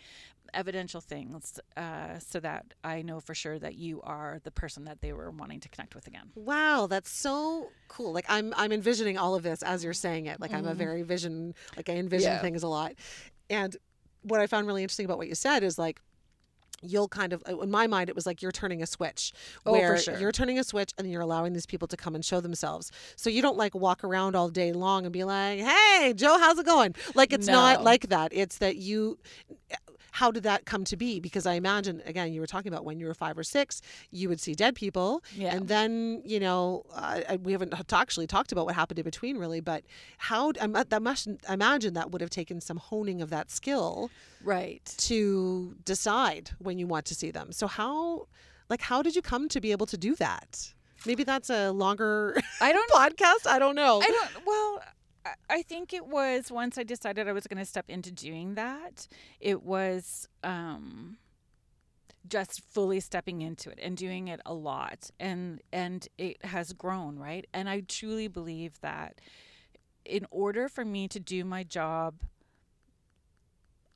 evidential 0.54 1.00
things 1.02 1.60
uh, 1.78 2.18
so 2.20 2.40
that 2.40 2.74
I 2.84 3.02
know 3.02 3.20
for 3.20 3.36
sure 3.36 3.60
that 3.60 3.76
you 3.76 4.02
are 4.02 4.40
the 4.44 4.52
person 4.52 4.86
that 4.86 5.02
they 5.02 5.14
were 5.14 5.30
wanting 5.32 5.60
to 5.62 5.70
connect 5.70 5.96
with 5.96 6.08
again? 6.08 6.32
Wow, 6.36 6.88
that's 6.88 7.12
so 7.12 7.72
cool. 7.88 8.14
Like 8.14 8.26
I'm 8.30 8.54
I'm 8.58 8.72
envisioning 8.72 9.18
all 9.18 9.36
of 9.36 9.44
this 9.44 9.62
as 9.62 9.84
you're 9.84 9.94
saying 9.94 10.26
it. 10.26 10.40
Like 10.40 10.54
I'm 10.54 10.66
a 10.66 10.74
Mhm. 10.74 10.78
very 10.78 11.02
vision 11.04 11.54
like 11.76 11.90
I 11.90 11.94
envision 11.94 12.34
Yeah. 12.34 12.42
things 12.42 12.64
a 12.64 12.68
lot. 12.68 12.94
And 13.50 13.76
what 14.24 14.40
I 14.40 14.48
found 14.48 14.68
really 14.68 14.82
interesting 14.84 15.06
about 15.06 15.18
what 15.18 15.28
you 15.28 15.36
said 15.36 15.64
is 15.64 15.78
like 15.78 16.02
you'll 16.82 17.08
kind 17.08 17.34
of 17.34 17.44
in 17.48 17.70
my 17.72 17.88
mind 17.88 18.10
it 18.10 18.16
was 18.16 18.26
like 18.26 18.42
you're 18.42 18.52
turning 18.52 18.82
a 18.82 18.88
switch 18.88 19.34
Oh, 19.66 19.72
for 19.74 19.80
where 19.80 19.98
sure. 19.98 20.18
you're 20.20 20.32
turning 20.32 20.60
a 20.60 20.64
switch 20.64 20.92
and 20.98 21.10
you're 21.12 21.22
allowing 21.22 21.54
these 21.54 21.66
people 21.66 21.88
to 21.90 21.98
come 21.98 22.16
and 22.16 22.24
show 22.24 22.40
themselves. 22.42 22.92
So 23.16 23.30
you 23.30 23.42
don't 23.42 23.58
like 23.58 23.76
walk 23.76 24.04
around 24.04 24.36
all 24.36 24.50
day 24.50 24.72
long 24.74 25.06
and 25.06 25.14
be 25.14 25.24
like 25.24 25.60
hey 25.60 26.14
joe 26.16 26.38
how's 26.40 26.58
it 26.60 26.66
going? 26.66 26.96
Like 27.16 27.34
it's 27.34 27.48
not 27.48 27.84
like 27.84 28.10
that. 28.10 28.32
It's 28.34 28.58
that 28.60 28.78
you 28.78 29.18
how 30.20 30.30
did 30.36 30.44
that 30.44 30.62
come 30.72 30.84
to 30.92 30.98
be 31.06 31.20
because 31.28 31.46
i 31.46 31.54
imagine 31.64 31.96
again 32.12 32.28
you 32.34 32.42
were 32.44 32.52
talking 32.56 32.72
about 32.74 32.84
when 32.90 33.00
you 33.00 33.06
were 33.10 33.14
five 33.26 33.38
or 33.38 33.44
six 33.58 33.82
you 34.20 34.26
would 34.30 34.42
see 34.46 34.54
dead 34.64 34.74
people 34.76 35.24
Yeah. 35.36 35.56
and 35.56 35.68
then 35.74 36.22
you 36.34 36.40
know 36.46 36.84
uh, 36.94 37.38
we 37.42 37.52
haven't 37.54 37.74
actually 38.04 38.28
talked 38.28 38.52
about 38.52 38.66
what 38.68 38.76
happened 38.76 39.00
in 39.00 39.06
between 39.14 39.38
really 39.38 39.62
but 39.62 39.82
how 40.30 40.52
I'm, 40.64 40.74
that 40.74 41.02
must 41.02 41.28
imagine 41.50 41.94
that 42.00 42.12
would 42.12 42.22
have 42.22 42.30
taken 42.42 42.60
some 42.70 42.78
honing 42.78 43.22
of 43.22 43.30
that 43.36 43.50
skill 43.60 44.10
right. 44.44 44.84
to 45.10 45.76
decide 45.86 46.52
when 46.60 46.78
you 46.80 46.88
want 46.88 47.06
to 47.12 47.16
see 47.16 47.32
them 47.32 47.52
so 47.52 47.66
how 47.68 48.28
like 48.70 48.82
how 48.82 49.02
did 49.06 49.16
you 49.16 49.22
come 49.22 49.48
to 49.50 49.60
be 49.62 49.72
able 49.72 49.86
to 49.88 49.98
do 49.98 50.16
that 50.16 50.74
Maybe 51.06 51.24
that's 51.24 51.50
a 51.50 51.72
longer 51.72 52.36
I 52.60 52.74
don't 52.74 52.92
podcast. 53.02 53.48
I 53.48 53.58
don't 53.58 53.76
know. 53.82 54.02
I 54.02 54.08
don't. 54.18 54.46
Well, 54.46 54.84
I- 55.50 55.62
think 55.62 55.94
it 55.94 56.06
was 56.08 56.52
once 56.52 56.78
I 56.78 56.84
decided 56.84 57.28
I 57.28 57.34
was 57.34 57.48
going 57.48 57.60
to 57.60 57.66
step 57.66 57.90
into 57.90 58.12
doing 58.12 58.56
that. 58.56 59.08
It 59.40 59.64
was 59.64 60.28
um, 60.44 61.18
just 62.28 62.62
fully 62.62 63.00
stepping 63.00 63.42
into 63.42 63.70
it 63.70 63.80
and 63.82 63.96
doing 63.98 64.28
it 64.28 64.40
a 64.46 64.54
lot, 64.54 65.10
and 65.20 65.62
and 65.72 66.08
it 66.18 66.44
has 66.46 66.74
grown 66.74 67.18
right. 67.18 67.46
And 67.54 67.70
I 67.70 67.82
truly 67.82 68.28
believe 68.28 68.80
that 68.82 69.20
in 70.06 70.26
order 70.32 70.68
for 70.70 70.86
me 70.86 71.08
to 71.08 71.20
do 71.20 71.44
my 71.46 71.64
job 71.64 72.16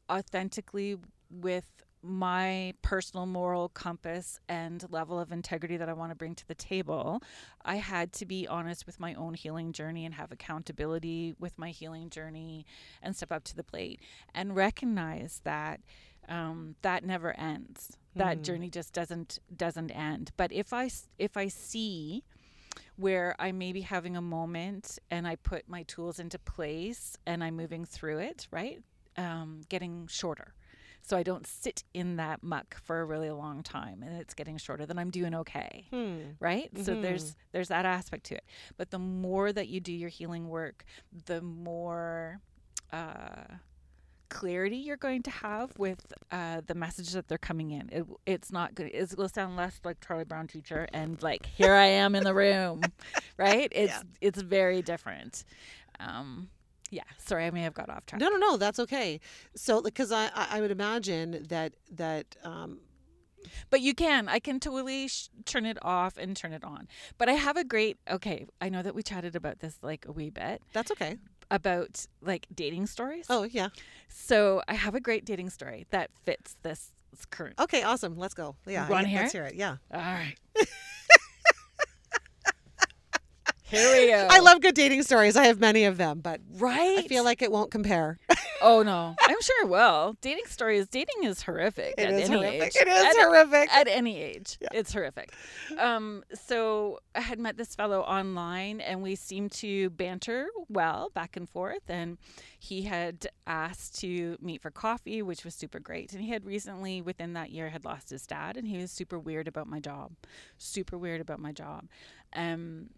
authentically 0.09 0.97
with 1.29 1.83
my 2.03 2.73
personal 2.81 3.25
moral 3.25 3.69
compass 3.69 4.39
and 4.49 4.85
level 4.91 5.19
of 5.19 5.31
integrity 5.31 5.77
that 5.77 5.89
I 5.89 5.93
want 5.93 6.11
to 6.11 6.15
bring 6.15 6.35
to 6.35 6.47
the 6.47 6.55
table, 6.55 7.21
I 7.63 7.77
had 7.77 8.11
to 8.13 8.25
be 8.25 8.47
honest 8.47 8.85
with 8.85 8.99
my 8.99 9.13
own 9.13 9.33
healing 9.35 9.71
journey 9.71 10.05
and 10.05 10.13
have 10.15 10.31
accountability 10.31 11.33
with 11.39 11.57
my 11.57 11.69
healing 11.69 12.09
journey 12.09 12.65
and 13.01 13.15
step 13.15 13.31
up 13.31 13.43
to 13.45 13.55
the 13.55 13.63
plate 13.63 14.01
and 14.33 14.55
recognize 14.55 15.41
that 15.45 15.79
um, 16.29 16.75
that 16.83 17.03
never 17.03 17.37
ends. 17.37 17.97
That 18.15 18.39
Mhm. 18.39 18.43
journey 18.43 18.69
just 18.69 18.93
doesn't 18.93 19.39
doesn't 19.55 19.91
end. 19.91 20.31
But 20.37 20.51
if 20.53 20.73
I 20.73 20.89
if 21.17 21.35
I 21.37 21.47
see 21.49 22.23
where 22.95 23.35
I 23.39 23.51
may 23.51 23.71
be 23.73 23.81
having 23.81 24.15
a 24.15 24.21
moment 24.21 24.99
and 25.11 25.27
I 25.27 25.35
put 25.35 25.67
my 25.67 25.83
tools 25.83 26.19
into 26.19 26.39
place 26.39 27.17
and 27.25 27.43
I'm 27.43 27.55
moving 27.55 27.85
through 27.85 28.19
it, 28.19 28.47
right? 28.51 28.81
Um, 29.17 29.61
getting 29.69 30.07
shorter. 30.07 30.53
So 31.05 31.17
I 31.17 31.23
don't 31.23 31.45
sit 31.45 31.83
in 31.93 32.15
that 32.15 32.41
muck 32.43 32.77
for 32.81 33.01
a 33.01 33.05
really 33.05 33.29
long 33.29 33.61
time 33.61 34.01
and 34.03 34.19
it's 34.21 34.33
getting 34.33 34.57
shorter, 34.57 34.85
then 34.85 34.97
I'm 34.97 35.11
doing 35.11 35.35
okay. 35.35 35.85
Hmm. 35.89 36.19
right? 36.39 36.69
So 36.77 36.95
Mhm. 36.95 37.01
there's 37.01 37.35
there's 37.51 37.67
that 37.67 37.85
aspect 37.85 38.23
to 38.27 38.35
it. 38.35 38.45
But 38.77 38.89
the 38.91 38.99
more 38.99 39.51
that 39.51 39.67
you 39.67 39.79
do 39.81 39.91
your 39.93 40.09
healing 40.09 40.47
work 40.49 40.85
the 41.25 41.41
more 41.41 42.39
uh 42.91 43.43
clarity 44.29 44.77
you're 44.77 44.97
going 44.97 45.21
to 45.21 45.29
have 45.29 45.77
with 45.77 46.11
uh, 46.31 46.61
the 46.65 46.73
message 46.73 47.11
that 47.11 47.27
they're 47.27 47.37
coming 47.37 47.69
in. 47.69 47.87
It, 47.91 48.05
it's 48.25 48.51
not 48.51 48.73
good 48.73 48.89
it 48.91 49.13
will 49.15 49.29
sound 49.29 49.55
less 49.57 49.79
like 49.83 49.97
charlie 50.05 50.23
brown 50.23 50.47
teacher 50.47 50.87
and 50.91 51.21
like 51.21 51.45
here 51.45 51.73
i 51.73 51.85
am 51.85 52.15
in 52.15 52.23
the 52.23 52.33
room. 52.33 52.91
Right? 53.37 53.67
It's 53.71 53.91
Yeah. 53.93 54.01
it's 54.21 54.41
very 54.41 54.81
different. 54.81 55.43
Um 55.99 56.49
yeah 56.93 57.03
sorry 57.17 57.45
i 57.45 57.51
may 57.51 57.63
have 57.63 57.73
got 57.73 57.89
off 57.89 58.05
track 58.05 58.19
No, 58.21 58.29
no, 58.29 58.37
no. 58.37 58.57
That's 58.57 58.79
okay. 58.79 59.19
So, 59.55 59.81
because 59.81 60.11
I, 60.11 60.29
I, 60.35 60.61
would 60.61 60.71
imagine 60.71 61.45
that 61.49 61.73
that 61.91 62.35
um, 62.43 62.79
But 63.69 63.81
you 63.81 63.93
can. 63.93 64.29
I 64.29 64.39
can 64.39 64.59
totally 64.59 65.07
sh- 65.07 65.29
turn 65.45 65.65
it 65.65 65.77
off 65.81 66.17
and 66.17 66.35
turn 66.37 66.53
it 66.53 66.63
on. 66.63 66.87
But 67.17 67.27
I 67.29 67.33
have 67.33 67.57
a 67.57 67.63
great. 67.63 67.97
Okay, 68.09 68.45
I 68.61 68.69
know 68.69 68.81
that 68.81 68.95
we 68.95 69.03
chatted 69.03 69.35
about 69.35 69.59
this 69.59 69.77
like 69.81 70.05
a 70.07 70.11
wee 70.11 70.29
bit 70.29 70.61
that's 70.71 70.91
okay. 70.91 71.17
about 71.51 72.05
like 72.21 72.47
dating 72.53 72.87
stories. 72.87 73.25
Oh, 73.29 73.43
yeah. 73.43 73.69
So 74.07 74.61
I 74.67 74.75
have 74.75 74.95
a 74.95 75.01
great 75.01 75.25
dating 75.25 75.49
story 75.49 75.85
that 75.89 76.09
fits 76.25 76.55
this 76.63 76.91
current. 77.31 77.55
Okay, 77.59 77.83
awesome. 77.83 78.15
Let's 78.17 78.33
go. 78.33 78.55
Yeah, 78.65 78.87
wanna 78.87 79.09
I- 79.09 79.13
let's 79.15 79.33
hear 79.33 79.45
it. 79.45 79.55
Yeah. 79.55 79.77
All 79.93 79.99
right. 79.99 80.35
Go. 83.73 84.27
I 84.29 84.39
love 84.39 84.61
good 84.61 84.75
dating 84.75 85.03
stories. 85.03 85.35
I 85.35 85.45
have 85.45 85.59
many 85.59 85.85
of 85.85 85.97
them, 85.97 86.19
but 86.21 86.39
Right. 86.57 86.99
I 86.99 87.07
feel 87.07 87.23
like 87.23 87.41
it 87.41 87.51
won't 87.51 87.71
compare. 87.71 88.17
Oh 88.65 88.81
no, 88.81 89.13
I'm 89.21 89.41
sure 89.41 89.65
it 89.65 89.69
will. 89.69 90.15
Dating 90.21 90.45
stories. 90.47 90.87
Dating 90.87 91.25
is 91.25 91.41
horrific. 91.41 91.95
It 91.97 92.05
at 92.07 92.13
is 92.13 92.29
any 92.29 92.37
horrific. 92.37 92.61
Age. 92.67 92.75
It 92.77 92.87
is 92.87 93.03
At- 93.03 93.15
horrific. 93.21 93.75
at 93.75 93.87
any 93.89 94.17
age. 94.21 94.57
Yeah. 94.61 94.69
It's 94.71 94.93
horrific. 94.93 95.33
Um, 95.77 96.23
so 96.33 96.99
I 97.13 97.19
had 97.19 97.39
met 97.39 97.57
this 97.57 97.75
fellow 97.75 97.99
online 97.99 98.79
and 98.79 99.03
we 99.03 99.15
seemed 99.15 99.51
to 99.53 99.89
banter 99.89 100.47
well 100.69 101.09
back 101.13 101.35
and 101.35 101.49
forth. 101.49 101.81
And 101.89 102.17
he 102.57 102.83
had 102.83 103.27
asked 103.45 103.99
to 103.99 104.37
meet 104.41 104.61
for 104.61 104.71
coffee, 104.71 105.21
which 105.21 105.43
was 105.43 105.53
super 105.55 105.81
great. 105.81 106.13
And 106.13 106.21
he 106.21 106.29
had 106.29 106.45
recently, 106.45 107.01
within 107.01 107.33
that 107.33 107.51
year, 107.51 107.67
had 107.67 107.83
lost 107.83 108.11
his 108.11 108.25
dad 108.25 108.55
and 108.55 108.65
he 108.65 108.77
was 108.77 108.91
super 108.91 109.19
weird 109.19 109.49
about 109.49 109.67
my 109.67 109.81
job. 109.81 110.13
Super 110.57 110.97
weird 110.97 111.19
about 111.19 111.41
my 111.41 111.51
job. 111.51 111.89
Um, 112.33 112.91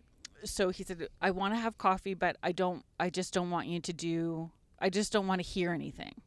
so 0.43 0.69
he 0.69 0.83
said, 0.83 1.07
I 1.21 1.31
want 1.31 1.53
to 1.53 1.59
have 1.59 1.77
coffee, 1.77 2.13
but 2.13 2.37
I 2.43 2.51
don't, 2.51 2.83
I 2.99 3.09
just 3.09 3.33
don't 3.33 3.49
want 3.49 3.67
you 3.67 3.79
to 3.79 3.93
do, 3.93 4.51
I 4.79 4.89
just 4.89 5.11
don't 5.11 5.27
want 5.27 5.41
to 5.41 5.47
hear 5.47 5.71
anything. 5.71 6.21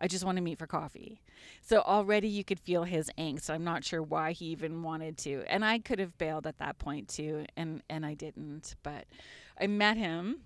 I 0.00 0.08
just 0.08 0.24
want 0.24 0.36
to 0.36 0.42
meet 0.42 0.58
for 0.58 0.66
coffee. 0.66 1.20
So 1.60 1.80
already 1.80 2.28
you 2.28 2.42
could 2.42 2.58
feel 2.58 2.84
his 2.84 3.10
angst. 3.18 3.50
I'm 3.50 3.64
not 3.64 3.84
sure 3.84 4.02
why 4.02 4.32
he 4.32 4.46
even 4.46 4.82
wanted 4.82 5.18
to. 5.18 5.44
And 5.46 5.64
I 5.64 5.78
could 5.78 5.98
have 5.98 6.16
bailed 6.16 6.46
at 6.46 6.58
that 6.58 6.78
point 6.78 7.08
too 7.08 7.44
and 7.56 7.82
and 7.90 8.06
I 8.06 8.14
didn't, 8.14 8.76
but 8.82 9.04
I 9.60 9.66
met 9.66 9.98
him 9.98 10.40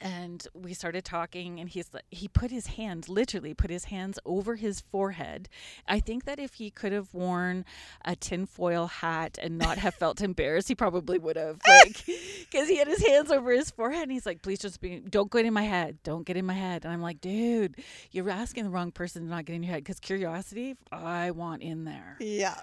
and 0.00 0.46
we 0.54 0.72
started 0.72 1.04
talking 1.04 1.60
and 1.60 1.68
he's 1.68 1.88
like 1.92 2.04
he 2.10 2.26
put 2.28 2.50
his 2.50 2.66
hands 2.68 3.08
literally 3.08 3.52
put 3.52 3.70
his 3.70 3.84
hands 3.84 4.18
over 4.24 4.56
his 4.56 4.80
forehead 4.80 5.48
i 5.86 6.00
think 6.00 6.24
that 6.24 6.38
if 6.38 6.54
he 6.54 6.70
could 6.70 6.92
have 6.92 7.12
worn 7.12 7.64
a 8.04 8.16
tinfoil 8.16 8.86
hat 8.86 9.38
and 9.42 9.58
not 9.58 9.76
have 9.78 9.94
felt 9.94 10.20
embarrassed 10.30 10.68
he 10.68 10.74
probably 10.74 11.18
would 11.18 11.36
have 11.36 11.58
like 11.68 12.04
because 12.50 12.68
he 12.68 12.76
had 12.76 12.88
his 12.88 13.04
hands 13.06 13.30
over 13.30 13.50
his 13.52 13.70
forehead 13.70 14.04
and 14.04 14.12
he's 14.12 14.24
like 14.26 14.40
please 14.42 14.58
just 14.58 14.80
be 14.80 15.00
don't 15.00 15.30
get 15.30 15.44
in 15.44 15.52
my 15.52 15.62
head 15.64 15.98
don't 16.02 16.24
get 16.24 16.36
in 16.36 16.46
my 16.46 16.54
head 16.54 16.84
and 16.84 16.92
i'm 16.92 17.02
like 17.02 17.20
dude 17.20 17.76
you're 18.10 18.30
asking 18.30 18.64
the 18.64 18.70
wrong 18.70 18.90
person 18.90 19.22
to 19.24 19.28
not 19.28 19.44
get 19.44 19.54
in 19.54 19.62
your 19.62 19.72
head 19.72 19.82
because 19.84 20.00
curiosity 20.00 20.76
i 20.90 21.30
want 21.30 21.62
in 21.62 21.84
there 21.84 22.16
Yeah. 22.20 22.54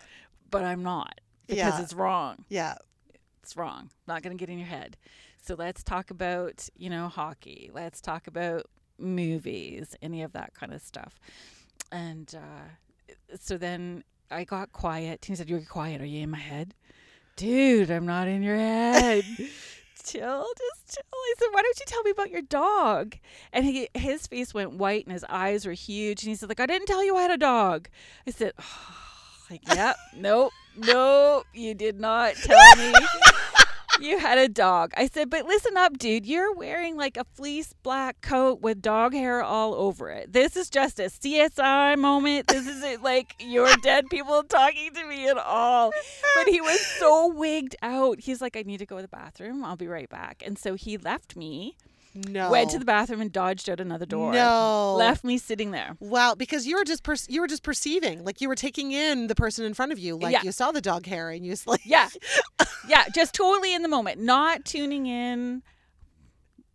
but 0.49 0.63
i'm 0.63 0.81
not 0.83 1.19
because 1.45 1.57
Yeah. 1.77 1.81
it's 1.81 1.93
wrong 1.93 2.45
Yeah. 2.49 2.75
it's 3.43 3.55
wrong. 3.55 3.89
Not 4.07 4.23
to 4.23 4.33
get 4.33 4.49
in 4.49 4.57
your 4.59 4.67
head. 4.67 4.97
So 5.47 5.55
let's 5.55 5.81
talk 5.81 6.11
about, 6.11 6.67
you 6.75 6.89
know, 6.89 7.07
hockey. 7.07 7.71
Let's 7.73 8.01
talk 8.01 8.27
about 8.27 8.65
movies, 8.99 9.95
any 10.01 10.21
of 10.21 10.33
that 10.33 10.53
kind 10.53 10.73
of 10.73 10.81
stuff. 10.81 11.21
And 11.89 12.35
uh, 12.35 13.15
so 13.39 13.57
then 13.57 14.03
I 14.29 14.43
got 14.43 14.73
quiet. 14.73 15.23
He 15.23 15.35
said, 15.35 15.49
You're 15.49 15.61
quiet. 15.61 16.01
Are 16.01 16.05
you 16.05 16.23
in 16.23 16.31
my 16.31 16.37
head? 16.37 16.73
Dude, 17.37 17.89
I'm 17.89 18.05
not 18.05 18.27
in 18.27 18.43
your 18.43 18.57
head. 18.57 19.23
chill, 20.03 20.47
just 20.57 20.95
chill. 20.95 21.03
I 21.13 21.33
said, 21.39 21.47
Why 21.51 21.61
don't 21.61 21.79
you 21.79 21.85
tell 21.85 22.03
me 22.03 22.11
about 22.11 22.29
your 22.29 22.41
dog? 22.41 23.15
And 23.53 23.63
he 23.63 23.87
his 23.93 24.27
face 24.27 24.53
went 24.53 24.73
white 24.73 25.05
and 25.05 25.13
his 25.13 25.23
eyes 25.29 25.65
were 25.65 25.71
huge. 25.71 26.23
And 26.23 26.29
he 26.29 26.35
said, 26.35 26.49
like, 26.49 26.59
I 26.59 26.65
didn't 26.65 26.87
tell 26.87 27.05
you 27.05 27.15
I 27.15 27.21
had 27.21 27.31
a 27.31 27.37
dog. 27.37 27.87
I 28.27 28.31
said, 28.31 28.51
like, 29.49 29.61
yeah, 29.73 29.93
nope, 30.13 30.51
nope, 30.75 31.45
you 31.53 31.73
did 31.73 32.01
not 32.01 32.35
tell 32.35 32.75
me 32.75 32.91
you 33.99 34.19
had 34.19 34.37
a 34.37 34.47
dog. 34.47 34.93
I 34.95 35.07
said, 35.07 35.29
but 35.29 35.45
listen 35.45 35.77
up, 35.77 35.97
dude. 35.97 36.25
You're 36.25 36.53
wearing 36.53 36.97
like 36.97 37.17
a 37.17 37.25
fleece 37.33 37.73
black 37.83 38.21
coat 38.21 38.61
with 38.61 38.81
dog 38.81 39.13
hair 39.13 39.43
all 39.43 39.73
over 39.75 40.09
it. 40.09 40.33
This 40.33 40.55
is 40.55 40.69
just 40.69 40.99
a 40.99 41.03
CSI 41.03 41.97
moment. 41.97 42.47
This 42.47 42.67
isn't 42.67 43.03
like 43.03 43.35
your 43.39 43.73
dead 43.77 44.05
people 44.09 44.43
talking 44.43 44.93
to 44.93 45.05
me 45.07 45.27
at 45.27 45.37
all. 45.37 45.91
But 46.35 46.47
he 46.47 46.61
was 46.61 46.79
so 46.79 47.27
wigged 47.27 47.75
out. 47.81 48.19
He's 48.19 48.41
like, 48.41 48.55
I 48.55 48.63
need 48.63 48.77
to 48.77 48.85
go 48.85 48.97
to 48.97 49.01
the 49.01 49.07
bathroom. 49.07 49.63
I'll 49.63 49.75
be 49.75 49.87
right 49.87 50.09
back. 50.09 50.43
And 50.45 50.57
so 50.57 50.75
he 50.75 50.97
left 50.97 51.35
me, 51.35 51.75
No. 52.27 52.49
went 52.51 52.71
to 52.71 52.79
the 52.79 52.85
bathroom, 52.85 53.21
and 53.21 53.31
dodged 53.31 53.69
out 53.69 53.79
another 53.79 54.05
door. 54.05 54.33
No. 54.33 54.95
Left 54.95 55.23
me 55.23 55.37
sitting 55.37 55.71
there. 55.71 55.95
Wow, 55.99 56.35
because 56.35 56.65
you 56.65 56.77
were 56.77 56.83
just 56.83 57.03
per- 57.03 57.15
you 57.27 57.41
were 57.41 57.47
just 57.47 57.63
perceiving, 57.63 58.23
like 58.23 58.41
you 58.41 58.47
were 58.47 58.55
taking 58.55 58.91
in 58.91 59.27
the 59.27 59.35
person 59.35 59.65
in 59.65 59.73
front 59.73 59.91
of 59.91 59.99
you, 59.99 60.17
like 60.17 60.33
Yeah. 60.33 60.41
you 60.43 60.51
saw 60.51 60.71
the 60.71 60.81
dog 60.81 61.05
hair 61.05 61.29
and 61.29 61.45
you 61.45 61.51
was 61.51 61.67
like, 61.67 61.81
Yeah. 61.85 62.09
yeah, 62.87 63.05
just 63.13 63.33
totally 63.33 63.73
in 63.73 63.81
the 63.81 63.89
moment, 63.89 64.19
not 64.21 64.65
tuning 64.65 65.05
in 65.07 65.61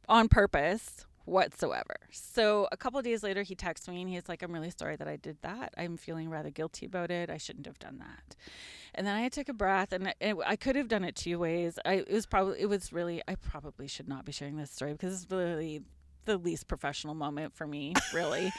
on 0.09 0.29
purpose 0.29 1.07
whatsoever. 1.25 1.97
So 2.11 2.69
a 2.73 2.77
couple 2.77 3.01
days 3.03 3.23
later, 3.23 3.43
he 3.43 3.55
texts 3.55 3.89
me 3.89 4.01
and 4.01 4.11
he's 4.11 4.29
like, 4.29 4.43
I'm 4.43 4.53
really 4.53 4.73
sorry 4.77 4.97
that 4.97 5.09
I 5.09 5.17
did 5.17 5.39
that. 5.43 5.75
I'm 5.77 5.97
feeling 5.97 6.31
rather 6.31 6.51
guilty 6.51 6.87
about 6.87 7.11
it. 7.11 7.31
I 7.31 7.39
shouldn't 7.39 7.67
have 7.67 7.79
done 7.79 7.99
that. 7.99 8.37
And 8.95 9.07
then 9.07 9.17
I 9.17 9.29
took 9.29 9.49
a 9.49 9.55
breath 9.55 9.93
and 9.93 10.15
it, 10.21 10.37
I 10.45 10.57
could 10.57 10.77
have 10.77 10.89
done 10.89 11.05
it 11.05 11.17
two 11.17 11.39
ways. 11.39 11.79
I, 11.85 11.95
it 11.95 12.13
was 12.13 12.27
probably, 12.27 12.61
it 12.61 12.67
was 12.67 12.93
really, 12.93 13.23
I 13.27 13.37
probably 13.37 13.87
should 13.87 14.09
not 14.09 14.25
be 14.25 14.33
sharing 14.33 14.57
this 14.57 14.71
story 14.71 14.93
because 14.93 15.23
it's 15.23 15.31
really 15.31 15.83
the 16.25 16.37
least 16.39 16.69
professional 16.69 17.15
moment 17.15 17.55
for 17.55 17.67
me, 17.67 17.95
really. 18.15 18.53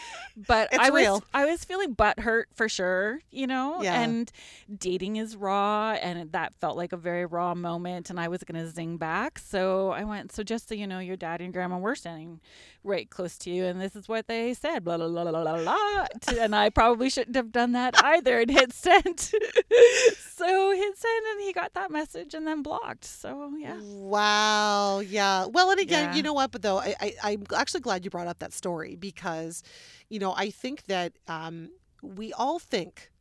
But 0.47 0.78
I 0.78 0.89
was, 0.89 1.01
real. 1.01 1.24
I 1.34 1.45
was 1.45 1.64
feeling 1.64 1.95
butthurt 1.95 2.45
for 2.53 2.68
sure, 2.70 3.20
you 3.32 3.47
know, 3.47 3.82
Yeah. 3.82 4.01
and 4.01 4.32
dating 4.76 5.16
is 5.18 5.36
raw 5.36 5.91
and 5.93 6.32
that 6.32 6.53
felt 6.55 6.78
like 6.78 6.91
a 6.93 6.97
very 6.97 7.26
raw 7.26 7.53
moment 7.55 8.09
and 8.09 8.20
I 8.20 8.28
was 8.28 8.43
going 8.43 8.61
to 8.64 8.70
zing 8.70 8.97
back. 8.97 9.39
So 9.39 9.91
I 9.91 10.03
went, 10.03 10.32
so 10.32 10.43
just 10.43 10.68
so 10.70 10.76
you 10.76 10.88
know, 10.88 10.99
your 10.99 11.16
dad 11.18 11.41
and 11.41 11.53
grandma 11.53 11.78
were 11.78 11.95
standing 11.95 12.39
right 12.84 13.09
close 13.09 13.38
to 13.39 13.49
you 13.49 13.64
and 13.66 13.80
this 13.80 13.95
is 13.95 14.07
what 14.09 14.28
they 14.28 14.53
said, 14.53 14.84
blah, 14.84 14.97
blah, 14.97 15.07
blah, 15.07 15.24
blah, 15.32 15.41
blah, 15.43 15.57
blah. 15.64 16.05
and 16.43 16.55
I 16.55 16.70
probably 16.70 17.09
shouldn't 17.09 17.36
have 17.36 17.51
done 17.51 17.72
that 17.74 17.95
either 18.03 18.39
and 18.41 18.49
hit 18.51 18.74
send. 18.74 19.20
so 20.36 20.72
hit 20.72 20.97
send 20.97 21.26
and 21.32 21.41
he 21.41 21.53
got 21.53 21.74
that 21.74 21.91
message 21.91 22.34
and 22.34 22.45
then 22.45 22.61
blocked. 22.61 23.05
So 23.05 23.51
yeah. 23.57 23.80
Wow. 23.82 24.99
Yeah. 24.99 25.45
Well, 25.45 25.70
and 25.72 25.80
again, 25.80 26.09
Yeah. 26.09 26.16
you 26.16 26.24
know 26.24 26.34
what? 26.34 26.51
But 26.51 26.61
though, 26.61 26.80
I, 26.80 26.95
I 27.01 27.14
I'm 27.24 27.43
actually 27.54 27.82
glad 27.82 28.04
you 28.04 28.12
brought 28.12 28.28
up 28.28 28.39
that 28.39 28.54
story 28.54 28.95
because, 28.95 29.64
you 30.10 30.20
know, 30.20 30.34
I 30.36 30.49
think 30.49 30.86
that 30.86 31.14
um, 31.28 31.70
we 32.01 32.34
all 32.34 32.60
think 32.60 33.12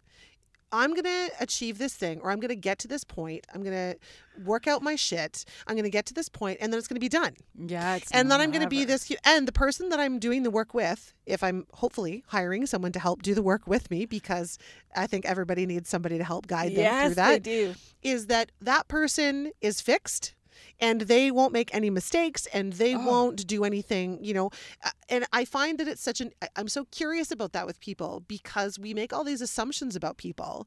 I'm 0.75 0.95
going 0.95 1.05
to 1.05 1.31
achieve 1.39 1.77
this 1.77 1.95
thing 1.95 2.21
or 2.23 2.31
I'm 2.31 2.41
going 2.41 2.49
to 2.49 2.57
get 2.57 2.79
to 2.81 2.89
this 2.89 3.05
point. 3.05 3.47
I'm 3.55 3.63
going 3.63 3.77
to 3.77 3.99
work 4.43 4.67
out 4.67 4.83
my 4.83 4.97
shit. 4.97 5.45
I'm 5.67 5.75
going 5.75 5.85
to 5.85 5.91
get 5.91 6.07
to 6.07 6.15
this 6.15 6.31
point 6.31 6.59
and 6.63 6.73
then 6.73 6.79
it's 6.79 6.89
going 6.89 6.97
to 6.97 7.01
be 7.01 7.11
done. 7.11 7.35
Yeah, 7.55 7.97
it's 7.97 8.11
and 8.11 8.31
then 8.31 8.41
I'm 8.41 8.51
going 8.51 8.63
to 8.63 8.69
be 8.69 8.87
this 8.87 9.13
and 9.25 9.47
the 9.47 9.53
person 9.53 9.91
that 9.91 10.01
I'm 10.01 10.19
doing 10.19 10.43
the 10.45 10.51
work 10.51 10.73
with, 10.73 11.13
if 11.27 11.43
I'm 11.43 11.67
hopefully 11.75 12.25
hiring 12.29 12.65
someone 12.65 12.93
to 12.93 12.99
help 12.99 13.21
do 13.23 13.35
the 13.35 13.43
work 13.43 13.67
with 13.67 13.91
me 13.91 14.07
because 14.07 14.57
I 14.97 15.07
think 15.07 15.27
everybody 15.27 15.67
needs 15.67 15.91
somebody 15.91 16.17
to 16.17 16.25
help 16.25 16.47
guide 16.47 16.71
them 16.71 16.85
Yes, 16.85 17.07
through 17.07 17.15
they 17.17 17.39
do. 17.39 17.75
is 18.03 18.29
that 18.29 18.51
that 18.63 18.89
person 18.89 19.53
is 19.61 19.83
fixed 19.83 20.35
and 20.81 21.03
they 21.03 21.31
won't 21.31 21.53
make 21.53 21.75
any 21.75 21.91
mistakes 21.91 22.47
and 22.53 22.75
they 22.75 22.95
Oh. 22.95 23.07
won't 23.07 23.47
do 23.47 23.65
anything 23.65 24.19
you 24.23 24.35
know 24.35 24.51
Uh, 24.85 24.91
and 25.09 25.25
i 25.33 25.45
find 25.45 25.79
that 25.79 25.89
it's 25.89 26.03
such 26.03 26.21
an 26.21 26.33
i'm 26.57 26.69
so 26.69 26.85
curious 26.87 27.31
about 27.31 27.53
that 27.53 27.67
with 27.67 27.81
people 27.81 28.23
because 28.29 28.79
we 28.79 28.95
make 28.95 29.13
all 29.13 29.25
these 29.25 29.41
assumptions 29.41 29.97
about 29.97 30.17
people 30.17 30.67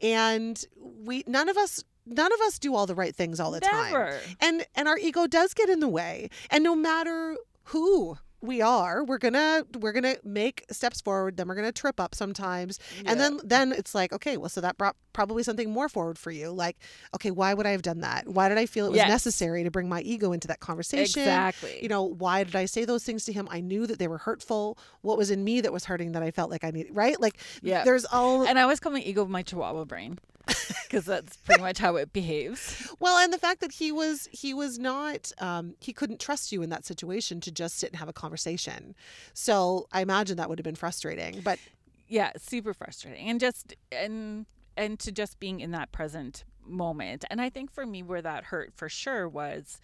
and 0.00 0.64
we 0.80 1.24
none 1.26 1.48
of 1.48 1.56
us 1.56 1.82
none 2.06 2.32
of 2.32 2.40
us 2.42 2.58
do 2.58 2.74
all 2.74 2.86
the 2.86 2.94
right 2.94 3.14
things 3.16 3.40
all 3.40 3.50
the 3.50 3.60
time 3.60 3.92
and 4.40 4.64
and 4.74 4.88
our 4.88 4.98
ego 4.98 5.26
does 5.26 5.54
get 5.54 5.68
in 5.68 5.80
the 5.80 5.88
way 5.88 6.28
and 6.50 6.62
no 6.64 6.74
matter 6.76 7.36
who 7.64 8.16
we 8.46 8.62
are 8.62 9.04
we're 9.04 9.18
gonna 9.18 9.64
we're 9.80 9.92
gonna 9.92 10.16
make 10.24 10.64
steps 10.70 11.00
forward 11.00 11.36
then 11.36 11.48
we're 11.48 11.54
gonna 11.54 11.72
trip 11.72 11.98
up 12.00 12.14
sometimes. 12.14 12.78
And 13.04 13.18
then 13.20 13.40
then 13.44 13.72
it's 13.72 13.94
like 13.94 14.12
okay 14.12 14.36
well 14.36 14.48
so 14.48 14.60
that 14.60 14.78
brought 14.78 14.96
probably 15.12 15.42
something 15.42 15.70
more 15.70 15.88
forward 15.88 16.18
for 16.18 16.30
you 16.30 16.50
like 16.50 16.76
okay 17.14 17.30
why 17.30 17.54
would 17.54 17.66
i 17.66 17.70
have 17.70 17.82
done 17.82 18.00
that? 18.00 18.28
Why 18.28 18.48
did 18.48 18.58
i 18.58 18.66
feel 18.66 18.86
it 18.86 18.90
was 18.90 18.96
Yes. 18.98 19.08
necessary 19.08 19.64
to 19.64 19.70
bring 19.70 19.88
my 19.88 20.00
ego 20.02 20.32
into 20.32 20.48
that 20.48 20.60
conversation? 20.60 21.22
Exactly. 21.22 21.78
you 21.82 21.88
know 21.88 22.02
why 22.02 22.44
did 22.44 22.54
i 22.56 22.64
say 22.66 22.84
those 22.84 23.02
things 23.04 23.24
to 23.26 23.32
him? 23.32 23.48
I 23.50 23.60
knew 23.60 23.86
that 23.86 23.98
they 23.98 24.08
were 24.08 24.18
hurtful. 24.18 24.78
What 25.02 25.18
was 25.18 25.30
in 25.30 25.42
me 25.44 25.60
that 25.62 25.72
was 25.72 25.84
hurting 25.84 26.12
that 26.12 26.22
i 26.22 26.30
felt 26.30 26.50
like 26.50 26.64
i 26.64 26.70
needed 26.70 26.94
right? 26.94 27.20
Like 27.20 27.38
Yeah. 27.62 27.84
there's 27.84 28.04
all 28.06 28.46
and 28.46 28.58
I 28.58 28.62
always 28.62 28.80
call 28.80 28.92
my 28.92 29.00
ego 29.00 29.24
my 29.26 29.42
chihuahua 29.42 29.84
brain 29.84 30.18
because 30.84 31.04
that's 31.04 31.36
pretty 31.38 31.60
much 31.60 31.78
how 31.78 31.96
it 31.96 32.12
behaves. 32.12 32.88
Well, 33.00 33.18
and 33.18 33.32
the 33.32 33.38
fact 33.38 33.60
that 33.60 33.72
he 33.72 33.90
was 33.92 34.28
he 34.32 34.54
was 34.54 34.78
not 34.78 35.32
um, 35.38 35.74
he 35.80 35.92
couldn't 35.92 36.20
trust 36.20 36.52
you 36.52 36.62
in 36.62 36.70
that 36.70 36.84
situation 36.84 37.40
to 37.42 37.50
just 37.50 37.78
sit 37.78 37.90
and 37.90 37.98
have 37.98 38.08
a 38.08 38.12
conversation. 38.12 38.94
So 39.34 39.86
I 39.92 40.00
imagine 40.02 40.36
that 40.36 40.48
would 40.48 40.58
have 40.58 40.64
been 40.64 40.76
frustrating. 40.76 41.40
But 41.42 41.58
Yeah, 42.08 42.30
super 42.38 42.72
frustrating, 42.74 43.28
and 43.28 43.40
just 43.40 43.74
and 43.90 44.46
and 44.76 44.98
to 45.00 45.10
just 45.12 45.40
being 45.40 45.60
in 45.60 45.72
that 45.72 45.90
present 45.92 46.44
moment. 46.64 47.24
And 47.30 47.40
I 47.40 47.50
think 47.50 47.70
for 47.72 47.86
me, 47.86 48.02
where 48.02 48.22
that 48.22 48.44
hurt 48.44 48.72
for 48.74 48.88
sure 48.88 49.28
was 49.28 49.80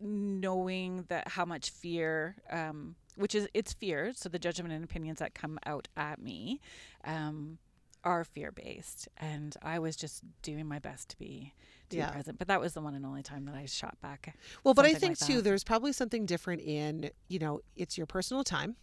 knowing 0.00 1.04
that 1.08 1.26
how 1.28 1.44
much 1.44 1.70
fear 1.70 2.36
um 2.50 2.94
which 3.16 3.34
is 3.34 3.48
it's 3.52 3.72
fear 3.72 4.12
so 4.14 4.28
the 4.28 4.38
judgment 4.38 4.72
and 4.72 4.84
opinions 4.84 5.18
that 5.18 5.34
come 5.34 5.58
out 5.66 5.88
at 5.96 6.20
me 6.20 6.60
um 7.04 7.58
are 8.04 8.24
fear 8.24 8.52
based 8.52 9.08
and 9.16 9.56
i 9.62 9.78
was 9.78 9.96
just 9.96 10.22
doing 10.42 10.66
my 10.66 10.78
best 10.78 11.08
to 11.10 11.18
be 11.18 11.52
to 11.90 11.96
Yeah. 11.96 12.06
be 12.06 12.12
present 12.12 12.38
but 12.38 12.48
that 12.48 12.60
was 12.60 12.72
the 12.74 12.80
one 12.80 12.94
and 12.94 13.04
only 13.04 13.22
time 13.22 13.44
that 13.46 13.54
i 13.54 13.66
shot 13.66 14.00
back 14.00 14.36
well, 14.64 14.74
but 14.74 14.84
I 14.86 14.94
think 14.94 15.20
like 15.20 15.28
too, 15.28 15.42
there's 15.42 15.64
probably 15.64 15.92
something 15.92 16.26
different 16.26 16.62
in 16.62 17.10
you 17.28 17.38
know 17.38 17.60
it's 17.76 17.96
your 17.98 18.06
personal 18.06 18.44
time. 18.44 18.76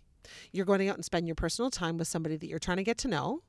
You're 0.52 0.66
going 0.66 0.90
out 0.90 0.96
and 0.96 1.06
spend 1.06 1.28
your 1.28 1.36
personal 1.36 1.70
time 1.70 1.98
with 1.98 2.08
somebody 2.08 2.36
that 2.36 2.48
you're 2.48 2.58
trying 2.60 2.78
to 2.78 2.84
get 2.84 2.98
to 3.00 3.08
know, 3.08 3.42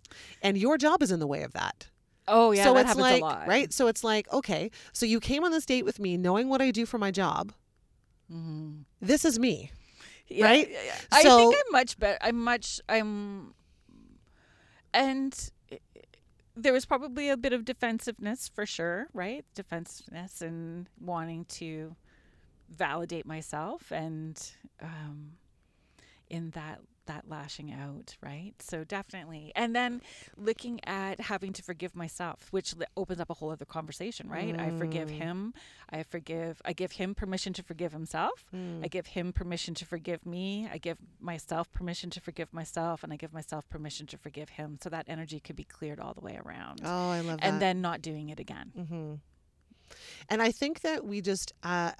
and 0.42 0.58
your 0.58 0.76
job 0.76 1.02
is 1.02 1.10
in 1.10 1.20
the 1.20 1.26
way 1.26 1.42
of 1.42 1.52
that. 1.54 1.88
oh 2.28 2.52
yeah 2.52 2.64
so 2.64 2.74
that 2.74 2.80
it's 2.80 2.88
happens 2.88 3.02
like 3.02 3.22
a 3.22 3.24
lot 3.24 3.48
right. 3.48 3.72
So 3.72 3.86
it's 3.88 4.04
like 4.04 4.30
okay, 4.32 4.70
so 4.92 5.06
you 5.06 5.18
came 5.20 5.42
on 5.44 5.52
this 5.52 5.64
date 5.64 5.84
with 5.86 5.98
me 5.98 6.16
knowing 6.18 6.48
what 6.50 6.60
I 6.60 6.70
do 6.70 6.84
for 6.84 6.98
my 6.98 7.10
job. 7.10 7.52
Mhm. 8.30 8.84
This 9.00 9.24
is 9.24 9.38
me. 9.38 9.70
Yeah, 10.28 10.44
right? 10.44 10.68
yeah, 10.70 10.82
yeah. 10.84 10.94
I 11.12 11.22
So- 11.22 11.38
think 11.50 11.54
I'm 11.66 11.72
much 11.72 11.98
better. 11.98 12.18
I'm 12.20 12.42
much. 12.44 12.80
I'm, 12.90 13.54
and 14.92 15.50
there 16.56 16.72
was 16.72 16.86
probably 16.86 17.28
a 17.28 17.36
bit 17.36 17.52
of 17.52 17.64
defensiveness 17.64 18.48
for 18.48 18.64
sure, 18.64 19.08
right? 19.12 19.44
Defensiveness 19.54 20.40
and 20.40 20.88
wanting 21.00 21.44
to 21.44 21.94
validate 22.74 23.26
myself, 23.26 23.92
and 23.92 24.52
um, 24.82 25.32
in 26.28 26.50
that 26.50 26.80
that 27.06 27.28
lashing 27.28 27.72
out, 27.72 28.16
right? 28.22 28.52
So 28.60 28.84
definitely, 28.84 29.52
and 29.56 29.74
then 29.74 30.00
looking 30.36 30.80
at 30.84 31.20
having 31.20 31.52
to 31.54 31.62
forgive 31.62 31.94
myself, 31.96 32.48
which 32.50 32.74
opens 32.96 33.20
up 33.20 33.30
a 33.30 33.34
whole 33.34 33.50
other 33.50 33.64
conversation, 33.64 34.28
right? 34.28 34.58
I 34.58 34.70
forgive 34.70 35.08
Mm. 35.08 35.12
him. 35.18 35.54
I 35.90 36.02
forgive. 36.02 36.60
I 36.64 36.72
give 36.72 36.92
him 36.92 37.14
permission 37.14 37.52
to 37.54 37.62
forgive 37.62 37.92
himself. 37.92 38.44
Mm. 38.54 38.84
I 38.84 38.88
give 38.88 39.06
him 39.08 39.32
permission 39.32 39.74
to 39.74 39.86
forgive 39.86 40.26
me. 40.26 40.68
I 40.70 40.78
give 40.78 40.98
myself 41.20 41.70
permission 41.72 42.10
to 42.10 42.20
forgive 42.20 42.52
myself, 42.52 43.02
and 43.04 43.12
I 43.12 43.16
give 43.16 43.32
myself 43.32 43.68
permission 43.68 44.06
to 44.08 44.18
forgive 44.18 44.50
him, 44.50 44.78
so 44.82 44.88
that 44.90 45.06
energy 45.08 45.40
could 45.40 45.56
be 45.56 45.64
cleared 45.64 46.00
all 46.00 46.14
the 46.14 46.20
way 46.20 46.38
around, 46.44 46.80
Oh, 46.84 47.10
I 47.10 47.20
love 47.20 47.40
that. 47.40 47.44
and 47.46 47.60
then 47.62 47.80
not 47.80 48.02
doing 48.02 48.28
it 48.30 48.40
again. 48.40 48.72
hmm 48.74 49.14
And 50.28 50.42
I 50.42 50.52
think 50.52 50.80
that 50.80 51.04
we 51.04 51.20
just, 51.20 51.52
uh, 51.62 51.92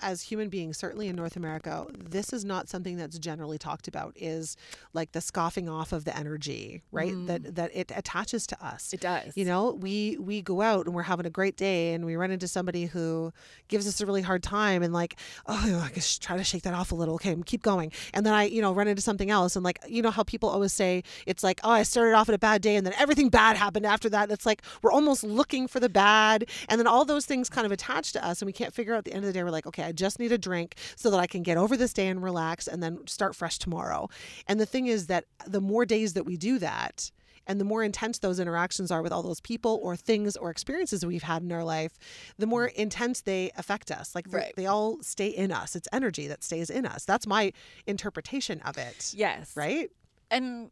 as 0.00 0.22
human 0.22 0.48
beings, 0.48 0.76
certainly 0.76 1.08
in 1.08 1.16
North 1.16 1.36
America, 1.36 1.86
this 1.96 2.32
is 2.32 2.44
not 2.44 2.68
something 2.68 2.96
that's 2.96 3.18
generally 3.18 3.58
talked 3.58 3.88
about. 3.88 4.12
Is 4.16 4.56
like 4.92 5.12
the 5.12 5.20
scoffing 5.20 5.68
off 5.68 5.92
of 5.92 6.04
the 6.04 6.16
energy, 6.16 6.82
right? 6.90 7.14
That 7.26 7.54
that 7.54 7.70
it 7.74 7.92
attaches 7.94 8.46
to 8.48 8.64
us. 8.64 8.92
It 8.92 9.00
does. 9.00 9.36
You 9.36 9.44
know, 9.44 9.72
we 9.72 10.16
we 10.18 10.42
go 10.42 10.60
out 10.62 10.86
and 10.86 10.94
we're 10.94 11.02
having 11.02 11.26
a 11.26 11.30
great 11.30 11.56
day, 11.56 11.94
and 11.94 12.04
we 12.04 12.16
run 12.16 12.30
into 12.30 12.48
somebody 12.48 12.86
who 12.86 13.32
gives 13.68 13.86
us 13.86 14.00
a 14.00 14.06
really 14.06 14.22
hard 14.22 14.42
time, 14.42 14.82
and 14.82 14.92
like, 14.92 15.16
oh, 15.46 15.82
I 15.84 15.92
guess 15.94 16.18
try 16.18 16.36
to 16.36 16.44
shake 16.44 16.62
that 16.62 16.74
off 16.74 16.92
a 16.92 16.94
little. 16.94 17.14
Okay, 17.14 17.36
keep 17.46 17.62
going. 17.62 17.92
And 18.12 18.26
then 18.26 18.34
I, 18.34 18.44
you 18.44 18.60
know, 18.60 18.72
run 18.72 18.88
into 18.88 19.02
something 19.02 19.30
else, 19.30 19.56
and 19.56 19.64
like, 19.64 19.78
you 19.88 20.02
know, 20.02 20.10
how 20.10 20.22
people 20.22 20.48
always 20.48 20.72
say 20.72 21.02
it's 21.26 21.42
like, 21.42 21.60
oh, 21.64 21.70
I 21.70 21.82
started 21.84 22.14
off 22.14 22.28
at 22.28 22.34
a 22.34 22.38
bad 22.38 22.62
day, 22.62 22.76
and 22.76 22.86
then 22.86 22.94
everything 22.98 23.28
bad 23.28 23.56
happened 23.56 23.86
after 23.86 24.08
that. 24.10 24.30
It's 24.30 24.46
like 24.46 24.62
we're 24.82 24.92
almost 24.92 25.24
looking 25.24 25.68
for 25.68 25.80
the 25.80 25.88
bad, 25.88 26.48
and 26.68 26.78
then 26.78 26.86
all 26.86 27.04
those 27.12 27.26
things 27.26 27.48
kind 27.50 27.66
of 27.66 27.72
attach 27.72 28.12
to 28.12 28.24
us, 28.24 28.40
and 28.40 28.46
we 28.46 28.52
can't 28.52 28.72
figure 28.72 28.94
out 28.94 28.98
at 28.98 29.04
the 29.04 29.12
end 29.12 29.24
of 29.24 29.26
the 29.26 29.32
day. 29.32 29.42
We're 29.42 29.50
like, 29.50 29.66
okay, 29.66 29.84
I 29.84 29.92
just 29.92 30.18
need 30.18 30.32
a 30.32 30.38
drink 30.38 30.76
so 30.96 31.10
that 31.10 31.18
I 31.20 31.26
can 31.26 31.42
get 31.42 31.56
over 31.56 31.76
this 31.76 31.92
day 31.92 32.08
and 32.08 32.22
relax, 32.22 32.66
and 32.66 32.82
then 32.82 33.06
start 33.06 33.36
fresh 33.36 33.58
tomorrow. 33.58 34.08
And 34.48 34.58
the 34.58 34.66
thing 34.66 34.86
is 34.86 35.06
that 35.08 35.24
the 35.46 35.60
more 35.60 35.84
days 35.84 36.14
that 36.14 36.24
we 36.24 36.36
do 36.36 36.58
that 36.58 37.10
and 37.46 37.60
the 37.60 37.64
more 37.64 37.82
intense 37.82 38.20
those 38.20 38.38
interactions 38.38 38.90
are 38.92 39.02
with 39.02 39.12
all 39.12 39.22
those 39.22 39.40
people 39.40 39.80
or 39.82 39.96
things 39.96 40.36
or 40.36 40.48
experiences 40.50 41.04
we've 41.04 41.24
had 41.24 41.42
in 41.42 41.50
our 41.50 41.64
life, 41.64 41.98
the 42.38 42.46
more 42.46 42.66
intense 42.66 43.20
they 43.22 43.50
affect 43.56 43.90
us. 43.90 44.14
Like 44.14 44.26
Right. 44.28 44.52
they 44.54 44.66
all 44.66 45.02
stay 45.02 45.26
in 45.26 45.50
us. 45.50 45.74
It's 45.74 45.88
energy 45.92 46.28
that 46.28 46.44
stays 46.44 46.70
in 46.70 46.86
us. 46.86 47.04
That's 47.04 47.26
my 47.26 47.52
interpretation 47.86 48.60
of 48.60 48.78
it. 48.78 49.12
Yes. 49.16 49.56
Right? 49.56 49.90
And 50.30 50.70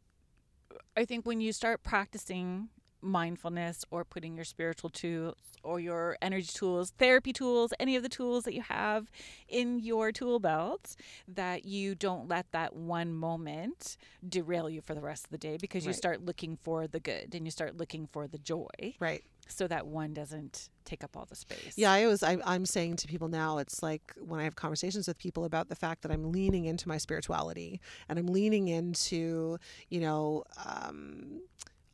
I 0.97 1.05
think 1.05 1.27
when 1.27 1.41
you 1.41 1.53
start 1.53 1.83
practicing 1.83 2.69
mindfulness 3.03 3.85
or 3.91 4.05
putting 4.05 4.35
your 4.37 4.45
spiritual 4.45 4.91
tools 4.91 5.37
or 5.63 5.79
your 5.79 6.17
energy 6.23 6.49
tools, 6.55 6.93
therapy 6.99 7.33
tools, 7.33 7.73
any 7.79 7.95
of 7.97 8.03
the 8.03 8.09
tools 8.09 8.45
that 8.45 8.55
you 8.55 8.63
have 8.63 9.11
in 9.49 9.79
your 9.79 10.11
tool 10.11 10.39
belt, 10.39 10.97
that 11.29 11.65
you 11.67 11.95
don't 11.95 12.29
let 12.29 12.51
that 12.53 12.75
one 12.75 13.13
moment 13.13 13.97
derail 14.27 14.71
you 14.71 14.81
for 14.81 14.95
the 14.95 15.01
rest 15.03 15.25
of 15.25 15.31
the 15.31 15.39
day 15.39 15.59
because 15.61 15.85
you 15.85 15.93
start 15.93 16.25
looking 16.25 16.57
for 16.63 16.87
the 16.87 17.01
good 17.01 17.35
and 17.35 17.47
you 17.47 17.51
start 17.51 17.77
looking 17.77 18.07
for 18.07 18.27
the 18.27 18.39
joy 18.39 18.67
Right. 18.99 19.23
so 19.49 19.67
that 19.67 19.87
one 19.87 20.15
doesn't 20.15 20.71
take 20.87 21.05
up 21.05 21.15
all 21.15 21.27
the 21.29 21.37
space. 21.37 21.75
Yeah, 21.77 21.93
I 21.93 22.07
was. 22.07 22.23
I, 22.23 22.39
I'm 22.45 22.65
saying 22.65 22.97
to 22.97 23.07
people 23.07 23.29
now, 23.29 23.59
it's 23.59 23.83
like 23.83 24.15
when 24.19 24.41
I 24.41 24.45
have 24.45 24.57
conversations 24.57 25.07
with 25.07 25.19
people 25.19 25.45
about 25.45 25.69
the 25.69 25.77
fact 25.77 26.03
that 26.03 26.11
I'm 26.11 26.33
leaning 26.33 26.65
into 26.65 26.89
my 26.89 26.97
spirituality 26.97 27.81
and 28.09 28.19
I'm 28.19 28.27
leaning 28.29 28.69
into, 28.69 29.59
you 29.91 30.01
know, 30.01 30.45
um, 30.67 31.43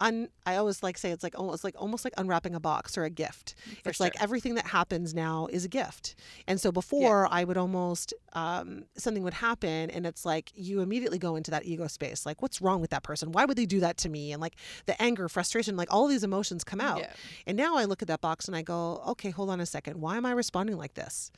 un, 0.01 0.28
I 0.44 0.57
always 0.57 0.82
like 0.82 0.99
say 0.99 1.11
it's 1.11 1.22
like 1.22 1.38
almost 1.38 1.64
like 1.64 1.74
almost 1.78 2.05
like 2.05 2.14
unwrapping 2.18 2.55
a 2.55 2.61
box 2.61 2.97
or 2.99 3.05
a 3.05 3.11
gift. 3.11 3.55
For 3.82 3.90
it's 3.90 4.01
like 4.01 4.20
everything 4.20 4.55
that 4.57 4.66
happens 4.66 5.14
now 5.14 5.49
is 5.51 5.64
a 5.64 5.68
gift. 5.68 6.14
And 6.47 6.61
so 6.61 6.70
before 6.70 7.28
I 7.30 7.44
would 7.44 7.57
almost 7.57 8.12
um, 8.32 8.84
something 8.97 9.22
would 9.22 9.34
happen 9.34 9.90
and 9.90 10.07
it's 10.07 10.24
like 10.24 10.53
you 10.55 10.80
immediately 10.80 11.18
go 11.18 11.36
into 11.36 11.51
that 11.51 11.64
ego 11.64 11.86
space. 11.86 12.26
Like, 12.26 12.42
what's 12.42 12.61
wrong 12.61 12.80
with 12.80 12.90
that 12.90 13.03
person? 13.03 13.32
Why 13.32 13.44
would 13.44 13.57
they 13.57 13.66
do 13.66 13.80
that 13.80 13.97
to 13.99 14.09
me? 14.09 14.32
And 14.32 14.40
like 14.40 14.57
the 14.86 15.01
anger, 15.01 15.28
frustration, 15.28 15.76
like 15.76 15.92
all 15.92 16.07
these 16.07 16.24
emotions 16.24 16.64
come 16.64 16.80
out. 16.80 16.99
Yeah. 16.99 17.12
And 17.47 17.57
now 17.57 17.76
I 17.76 17.84
look 17.84 18.03
at 18.03 18.09
that 18.09 18.20
box 18.20 18.47
and 18.47 18.57
I 18.57 18.62
go, 18.62 19.03
okay, 19.09 19.30
hold 19.30 19.51
on 19.51 19.61
a 19.61 19.66
second. 19.66 20.01
Why 20.01 20.16
am 20.16 20.26
I 20.26 20.32
responding 20.32 20.76
like 20.76 20.94
this? 20.94 21.30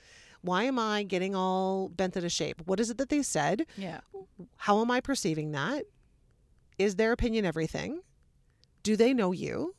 Why 0.42 0.64
am 0.64 0.78
I 0.78 1.02
getting 1.02 1.34
all 1.34 1.88
bent 1.88 2.16
out 2.16 2.24
of 2.24 2.32
shape? 2.32 2.62
What 2.64 2.80
is 2.80 2.90
it 2.90 2.98
that 2.98 3.08
they 3.08 3.22
said? 3.22 3.66
Yeah. 3.76 4.00
How 4.56 4.80
am 4.80 4.90
I 4.90 5.00
perceiving 5.00 5.52
that? 5.52 5.84
Is 6.78 6.94
their 6.94 7.10
opinion 7.12 7.44
everything? 7.44 8.00
Do 8.88 8.96
they 8.96 9.12
know 9.12 9.32
you? 9.32 9.74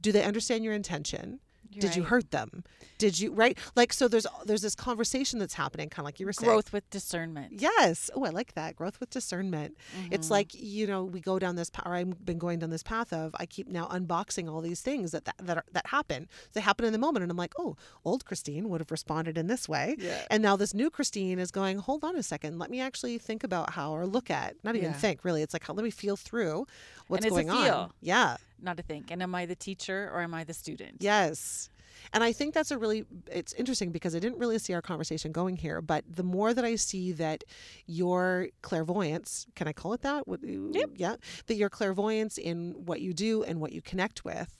Do 0.00 0.10
they 0.12 0.24
understand 0.24 0.64
your 0.64 0.74
intention? 0.74 1.38
You're 1.70 1.82
Did 1.82 1.96
you 1.96 2.04
hurt 2.04 2.30
them? 2.30 2.64
Did 2.96 3.20
you 3.20 3.30
right? 3.32 3.56
Like 3.76 3.92
so 3.92 4.08
there's 4.08 4.26
there's 4.46 4.62
this 4.62 4.74
conversation 4.74 5.38
that's 5.38 5.52
happening 5.54 5.90
kind 5.90 6.02
of 6.02 6.06
like 6.06 6.18
you 6.18 6.24
were 6.26 6.32
saying. 6.32 6.48
Growth 6.50 6.72
with 6.72 6.88
discernment. 6.88 7.52
Yes. 7.60 8.10
Oh, 8.14 8.24
I 8.24 8.30
like 8.30 8.54
that. 8.54 8.74
Growth 8.74 8.98
with 9.00 9.10
discernment. 9.10 9.76
It's 10.10 10.28
Mhm. 10.28 10.30
like, 10.30 10.54
you 10.54 10.86
know, 10.86 11.04
we 11.04 11.20
go 11.20 11.38
down 11.38 11.56
this 11.56 11.68
path, 11.70 11.86
or 11.86 11.94
I've 11.94 12.24
been 12.24 12.38
going 12.38 12.58
down 12.60 12.70
this 12.70 12.82
path 12.82 13.12
of 13.12 13.36
I 13.38 13.44
keep 13.44 13.68
now 13.68 13.86
unboxing 13.88 14.50
all 14.50 14.62
these 14.62 14.80
things 14.80 15.12
that 15.12 15.26
that 15.26 15.36
that, 15.48 15.56
are, 15.58 15.64
that 15.76 15.86
happen. 15.88 16.26
They 16.54 16.62
happen 16.62 16.86
in 16.86 16.92
the 16.94 16.98
moment. 16.98 17.22
And 17.22 17.30
I'm 17.30 17.36
like, 17.36 17.52
oh, 17.58 17.76
old 18.04 18.24
Christine 18.24 18.70
would 18.70 18.80
have 18.80 18.90
responded 18.90 19.36
in 19.36 19.46
this 19.46 19.68
way. 19.68 19.94
Yeah. 19.98 20.24
And 20.30 20.42
now 20.42 20.56
this 20.56 20.72
new 20.72 20.88
Christine 20.90 21.38
is 21.38 21.50
going, 21.50 21.78
hold 21.78 22.02
on 22.02 22.16
a 22.16 22.22
second. 22.22 22.58
Let 22.58 22.70
me 22.70 22.80
actually 22.80 23.18
think 23.18 23.44
about 23.44 23.74
how, 23.74 23.92
or 23.94 24.06
look 24.06 24.30
at, 24.30 24.56
not 24.64 24.74
even 24.74 24.92
Yeah. 24.92 24.96
think 25.04 25.22
really. 25.22 25.42
It's 25.42 25.52
like, 25.54 25.64
how, 25.66 25.74
let 25.74 25.84
me 25.84 25.90
feel 25.90 26.16
through 26.16 26.66
what's 27.08 27.24
it's 27.24 27.36
a 27.36 27.44
going 27.44 27.50
on. 27.50 27.90
Yeah. 28.00 28.36
not 28.60 28.76
to 28.76 28.82
think. 28.82 29.10
And 29.10 29.22
am 29.22 29.34
I 29.34 29.46
the 29.46 29.56
teacher 29.56 30.10
or 30.12 30.22
am 30.22 30.34
I 30.34 30.44
the 30.44 30.54
student? 30.54 30.98
Yes. 31.00 31.70
And 32.12 32.22
I 32.22 32.32
think 32.32 32.54
that's 32.54 32.70
a 32.70 32.78
really 32.78 33.04
it's 33.30 33.52
interesting 33.54 33.90
because 33.90 34.14
I 34.14 34.18
didn't 34.18 34.38
really 34.38 34.58
see 34.58 34.72
our 34.72 34.82
conversation 34.82 35.32
going 35.32 35.56
here, 35.56 35.82
but 35.82 36.04
the 36.08 36.22
more 36.22 36.54
that 36.54 36.64
I 36.64 36.76
see 36.76 37.12
that 37.12 37.44
your 37.86 38.48
clairvoyance, 38.62 39.46
can 39.56 39.66
I 39.68 39.72
call 39.72 39.92
it 39.94 40.02
that? 40.02 40.24
Yep. 40.26 40.90
Yeah, 40.94 41.16
that 41.46 41.54
your 41.54 41.68
clairvoyance 41.68 42.38
in 42.38 42.74
what 42.86 43.00
you 43.00 43.12
do 43.12 43.42
and 43.42 43.60
what 43.60 43.72
you 43.72 43.82
connect 43.82 44.24
with 44.24 44.56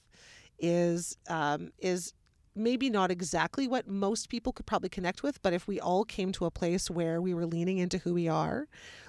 is 0.59 1.17
um, 1.29 1.71
is 1.79 2.13
maybe 2.59 2.91
not 2.91 3.11
exactly 3.11 3.67
what 3.69 3.87
most 3.87 4.29
people 4.29 4.53
could 4.53 4.67
probably 4.67 4.89
connect 4.89 5.23
with, 5.23 5.41
but 5.43 5.53
if 5.53 5.67
we 5.67 5.79
all 5.81 6.05
came 6.05 6.33
to 6.33 6.45
a 6.45 6.51
place 6.51 6.91
where 6.91 7.21
we 7.23 7.33
were 7.35 7.47
leaning 7.47 7.79
into 7.79 7.99
who 7.99 8.13
we 8.15 8.29
are, 8.29 8.67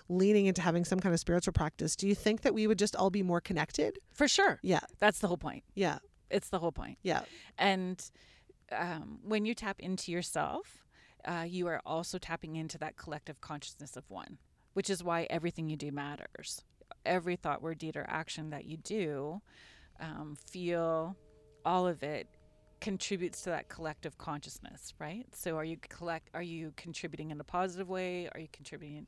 leaning 0.07 0.45
into 0.45 0.61
having 0.61 0.85
some 0.85 0.99
kind 0.99 1.13
of 1.13 1.19
spiritual 1.19 1.53
practice, 1.53 1.95
do 1.95 2.07
you 2.07 2.15
think 2.15 2.41
that 2.41 2.53
we 2.53 2.67
would 2.67 2.79
just 2.79 2.95
all 2.95 3.09
be 3.09 3.23
more 3.23 3.41
connected? 3.41 3.97
For 4.13 4.27
sure. 4.27 4.59
Yeah, 4.61 4.79
That's 4.99 5.19
the 5.19 5.27
whole 5.27 5.37
point. 5.37 5.63
yeah, 5.75 5.99
It's 6.29 6.49
the 6.49 6.59
whole 6.59 6.71
point. 6.71 6.97
yeah. 7.03 7.21
And 7.57 8.03
um, 8.71 9.19
when 9.23 9.45
you 9.45 9.53
tap 9.55 9.79
into 9.79 10.11
yourself, 10.11 10.85
uh, 11.25 11.45
you 11.47 11.67
are 11.67 11.81
also 11.85 12.17
tapping 12.17 12.55
into 12.55 12.77
that 12.77 12.95
collective 12.95 13.41
consciousness 13.41 13.97
of 13.97 14.09
one, 14.09 14.37
which 14.73 14.89
is 14.89 15.03
why 15.03 15.27
everything 15.29 15.69
you 15.69 15.75
do 15.75 15.91
matters. 15.91 16.63
Every 17.05 17.35
thought, 17.35 17.61
word, 17.61 17.77
deed, 17.79 17.97
or 17.97 18.05
action 18.09 18.49
that 18.51 18.65
you 18.65 18.77
do, 18.77 19.41
um, 19.99 20.37
feel, 20.49 21.15
all 21.65 21.87
of 21.87 22.03
it 22.03 22.27
contributes 22.79 23.41
to 23.43 23.49
that 23.49 23.69
collective 23.69 24.17
consciousness, 24.17 24.93
right? 24.99 25.25
So 25.33 25.57
are 25.57 25.63
you 25.63 25.77
collect 25.77 26.29
are 26.33 26.41
you 26.43 26.73
contributing 26.75 27.31
in 27.31 27.39
a 27.39 27.43
positive 27.43 27.89
way? 27.89 28.29
Are 28.33 28.39
you 28.39 28.47
contributing 28.51 29.07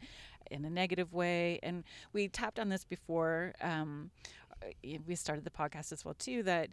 in 0.49 0.65
a 0.65 0.69
negative 0.69 1.13
way? 1.13 1.59
And 1.63 1.83
we 2.13 2.27
tapped 2.27 2.59
on 2.59 2.69
this 2.69 2.83
before 2.83 3.53
um, 3.61 4.11
uh, 4.63 4.67
we 5.07 5.15
started 5.15 5.43
the 5.45 5.49
podcast 5.51 5.91
as 5.91 6.03
well 6.05 6.13
too 6.13 6.43
that 6.43 6.69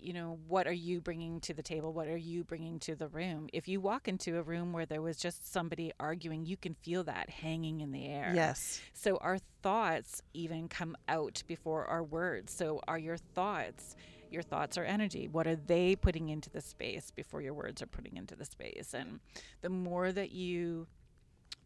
you 0.00 0.12
know 0.12 0.38
what 0.48 0.66
are 0.66 0.72
you 0.72 1.00
bringing 1.00 1.40
to 1.40 1.54
the 1.54 1.62
table 1.62 1.92
what 1.92 2.08
are 2.08 2.16
you 2.16 2.44
bringing 2.44 2.78
to 2.78 2.94
the 2.94 3.08
room 3.08 3.48
if 3.54 3.66
you 3.66 3.80
walk 3.80 4.06
into 4.06 4.36
a 4.38 4.42
room 4.42 4.70
where 4.72 4.84
there 4.84 5.00
was 5.00 5.16
just 5.16 5.50
somebody 5.50 5.92
arguing 5.98 6.44
you 6.44 6.58
can 6.58 6.74
feel 6.74 7.02
that 7.04 7.30
hanging 7.30 7.80
in 7.80 7.90
the 7.90 8.06
air 8.06 8.30
Yes. 8.34 8.80
so 8.92 9.16
our 9.18 9.38
thoughts 9.62 10.20
even 10.34 10.68
come 10.68 10.94
out 11.08 11.42
before 11.46 11.86
our 11.86 12.02
words 12.04 12.52
so 12.52 12.80
are 12.86 12.98
your 12.98 13.16
thoughts 13.16 13.96
your 14.34 14.42
thoughts 14.42 14.76
are 14.76 14.84
energy 14.84 15.28
what 15.28 15.46
are 15.46 15.56
they 15.56 15.96
putting 15.96 16.28
into 16.28 16.50
the 16.50 16.60
space 16.60 17.10
before 17.10 17.40
your 17.40 17.54
words 17.54 17.80
are 17.80 17.86
putting 17.86 18.16
into 18.18 18.34
the 18.36 18.44
space 18.44 18.92
and 18.92 19.20
the 19.62 19.70
more 19.70 20.12
that 20.12 20.30
you 20.32 20.86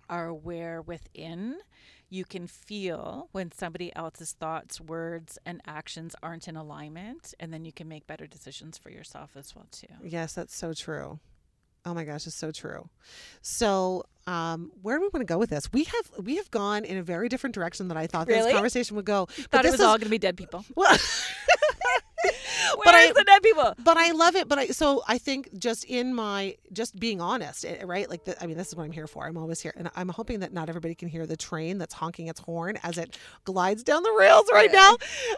are 0.08 0.26
aware 0.28 0.80
within 0.80 1.56
you 2.10 2.24
can 2.24 2.46
feel 2.46 3.28
when 3.32 3.50
somebody 3.52 3.94
else's 3.96 4.32
thoughts 4.32 4.80
words 4.80 5.38
and 5.44 5.60
actions 5.66 6.14
aren't 6.22 6.46
in 6.48 6.56
alignment 6.56 7.34
and 7.40 7.52
then 7.52 7.64
you 7.64 7.72
can 7.72 7.88
make 7.88 8.06
better 8.06 8.26
decisions 8.26 8.78
for 8.78 8.90
yourself 8.90 9.30
as 9.36 9.54
well 9.56 9.66
too 9.72 9.86
Yes, 10.04 10.32
that's 10.34 10.54
so 10.56 10.72
true. 10.72 11.18
Oh 11.84 11.94
my 11.94 12.04
gosh, 12.04 12.26
it's 12.26 12.34
so 12.36 12.50
true. 12.50 12.88
So, 13.40 14.04
um, 14.26 14.72
where 14.82 14.96
do 14.98 15.02
we 15.02 15.08
want 15.08 15.26
to 15.26 15.32
go 15.32 15.38
with 15.38 15.48
this? 15.48 15.72
We 15.72 15.84
have 15.84 16.10
we 16.26 16.36
have 16.36 16.50
gone 16.50 16.84
in 16.84 16.98
a 16.98 17.02
very 17.02 17.28
different 17.30 17.54
direction 17.54 17.88
than 17.88 17.96
I 17.96 18.06
thought 18.06 18.26
Really? 18.26 18.42
this 18.42 18.52
conversation 18.52 18.96
would 18.96 19.06
go. 19.06 19.26
thought 19.26 19.60
it 19.60 19.62
this 19.62 19.72
was 19.72 19.80
is, 19.80 19.86
all 19.86 19.96
going 19.96 20.06
to 20.06 20.10
be 20.10 20.18
dead 20.18 20.36
people 20.36 20.64
well, 20.74 20.94
Where's 22.86 23.10
I- 23.10 23.12
the 23.12 23.24
dead 23.24 23.42
people 23.42 23.74
but 23.84 23.96
I 23.96 24.10
love 24.12 24.34
it. 24.36 24.48
But 24.48 24.58
I 24.58 24.66
so 24.68 25.02
I 25.08 25.18
think 25.18 25.48
just 25.58 25.84
in 25.84 26.14
my 26.14 26.56
just 26.72 26.98
being 26.98 27.20
honest, 27.20 27.64
eh, 27.64 27.82
right? 27.84 28.08
Like 28.08 28.24
the, 28.24 28.40
I 28.42 28.46
mean, 28.46 28.56
this 28.56 28.68
is 28.68 28.76
what 28.76 28.84
I'm 28.84 28.92
here 28.92 29.06
for. 29.06 29.26
I'm 29.26 29.36
always 29.36 29.60
here, 29.60 29.72
and 29.76 29.90
I'm 29.96 30.08
hoping 30.08 30.40
that 30.40 30.52
not 30.52 30.68
everybody 30.68 30.94
can 30.94 31.08
hear 31.08 31.26
the 31.26 31.36
train 31.36 31.78
that's 31.78 31.94
honking 31.94 32.28
its 32.28 32.40
horn 32.40 32.78
as 32.82 32.98
it 32.98 33.18
glides 33.44 33.82
down 33.82 34.02
the 34.02 34.14
rails 34.18 34.46
right 34.52 34.70
Yeah. 34.72 34.78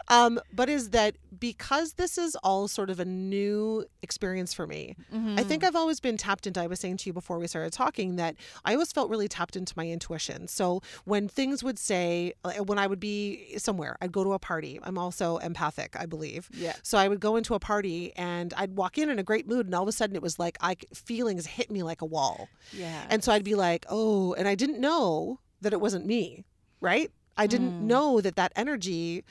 now. 0.09 0.25
Um, 0.25 0.39
but 0.53 0.69
is 0.69 0.89
that 0.91 1.15
because 1.39 1.93
this 1.93 2.17
is 2.17 2.35
all 2.43 2.67
sort 2.67 2.89
of 2.89 2.99
a 2.99 3.05
new 3.05 3.85
experience 4.01 4.53
for 4.53 4.67
me? 4.67 4.95
Mm-hmm. 5.13 5.35
I 5.39 5.43
think 5.43 5.63
I've 5.63 5.75
always 5.75 5.99
been 5.99 6.17
tapped 6.17 6.47
into. 6.47 6.61
I 6.61 6.67
was 6.67 6.79
saying 6.79 6.97
to 6.97 7.09
you 7.09 7.13
before 7.13 7.39
we 7.39 7.47
started 7.47 7.71
talking 7.73 8.15
that 8.17 8.35
I 8.65 8.73
always 8.73 8.91
felt 8.91 9.09
really 9.09 9.27
tapped 9.27 9.55
into 9.55 9.73
my 9.77 9.87
intuition. 9.87 10.47
So 10.47 10.81
when 11.05 11.27
things 11.27 11.63
would 11.63 11.79
say, 11.79 12.33
when 12.65 12.77
I 12.79 12.87
would 12.87 12.99
be 12.99 13.57
somewhere, 13.57 13.97
I'd 14.01 14.11
go 14.11 14.23
to 14.23 14.33
a 14.33 14.39
party. 14.39 14.79
I'm 14.83 14.97
also 14.97 15.37
empathic, 15.37 15.95
I 15.99 16.05
believe. 16.05 16.49
yeah 16.53 16.73
So 16.83 16.97
I 16.97 17.07
would 17.07 17.19
go 17.19 17.30
into 17.35 17.53
a 17.53 17.59
party 17.59 18.13
and 18.15 18.53
I'd 18.55 18.75
walk 18.75 18.97
in 18.97 19.09
in 19.09 19.19
a 19.19 19.23
great 19.23 19.47
mood, 19.47 19.65
and 19.65 19.75
all 19.75 19.83
of 19.83 19.87
a 19.87 19.91
sudden 19.91 20.15
it 20.15 20.21
was 20.21 20.37
like 20.39 20.57
I 20.61 20.75
feelings 20.93 21.45
hit 21.45 21.69
me 21.71 21.83
like 21.83 22.01
a 22.01 22.05
wall, 22.05 22.49
yeah 22.71 23.05
and 23.09 23.23
so 23.23 23.31
I'd 23.31 23.43
be 23.43 23.55
like, 23.55 23.85
oh, 23.89 24.33
and 24.33 24.47
I 24.47 24.55
didn't 24.55 24.79
know 24.79 25.39
that 25.61 25.73
it 25.73 25.81
wasn't 25.81 26.05
me, 26.05 26.45
right? 26.79 27.11
I 27.37 27.47
didn't 27.47 27.75
Mm. 27.79 27.87
know 27.87 28.21
that 28.21 28.35
that 28.35 28.51
energy 28.55 29.23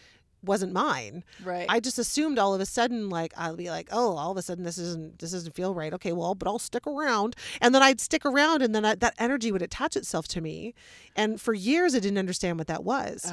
wasn't 0.43 0.73
mine. 0.73 1.25
right 1.45 1.67
I 1.69 1.81
just 1.81 1.99
assumed 1.99 2.39
all 2.39 2.55
of 2.55 2.61
a 2.61 2.67
sudden, 2.67 3.09
like 3.11 3.33
I'll 3.37 3.57
be 3.57 3.71
like, 3.71 3.89
oh, 3.93 4.17
all 4.17 4.31
of 4.31 4.37
a 4.37 4.43
sudden 4.43 4.65
this 4.65 4.79
isn't 4.79 5.19
this 5.19 5.33
doesn't 5.33 5.55
feel 5.55 5.75
right. 5.75 5.93
Okay, 5.93 6.13
well, 6.13 6.35
but 6.35 6.49
I'll 6.49 6.59
stick 6.59 6.87
around, 6.87 7.37
and 7.61 7.75
then 7.75 7.83
I'd 7.83 8.01
stick 8.01 8.25
around, 8.25 8.63
and 8.63 8.75
then 8.75 8.85
I, 8.85 8.95
that 8.97 9.15
energy 9.19 9.53
would 9.53 9.63
attach 9.63 9.97
itself 9.97 10.27
to 10.29 10.41
me, 10.41 10.75
and 11.17 11.41
for 11.41 11.53
years 11.55 11.95
I 11.95 11.99
didn't 12.01 12.19
understand 12.19 12.59
what 12.59 12.67
that 12.69 12.85
was. 12.85 13.25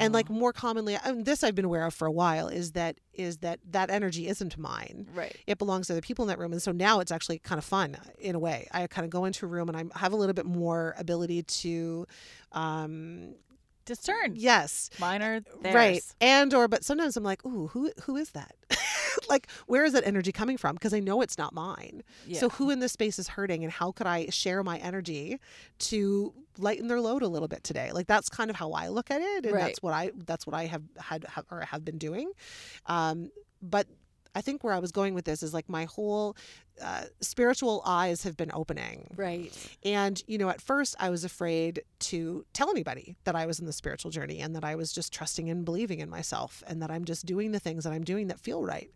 And 0.00 0.12
like 0.14 0.26
Oh. 0.30 0.34
more 0.34 0.52
commonly, 0.52 0.96
and 1.04 1.24
this 1.24 1.44
I've 1.44 1.54
been 1.54 1.64
aware 1.64 1.84
of 1.86 1.94
for 1.94 2.06
a 2.06 2.12
while, 2.12 2.48
is 2.48 2.72
that 2.72 2.96
is 3.12 3.38
that 3.38 3.60
that 3.70 3.90
energy 3.90 4.26
isn't 4.26 4.58
mine. 4.58 5.06
right 5.14 5.36
It 5.46 5.58
belongs 5.58 5.86
to 5.86 5.92
other 5.92 6.00
people 6.00 6.24
in 6.24 6.28
that 6.28 6.38
room, 6.38 6.52
and 6.52 6.60
so 6.62 6.72
now 6.72 7.00
it's 7.00 7.12
actually 7.12 7.38
kind 7.38 7.58
of 7.58 7.64
fun 7.64 7.96
in 8.18 8.34
a 8.34 8.38
way. 8.38 8.66
I 8.72 8.86
kind 8.88 9.04
of 9.04 9.10
go 9.10 9.24
into 9.24 9.46
a 9.46 9.48
room 9.48 9.68
and 9.68 9.76
I 9.76 9.98
have 10.00 10.12
a 10.12 10.16
little 10.16 10.32
bit 10.34 10.46
more 10.46 10.94
ability 10.98 11.42
to, 11.44 12.06
um, 12.52 13.34
discern 13.84 14.32
yes, 14.34 14.90
mine 14.98 15.22
are 15.22 15.40
theirs. 15.62 15.74
right 15.74 16.02
and 16.20 16.52
or 16.54 16.68
but 16.68 16.84
sometimes 16.84 17.16
i'm 17.16 17.24
like 17.24 17.44
ooh 17.46 17.66
who 17.68 17.90
who 18.04 18.16
is 18.16 18.30
that? 18.30 18.54
Like 19.28 19.46
where 19.66 19.84
is 19.84 19.92
that 19.92 20.04
energy 20.06 20.32
coming 20.32 20.56
from? 20.58 20.74
Because 20.74 20.92
i 20.92 20.98
know 21.00 21.22
it's 21.22 21.38
not 21.38 21.54
mine. 21.54 22.02
Yeah. 22.26 22.40
so 22.40 22.48
who 22.48 22.70
in 22.70 22.80
this 22.80 22.92
space 22.92 23.18
is 23.18 23.28
hurting 23.28 23.62
and 23.62 23.72
how 23.72 23.92
could 23.92 24.06
i 24.08 24.26
share 24.28 24.62
my 24.64 24.76
energy 24.78 25.38
to 25.90 26.34
lighten 26.58 26.88
their 26.88 27.00
load 27.00 27.22
a 27.22 27.28
little 27.28 27.48
bit 27.48 27.62
today? 27.64 27.90
Like 27.92 28.06
that's 28.08 28.28
kind 28.28 28.50
of 28.50 28.56
how 28.56 28.72
i 28.72 28.88
look 28.88 29.10
at 29.10 29.20
it 29.22 29.46
and 29.46 29.54
Right. 29.54 29.62
that's 29.62 29.82
what 29.82 29.94
i 29.94 30.10
that's 30.26 30.46
what 30.46 30.54
i 30.54 30.66
have 30.66 30.82
had 30.98 31.24
have, 31.24 31.44
or 31.50 31.60
have 31.62 31.84
been 31.84 31.96
doing. 31.98 32.32
Um 32.86 33.30
but 33.62 33.86
i 34.34 34.40
think 34.40 34.62
where 34.64 34.74
i 34.74 34.78
was 34.78 34.92
going 34.92 35.14
with 35.14 35.24
this 35.24 35.42
is 35.42 35.54
like 35.54 35.68
my 35.68 35.84
whole 35.84 36.36
uh, 36.82 37.02
spiritual 37.20 37.82
eyes 37.86 38.24
have 38.24 38.36
been 38.36 38.50
opening 38.52 39.08
right 39.16 39.52
and, 39.84 40.22
you 40.26 40.38
know, 40.38 40.48
at 40.48 40.60
first 40.60 40.96
I 40.98 41.10
was 41.10 41.24
afraid 41.24 41.82
to 42.00 42.44
tell 42.52 42.70
anybody 42.70 43.16
that 43.24 43.36
I 43.36 43.44
was 43.46 43.60
in 43.60 43.66
the 43.66 43.72
spiritual 43.72 44.10
journey 44.10 44.40
and 44.40 44.56
that 44.56 44.64
I 44.64 44.74
was 44.76 44.92
just 44.92 45.12
trusting 45.12 45.50
and 45.50 45.64
believing 45.64 46.00
in 46.00 46.08
myself 46.08 46.62
and 46.66 46.80
that 46.82 46.90
I'm 46.90 47.04
just 47.04 47.26
doing 47.26 47.52
the 47.52 47.60
things 47.60 47.84
that 47.84 47.92
I'm 47.92 48.02
doing 48.04 48.28
that 48.28 48.40
feel 48.40 48.64
right. 48.64 48.90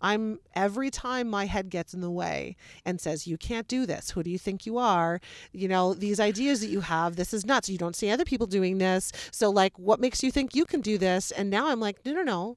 I'm 0.00 0.40
every 0.54 0.90
time 0.90 1.30
my 1.30 1.46
head 1.46 1.70
gets 1.70 1.94
in 1.94 2.00
the 2.00 2.10
way 2.10 2.56
and 2.84 3.00
says, 3.00 3.26
You 3.26 3.38
can't 3.38 3.68
do 3.68 3.86
this. 3.86 4.10
Who 4.10 4.22
do 4.22 4.30
you 4.30 4.38
think 4.38 4.66
you 4.66 4.76
are? 4.76 5.20
You 5.52 5.68
know, 5.68 5.94
these 5.94 6.20
ideas 6.20 6.60
that 6.60 6.68
you 6.68 6.80
have, 6.80 7.16
this 7.16 7.32
is 7.32 7.46
nuts. 7.46 7.70
You 7.70 7.78
don't 7.78 7.96
see 7.96 8.10
other 8.10 8.24
people 8.24 8.46
doing 8.46 8.78
this. 8.78 9.12
So, 9.30 9.50
like, 9.50 9.78
what 9.78 10.00
makes 10.00 10.22
you 10.22 10.30
think 10.30 10.54
you 10.54 10.66
can 10.66 10.80
do 10.80 10.98
this? 10.98 11.30
And 11.30 11.48
now 11.48 11.68
I'm 11.68 11.80
like, 11.80 12.04
No, 12.04 12.12
no, 12.12 12.22
no. 12.22 12.56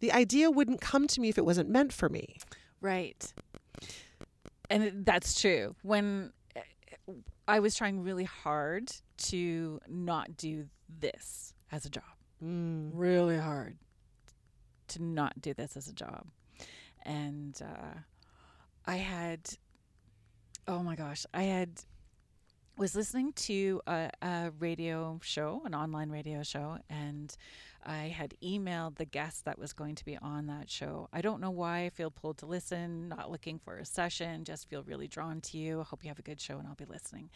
The 0.00 0.12
idea 0.12 0.50
wouldn't 0.50 0.80
come 0.80 1.06
to 1.08 1.20
me 1.20 1.28
if 1.28 1.38
it 1.38 1.44
wasn't 1.44 1.68
meant 1.68 1.92
for 1.92 2.08
me. 2.08 2.38
Right. 2.80 3.32
And 4.70 5.04
that's 5.04 5.40
true. 5.40 5.74
When 5.82 6.32
I 7.46 7.60
was 7.60 7.74
trying 7.74 8.02
really 8.02 8.24
hard 8.24 8.92
to 9.18 9.80
not 9.88 10.36
do 10.36 10.66
this 11.00 11.54
as 11.72 11.84
a 11.84 11.90
job, 11.90 12.04
Mm. 12.44 12.90
really 12.94 13.36
hard 13.36 13.78
to 14.88 15.02
not 15.02 15.40
do 15.40 15.52
this 15.54 15.76
as 15.76 15.88
a 15.88 15.92
job. 15.92 16.28
And 17.04 17.60
uh, 17.60 17.98
I 18.86 18.96
had, 18.96 19.40
oh 20.68 20.82
my 20.84 20.94
gosh, 20.94 21.26
I 21.34 21.42
had 21.42 21.82
was 22.76 22.94
listening 22.94 23.32
to 23.32 23.80
a, 23.88 24.08
a 24.22 24.52
radio 24.60 25.18
show, 25.24 25.62
an 25.64 25.74
online 25.74 26.10
radio 26.10 26.44
show, 26.44 26.78
and 26.88 27.34
I 27.88 28.08
had 28.08 28.34
emailed 28.44 28.96
the 28.96 29.06
guest 29.06 29.46
that 29.46 29.58
was 29.58 29.72
going 29.72 29.94
to 29.94 30.04
be 30.04 30.18
on 30.18 30.46
that 30.48 30.68
show. 30.68 31.08
I 31.10 31.22
don't 31.22 31.40
know 31.40 31.50
why 31.50 31.86
I 31.86 31.88
feel 31.88 32.10
pulled 32.10 32.36
to 32.38 32.46
listen, 32.46 33.08
not 33.08 33.30
looking 33.30 33.58
for 33.58 33.78
a 33.78 33.84
session, 33.86 34.44
just 34.44 34.68
feel 34.68 34.82
really 34.82 35.08
drawn 35.08 35.40
to 35.40 35.56
you. 35.56 35.80
I 35.80 35.84
hope 35.84 36.04
you 36.04 36.08
have 36.08 36.18
a 36.18 36.22
good 36.22 36.38
show 36.38 36.58
and 36.58 36.68
I'll 36.68 36.74
be 36.74 36.84
listening. 36.84 37.30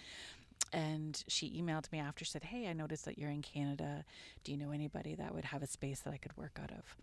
And 0.70 1.24
she 1.26 1.50
emailed 1.58 1.90
me 1.90 2.00
after, 2.00 2.26
said, 2.26 2.44
Hey, 2.44 2.68
I 2.68 2.74
noticed 2.74 3.06
that 3.06 3.18
you're 3.18 3.30
in 3.30 3.40
Canada. 3.40 4.04
Do 4.44 4.52
you 4.52 4.58
know 4.58 4.72
anybody 4.72 5.14
that 5.14 5.34
would 5.34 5.46
have 5.46 5.62
a 5.62 5.66
space 5.66 6.00
that 6.00 6.12
I 6.12 6.18
could 6.18 6.36
work 6.36 6.58
out 6.62 6.70
of? 6.70 6.96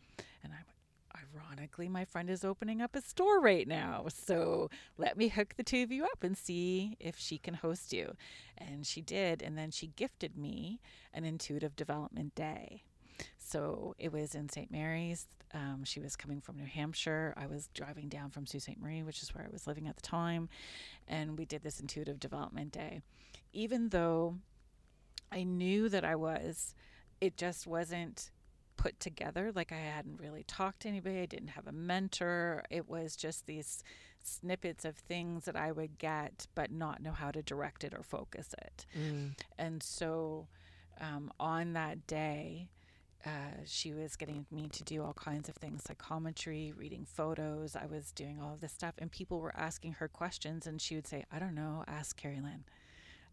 And 0.43 0.53
I 0.53 0.57
went, 0.57 1.33
Ironically, 1.33 1.89
my 1.89 2.05
friend 2.05 2.29
is 2.29 2.45
opening 2.45 2.81
up 2.83 2.95
a 2.95 3.01
store 3.01 3.41
right 3.41 3.67
now. 3.67 4.05
So 4.13 4.69
let 4.99 5.17
me 5.17 5.27
hook 5.27 5.55
the 5.57 5.63
two 5.63 5.81
of 5.81 5.91
you 5.91 6.05
up 6.05 6.23
and 6.23 6.37
see 6.37 6.97
if 6.99 7.17
she 7.17 7.39
can 7.39 7.55
host 7.55 7.93
you. 7.93 8.13
And 8.59 8.85
she 8.85 9.01
did. 9.01 9.41
And 9.41 9.57
then 9.57 9.71
she 9.71 9.87
gifted 9.87 10.37
me 10.37 10.79
an 11.15 11.25
intuitive 11.25 11.75
development 11.75 12.35
day. 12.35 12.83
So 13.37 13.95
it 13.97 14.11
was 14.11 14.35
in 14.35 14.49
St. 14.49 14.71
Mary's. 14.71 15.27
Um, 15.53 15.83
she 15.83 15.99
was 15.99 16.15
coming 16.15 16.41
from 16.41 16.57
New 16.57 16.65
Hampshire. 16.65 17.33
I 17.35 17.47
was 17.47 17.69
driving 17.73 18.07
down 18.07 18.29
from 18.29 18.45
Sault 18.45 18.63
Ste. 18.63 18.79
Marie, 18.79 19.01
which 19.01 19.23
is 19.23 19.33
where 19.33 19.43
I 19.43 19.51
was 19.51 19.65
living 19.65 19.87
at 19.87 19.95
the 19.95 20.01
time. 20.01 20.49
And 21.07 21.37
we 21.37 21.45
did 21.45 21.63
this 21.63 21.79
intuitive 21.79 22.19
development 22.19 22.71
day. 22.71 23.01
Even 23.51 23.89
though 23.89 24.35
I 25.31 25.43
knew 25.43 25.89
that 25.89 26.05
I 26.05 26.15
was, 26.15 26.75
it 27.19 27.35
just 27.35 27.65
wasn't 27.65 28.29
put 28.77 28.99
together. 28.99 29.51
Like 29.53 29.71
I 29.71 29.77
hadn't 29.77 30.19
really 30.21 30.43
talked 30.43 30.81
to 30.81 30.87
anybody. 30.87 31.19
I 31.19 31.25
didn't 31.25 31.49
have 31.49 31.67
a 31.67 31.71
mentor. 31.71 32.63
It 32.69 32.87
was 32.87 33.15
just 33.15 33.45
these 33.45 33.83
snippets 34.23 34.85
of 34.85 34.95
things 34.95 35.45
that 35.45 35.55
I 35.55 35.71
would 35.71 35.97
get, 35.97 36.47
but 36.55 36.71
not 36.71 37.01
know 37.01 37.11
how 37.11 37.31
to 37.31 37.41
direct 37.41 37.83
it 37.83 37.93
or 37.93 38.03
focus 38.03 38.53
it. 38.61 38.85
Mm. 38.97 39.31
And 39.57 39.83
so 39.83 40.47
um, 41.01 41.31
on 41.39 41.73
that 41.73 42.07
day, 42.07 42.69
uh, 43.25 43.63
she 43.65 43.91
was 43.93 44.15
getting 44.15 44.45
me 44.51 44.69
to 44.69 44.83
do 44.83 45.03
all 45.03 45.13
kinds 45.13 45.49
of 45.49 45.55
things 45.55 45.83
psychometry, 45.85 46.73
reading 46.77 47.05
photos. 47.05 47.75
I 47.75 47.85
was 47.85 48.11
doing 48.11 48.39
all 48.41 48.53
of 48.53 48.61
this 48.61 48.71
stuff, 48.71 48.93
and 48.97 49.11
people 49.11 49.39
were 49.39 49.55
asking 49.55 49.93
her 49.93 50.07
questions, 50.07 50.65
and 50.65 50.81
she 50.81 50.95
would 50.95 51.07
say, 51.07 51.25
I 51.31 51.39
don't 51.39 51.55
know, 51.55 51.83
ask 51.87 52.19
Kerrilynn. 52.21 52.61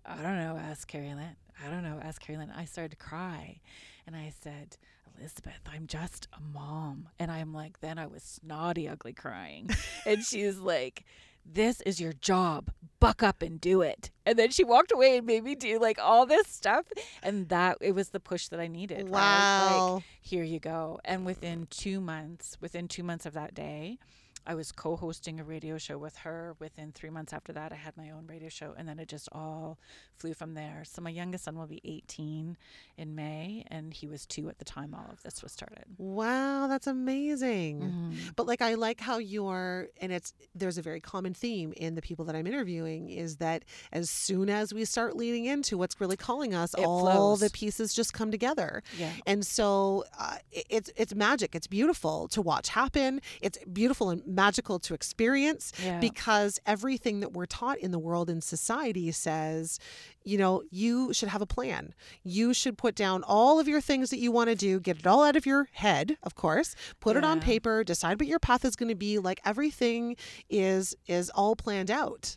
I 0.05 0.16
don't 0.16 0.39
know, 0.39 0.57
ask 0.57 0.91
Kerrilynn. 0.91 1.37
I 1.64 1.70
don't 1.70 1.82
know, 1.82 2.01
ask 2.03 2.24
Kerrilynn. 2.24 2.57
I 2.57 2.64
started 2.64 2.93
to 2.93 2.97
cry, 2.97 3.61
and 4.07 4.16
I 4.16 4.32
said, 4.43 4.76
Elizabeth, 5.18 5.61
I'm 5.72 5.87
just 5.87 6.28
a 6.32 6.41
mom. 6.41 7.09
And 7.18 7.30
I'm 7.30 7.55
like, 7.55 7.80
then 7.80 7.99
I 7.99 8.07
was 8.07 8.22
snotty, 8.22 8.89
ugly 8.89 9.12
crying. 9.12 9.70
and 10.07 10.22
she's 10.22 10.59
like, 10.59 11.05
this 11.53 11.80
is 11.82 12.01
your 12.01 12.12
job. 12.12 12.70
Buck 12.99 13.22
up 13.22 13.42
and 13.42 13.61
do 13.61 13.82
it. 13.82 14.11
And 14.24 14.38
then 14.38 14.51
she 14.51 14.64
walked 14.64 14.90
away 14.90 15.18
and 15.18 15.26
made 15.26 15.44
me 15.44 15.55
do 15.55 15.78
like 15.78 15.99
all 15.99 16.26
this 16.26 16.47
stuff. 16.49 16.86
And 17.22 17.49
that 17.51 17.78
it 17.80 17.92
was 17.94 18.09
the 18.11 18.20
push 18.20 18.49
that 18.49 18.59
I 18.61 18.66
needed. 18.68 19.05
right? 19.05 19.11
Wow. 19.11 19.94
Like, 19.97 20.05
here 20.20 20.44
you 20.44 20.59
go. 20.59 20.99
And 21.05 21.26
within 21.26 21.66
two 21.70 22.01
months, 22.01 22.57
within 22.61 22.88
two 22.88 23.03
months 23.03 23.26
of 23.26 23.34
that 23.34 23.55
day, 23.55 23.99
I 24.47 24.55
was 24.55 24.72
co 24.72 24.97
hosting 24.97 25.40
a 25.40 25.44
radio 25.44 25.78
show 25.78 25.99
with 25.99 26.16
her. 26.18 26.55
Within 26.59 26.92
three 26.92 27.11
months 27.11 27.32
after 27.32 27.53
that, 27.53 27.72
I 27.72 27.76
had 27.76 27.97
my 27.97 28.11
own 28.11 28.26
radio 28.26 28.49
show. 28.49 28.74
And 28.76 28.88
then 28.88 28.99
it 28.99 29.09
just 29.09 29.28
all 29.32 29.78
flew 30.14 30.34
from 30.34 30.55
there. 30.55 30.82
So 30.84 31.03
my 31.03 31.11
youngest 31.11 31.44
son 31.44 31.57
will 31.59 31.66
be 31.66 31.80
18 31.84 32.57
in 32.97 33.14
May, 33.14 33.64
and 33.70 33.92
he 33.92 34.07
was 34.07 34.24
two 34.26 34.49
at 34.49 34.59
the 34.59 34.64
time 34.64 34.94
all 34.94 35.11
of 35.12 35.22
this 35.22 35.42
was 35.42 35.53
started. 35.53 35.84
Wow, 35.99 36.66
that's 36.68 36.86
amazing. 36.86 37.80
Mhm. 37.82 38.34
But 38.36 38.47
like 38.47 38.62
I 38.62 38.74
like 38.74 39.01
how 39.01 39.18
you're 39.18 39.88
and 40.01 40.12
it's 40.12 40.32
there's 40.55 40.78
a 40.78 40.82
very 40.82 41.01
common 41.01 41.34
theme 41.34 41.72
in 41.76 41.94
the 41.94 42.03
people 42.03 42.24
that 42.26 42.36
I'm 42.36 42.47
interviewing 42.47 43.11
is 43.11 43.36
that 43.36 43.64
as 43.92 44.11
soon 44.11 44.49
as 44.49 44.72
we 44.72 44.84
start 44.84 45.16
leaning 45.16 45.47
into 45.47 45.76
what's 45.76 46.01
really 46.01 46.16
calling 46.16 46.55
us, 46.55 46.74
It 46.74 46.84
all 46.84 47.36
the 47.36 47.51
pieces 47.51 47.92
just 47.94 48.12
come 48.12 48.30
together. 48.30 48.82
Yeah. 48.99 49.11
And 49.26 49.47
so 49.47 50.05
uh, 50.18 50.36
it's 50.53 50.90
it's 50.97 51.14
magic. 51.14 51.55
It's 51.55 51.66
beautiful 51.66 52.28
to 52.28 52.42
watch 52.42 52.68
happen. 52.68 53.20
It's 53.40 53.59
beautiful 53.72 54.11
and 54.11 54.22
magical 54.37 54.78
to 54.80 54.95
experience 54.95 55.72
Yeah. 55.82 55.99
because 55.99 56.61
everything 56.66 57.18
that 57.20 57.32
we're 57.32 57.47
taught 57.47 57.78
in 57.78 57.91
the 57.91 57.99
world 57.99 58.30
and 58.30 58.45
society 58.45 59.11
says, 59.11 59.80
you 60.22 60.39
know, 60.39 60.62
you 60.70 61.12
should 61.12 61.30
have 61.30 61.43
a 61.43 61.47
plan. 61.47 61.95
You 62.22 62.53
should 62.55 62.76
put 62.78 62.95
down 62.95 63.22
all 63.24 63.59
of 63.59 63.66
your 63.66 63.80
things 63.80 64.11
that 64.11 64.18
you 64.18 64.30
want 64.30 64.51
to 64.51 64.55
do, 64.55 64.78
get 64.78 64.99
it 64.99 65.07
all 65.07 65.24
out 65.24 65.34
of 65.37 65.47
your 65.47 65.68
head, 65.72 66.16
of 66.22 66.34
course, 66.34 66.76
put 67.01 67.16
it 67.16 67.24
on 67.24 67.41
paper, 67.41 67.82
decide 67.82 68.20
what 68.20 68.28
your 68.28 68.39
path 68.39 68.64
is 68.64 68.76
going 68.76 68.89
to 68.91 68.95
be. 68.95 69.18
Like 69.18 69.41
everything 69.45 70.16
is 70.51 70.95
is 71.07 71.30
all 71.30 71.57
planned 71.57 71.91
out. 71.91 72.37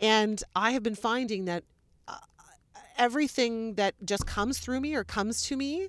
And 0.00 0.42
I 0.54 0.70
have 0.72 0.82
been 0.82 0.94
finding 0.94 1.44
that 1.46 1.64
uh, 2.08 2.18
everything 2.96 3.74
that 3.74 3.94
just 4.04 4.26
comes 4.26 4.58
through 4.58 4.80
me 4.80 4.94
or 4.94 5.04
comes 5.04 5.42
to 5.44 5.56
me 5.56 5.88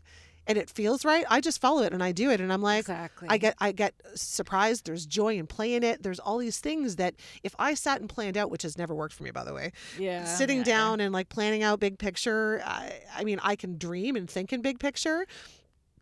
and 0.52 0.58
it 0.60 0.70
feels 0.70 1.04
right, 1.06 1.26
I 1.30 1.42
just 1.42 1.60
follow 1.62 1.82
it 1.82 1.94
and 1.94 2.04
I 2.04 2.12
do 2.12 2.30
it 2.30 2.40
and 2.42 2.52
I'm 2.54 2.62
like 2.62 2.82
exactly. 2.82 3.28
I 3.30 3.38
get 3.38 3.56
I 3.60 3.72
get 3.72 3.94
surprised. 4.16 4.86
There's 4.86 5.06
joy 5.06 5.38
in 5.38 5.48
playing 5.48 5.84
it. 5.84 6.04
There's 6.04 6.20
all 6.20 6.38
these 6.38 6.60
things 6.60 6.98
that 6.98 7.16
if 7.42 7.56
I 7.58 7.74
sat 7.74 8.02
and 8.02 8.10
planned 8.10 8.38
out, 8.38 8.52
which 8.52 8.64
has 8.64 8.78
never 8.78 8.94
worked 8.94 9.14
for 9.14 9.24
me, 9.24 9.32
by 9.32 9.44
the 9.44 9.54
way, 9.54 9.72
yeah, 9.98 10.26
sitting 10.26 10.60
yeah. 10.60 10.64
down 10.66 11.00
and 11.00 11.14
like 11.14 11.30
planning 11.30 11.64
out 11.64 11.80
big 11.80 11.98
picture. 11.98 12.62
I, 12.66 13.00
I 13.16 13.24
mean, 13.24 13.40
I 13.42 13.56
can 13.56 13.78
dream 13.78 14.16
and 14.16 14.30
think 14.30 14.52
in 14.54 14.62
big 14.62 14.80
picture, 14.80 15.26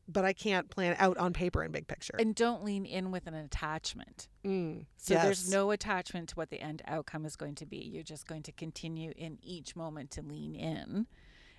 but 0.08 0.26
I 0.26 0.34
can't 0.34 0.70
plan 0.70 0.96
out 0.98 1.18
on 1.18 1.34
paper 1.34 1.64
in 1.64 1.72
big 1.72 1.88
picture. 1.88 2.16
and 2.18 2.34
don't 2.34 2.64
lean 2.64 2.86
in 2.86 3.12
with 3.12 3.28
an 3.28 3.36
attachment. 3.36 4.28
Mm, 4.44 4.86
So 4.98 5.14
there's 5.14 5.52
no 5.52 5.70
attachment 5.72 6.30
to 6.30 6.36
what 6.36 6.50
the 6.50 6.60
end 6.60 6.82
outcome 6.88 7.26
is 7.26 7.36
going 7.36 7.56
to 7.56 7.66
be. 7.68 7.78
You're 7.78 8.04
just 8.04 8.26
going 8.28 8.42
to 8.44 8.52
continue 8.52 9.14
in 9.16 9.38
each 9.44 9.76
moment 9.76 10.10
to 10.12 10.22
lean 10.24 10.56
in, 10.56 11.06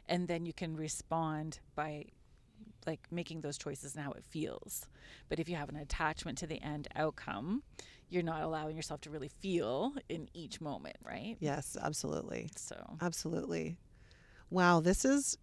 and 0.09 0.26
then 0.26 0.45
you 0.47 0.53
can 0.53 0.76
respond 0.76 1.61
by 1.76 2.07
like 2.87 3.01
making 3.11 3.41
those 3.41 3.59
choices 3.59 3.95
and 3.95 4.05
how 4.05 4.13
it 4.13 4.25
feels. 4.25 4.87
But 5.29 5.39
if 5.39 5.49
you 5.49 5.57
have 5.57 5.69
an 5.69 5.77
attachment 5.77 6.39
to 6.39 6.47
the 6.47 6.63
end 6.63 6.89
outcome, 6.97 7.63
you're 8.09 8.23
not 8.23 8.43
allowing 8.43 8.77
yourself 8.77 9.01
to 9.03 9.11
really 9.11 9.31
feel 9.41 9.93
in 10.09 10.29
each 10.35 10.61
moment, 10.61 10.97
right? 11.05 11.37
Yes, 11.41 11.77
absolutely. 11.81 12.51
So 12.57 12.97
Absolutely. 13.01 13.77
Wow, 14.51 14.81
this 14.81 15.05
has 15.05 15.39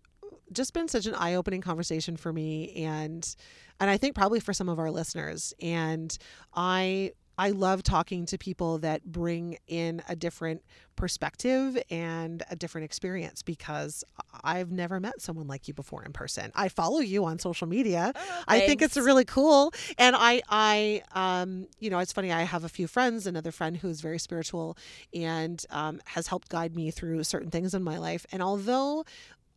just 0.52 0.74
been 0.74 0.88
such 0.88 1.06
an 1.06 1.16
eye-opening 1.16 1.62
conversation 1.62 2.18
for 2.18 2.34
me 2.34 2.74
and 2.86 3.36
and 3.80 3.90
I 3.90 3.98
think 3.98 4.16
probably 4.16 4.40
for 4.40 4.54
some 4.54 4.70
of 4.70 4.80
our 4.80 4.92
listeners 4.92 5.54
and 5.62 6.18
I 6.54 7.14
I 7.38 7.52
love 7.52 7.84
talking 7.84 8.26
to 8.28 8.38
people 8.38 8.80
that 8.80 9.06
bring 9.06 9.58
in 9.68 10.02
a 10.10 10.16
different 10.16 10.64
perspective 10.96 11.78
and 11.92 12.42
a 12.50 12.56
different 12.56 12.86
experience 12.86 13.44
because 13.44 14.04
I've 14.44 14.72
never 14.72 15.00
met 15.00 15.22
someone 15.22 15.48
like 15.48 15.68
you 15.68 15.74
before 15.74 16.04
in 16.04 16.14
person. 16.14 16.52
I 16.56 16.70
follow 16.70 17.00
you 17.00 17.26
on 17.26 17.38
social 17.38 17.68
media. 17.68 18.14
I 18.48 18.62
think 18.62 18.82
it's 18.82 18.98
really 18.98 19.26
cool. 19.26 19.72
And 19.98 20.16
I, 20.18 20.42
I, 20.50 21.04
um, 21.14 21.68
you 21.80 21.90
know, 21.90 22.00
it's 22.00 22.12
funny. 22.12 22.32
I 22.32 22.42
have 22.42 22.64
a 22.64 22.70
few 22.70 22.88
friends. 22.88 23.28
Another 23.28 23.52
friend 23.52 23.78
who's 23.78 24.02
very 24.02 24.20
spiritual 24.20 24.78
and 25.14 25.64
um, 25.70 26.02
has 26.06 26.28
helped 26.28 26.50
guide 26.50 26.76
me 26.76 26.90
through 26.92 27.24
certain 27.24 27.52
things 27.52 27.74
in 27.74 27.84
my 27.84 27.98
life. 28.00 28.26
And 28.32 28.42
although 28.42 29.06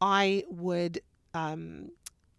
I 0.01 0.45
would, 0.51 1.01
um, 1.35 1.91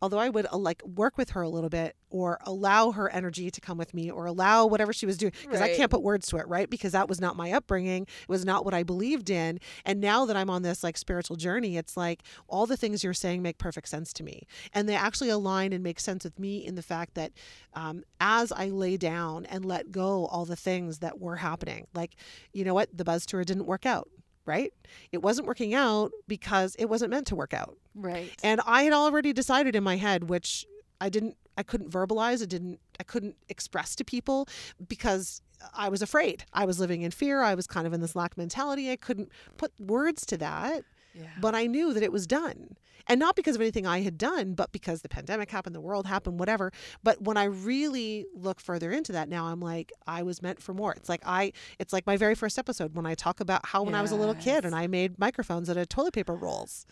although 0.02 0.20
I 0.20 0.30
would 0.30 0.48
uh, 0.52 0.58
like 0.58 0.84
work 0.86 1.18
with 1.18 1.32
her 1.32 1.42
a 1.42 1.50
little 1.50 1.70
bit 1.70 1.96
or 2.10 2.40
allow 2.46 2.92
her 2.92 3.10
energy 3.10 3.50
to 3.50 3.62
come 3.62 3.78
with 3.78 3.94
me 3.94 4.12
or 4.12 4.26
allow 4.26 4.66
whatever 4.66 4.92
she 4.92 5.06
was 5.06 5.18
doing 5.18 5.32
because 5.42 5.62
I 5.62 5.74
can't 5.76 5.92
put 5.92 6.02
words 6.02 6.28
to 6.28 6.38
it, 6.38 6.48
right? 6.48 6.70
Because 6.70 6.92
that 6.92 7.08
was 7.08 7.22
not 7.22 7.36
my 7.36 7.52
upbringing. 7.52 8.04
It 8.04 8.30
was 8.30 8.44
not 8.44 8.66
what 8.66 8.74
I 8.74 8.84
believed 8.84 9.30
in. 9.30 9.60
And 9.86 10.02
now 10.02 10.26
that 10.26 10.36
I'm 10.36 10.50
on 10.50 10.62
this 10.62 10.84
like 10.84 10.98
spiritual 10.98 11.38
journey, 11.38 11.78
it's 11.78 11.96
like 11.96 12.24
all 12.48 12.66
the 12.66 12.78
things 12.78 13.04
you're 13.04 13.14
saying 13.14 13.42
make 13.42 13.58
perfect 13.58 13.88
sense 13.88 14.12
to 14.14 14.24
me. 14.24 14.48
And 14.74 14.90
they 14.90 14.96
actually 14.96 15.30
align 15.30 15.72
and 15.74 15.84
make 15.84 16.00
sense 16.00 16.24
with 16.24 16.38
me 16.40 16.66
in 16.66 16.76
the 16.76 16.82
fact 16.82 17.14
that 17.16 17.32
um, 17.74 18.04
as 18.20 18.52
I 18.52 18.68
lay 18.68 18.98
down 18.98 19.46
and 19.46 19.64
let 19.64 19.92
go 19.92 20.26
all 20.26 20.46
the 20.46 20.56
things 20.56 21.00
that 21.00 21.20
were 21.20 21.38
happening, 21.38 21.88
like, 21.94 22.16
you 22.54 22.66
know 22.66 22.74
what? 22.74 22.90
The 22.96 23.06
buzz 23.06 23.26
tour 23.26 23.44
didn't 23.44 23.66
work 23.66 23.86
out. 23.86 24.10
Right? 24.46 24.74
It 25.12 25.22
wasn't 25.22 25.48
working 25.48 25.74
out 25.74 26.12
because 26.28 26.76
it 26.76 26.86
wasn't 26.86 27.12
meant 27.12 27.28
to 27.28 27.36
work 27.36 27.54
out. 27.54 27.78
right. 27.96 28.32
And 28.44 28.60
I 28.66 28.84
had 28.84 28.94
already 28.94 29.34
decided 29.34 29.76
in 29.76 29.84
my 29.84 29.98
head, 29.98 30.30
which 30.30 30.66
I 31.00 31.10
didn't, 31.10 31.38
I 31.58 31.64
couldn't 31.64 31.92
verbalize. 31.92 32.42
I 32.42 32.46
didn't, 32.46 32.80
I 33.00 33.04
couldn't 33.04 33.36
express 33.50 33.96
to 33.98 34.04
people 34.04 34.48
because 34.88 35.42
I 35.74 35.90
was 35.90 36.02
afraid. 36.02 36.46
I 36.54 36.66
was 36.66 36.80
living 36.80 37.02
in 37.02 37.12
fear. 37.12 37.42
I 37.42 37.56
was 37.56 37.68
kind 37.68 37.86
of 37.86 37.94
in 37.94 38.02
this 38.02 38.16
lack 38.16 38.38
mentality. 38.38 38.92
I 38.92 38.96
couldn't 38.96 39.30
put 39.58 39.72
words 39.80 40.26
to 40.28 40.38
that, 40.38 40.84
yeah. 41.14 41.26
but 41.40 41.56
I 41.56 41.68
knew 41.68 41.94
that 41.94 42.04
it 42.04 42.12
was 42.12 42.26
done. 42.28 42.78
And 43.08 43.20
not 43.20 43.36
because 43.36 43.56
of 43.56 43.62
anything 43.62 43.86
I 43.86 44.02
had 44.02 44.18
done, 44.18 44.54
but 44.54 44.72
because 44.72 45.02
the 45.02 45.10
pandemic 45.10 45.52
happened, 45.52 45.76
the 45.76 45.82
world 45.82 46.06
happened, 46.06 46.40
whatever. 46.40 46.72
But 47.04 47.22
when 47.22 47.38
I 47.38 47.46
really 47.46 48.26
look 48.34 48.60
further 48.60 48.92
into 48.92 49.12
that 49.14 49.30
now, 49.30 49.48
I'm 49.48 49.60
like, 49.60 49.92
I 50.08 50.24
was 50.24 50.42
meant 50.42 50.62
for 50.62 50.74
more. 50.74 50.94
It's 50.94 51.10
like 51.10 51.22
I, 51.26 51.54
it's 51.80 51.94
like 51.94 52.06
my 52.06 52.18
very 52.18 52.36
first 52.36 52.58
episode 52.58 52.96
when 52.96 53.06
I 53.06 53.16
talk 53.16 53.40
about 53.40 53.66
how 53.66 53.84
when 53.84 53.96
I 53.96 54.02
was 54.02 54.12
a 54.12 54.16
little 54.16 54.36
kid 54.36 54.66
and 54.66 54.76
I 54.76 54.88
made 54.88 55.20
microphones 55.20 55.70
out 55.70 55.78
of 55.78 55.90
toilet 55.90 56.14
paper 56.14 56.36
rolls 56.36 56.86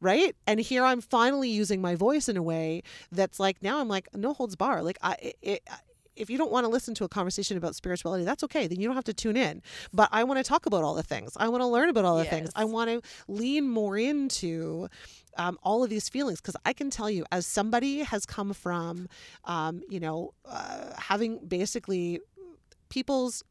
right 0.00 0.34
and 0.46 0.58
here 0.58 0.84
i'm 0.84 1.00
finally 1.00 1.48
using 1.48 1.80
my 1.80 1.94
voice 1.94 2.28
in 2.28 2.36
a 2.36 2.42
way 2.42 2.82
that's 3.12 3.38
like 3.38 3.62
now 3.62 3.78
i'm 3.78 3.88
like 3.88 4.08
no 4.14 4.34
holds 4.34 4.56
bar 4.56 4.82
like 4.82 4.98
i 5.02 5.32
it, 5.40 5.62
if 6.16 6.30
you 6.30 6.38
don't 6.38 6.50
want 6.50 6.64
to 6.64 6.68
listen 6.68 6.94
to 6.94 7.04
a 7.04 7.08
conversation 7.08 7.56
about 7.56 7.74
spirituality 7.74 8.24
that's 8.24 8.44
okay 8.44 8.66
then 8.66 8.80
you 8.80 8.86
don't 8.86 8.96
have 8.96 9.04
to 9.04 9.14
tune 9.14 9.36
in. 9.36 9.62
But 9.92 10.08
i 10.12 10.24
want 10.24 10.38
to 10.38 10.44
talk 10.44 10.66
about 10.66 10.82
all 10.84 10.94
the 10.94 11.02
things. 11.02 11.36
I 11.36 11.48
want 11.48 11.62
to 11.62 11.66
learn 11.66 11.88
about 11.88 12.04
all 12.04 12.16
the 12.18 12.24
things. 12.24 12.50
I 12.54 12.64
want 12.64 12.90
to 12.90 13.02
lean 13.28 13.68
more 13.68 13.96
into 13.98 14.88
um, 15.36 15.58
all 15.62 15.82
of 15.82 15.90
these 15.90 16.08
feelings 16.08 16.40
because 16.40 16.56
i 16.64 16.72
can 16.72 16.90
tell 16.90 17.10
you 17.10 17.24
as 17.32 17.44
somebody 17.44 17.98
has 18.00 18.24
come 18.24 18.52
from 18.52 19.08
um, 19.44 19.82
you 19.88 19.98
know 19.98 20.32
uh, 20.44 20.92
having 20.96 21.38
basically 21.46 22.20
people's 22.88 23.42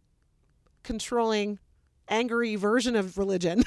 controlling 0.83 1.59
angry 2.13 2.55
version 2.55 2.95
of 2.95 3.17
religion 3.17 3.63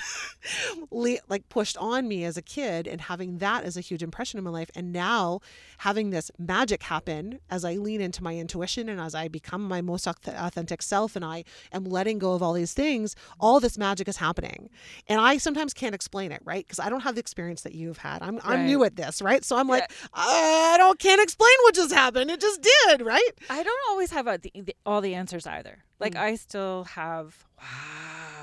like 0.90 1.48
pushed 1.48 1.76
on 1.78 2.06
me 2.06 2.24
as 2.24 2.36
a 2.36 2.42
kid 2.42 2.86
and 2.86 3.00
having 3.00 3.38
that 3.38 3.64
as 3.64 3.76
a 3.76 3.80
huge 3.80 4.04
impression 4.04 4.38
in 4.38 4.44
my 4.44 4.50
life 4.50 4.70
and 4.76 4.92
now 4.92 5.40
having 5.78 6.10
this 6.10 6.30
magic 6.38 6.84
happen 6.84 7.40
as 7.50 7.64
I 7.64 7.74
lean 7.74 8.00
into 8.00 8.22
my 8.22 8.36
intuition 8.36 8.88
and 8.88 9.00
as 9.00 9.16
I 9.16 9.26
become 9.26 9.66
my 9.66 9.80
most 9.80 10.06
authentic 10.06 10.80
self 10.80 11.16
and 11.16 11.24
I 11.24 11.42
am 11.72 11.84
letting 11.84 12.20
go 12.20 12.34
of 12.34 12.42
all 12.42 12.52
these 12.52 12.72
things 12.72 13.16
all 13.40 13.58
this 13.58 13.76
magic 13.76 14.06
is 14.06 14.16
happening. 14.16 14.70
And 15.08 15.20
I 15.20 15.38
sometimes 15.38 15.74
can't 15.74 15.94
explain 15.94 16.30
it 16.30 16.40
right? 16.44 16.64
Because 16.64 16.78
I 16.78 16.88
don't 16.88 17.00
have 17.00 17.16
the 17.16 17.20
experience 17.20 17.62
that 17.62 17.74
you've 17.74 17.98
had. 17.98 18.22
I'm, 18.22 18.40
I'm 18.44 18.66
new 18.66 18.84
at 18.84 18.94
this 18.94 19.20
right? 19.20 19.44
So 19.44 19.56
I'm 19.56 19.68
like 19.68 19.90
I 20.14 20.76
don't 20.78 20.98
can't 21.00 21.20
explain 21.20 21.54
what 21.62 21.74
just 21.74 21.92
happened. 21.92 22.30
It 22.30 22.40
just 22.40 22.62
did 22.62 23.02
right? 23.02 23.30
I 23.50 23.62
don't 23.64 23.80
always 23.90 24.12
have 24.12 24.26
the, 24.26 24.52
the, 24.54 24.76
all 24.86 25.00
the 25.00 25.14
answers 25.14 25.46
either. 25.48 25.82
Like 25.98 26.14
Mm. 26.14 26.20
I 26.20 26.34
still 26.36 26.84
have 26.84 27.44
wow, 27.58 28.35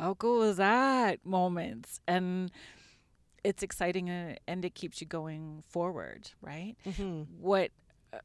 how 0.00 0.14
cool 0.14 0.42
is 0.42 0.56
that 0.56 1.24
moments, 1.24 2.00
and 2.06 2.50
it's 3.44 3.62
exciting 3.62 4.08
and, 4.08 4.40
and 4.48 4.64
it 4.64 4.74
keeps 4.74 5.00
you 5.00 5.06
going 5.06 5.62
forward, 5.68 6.30
right? 6.40 6.74
Mm-hmm. 6.86 7.22
What 7.40 7.70
uh, 8.12 8.18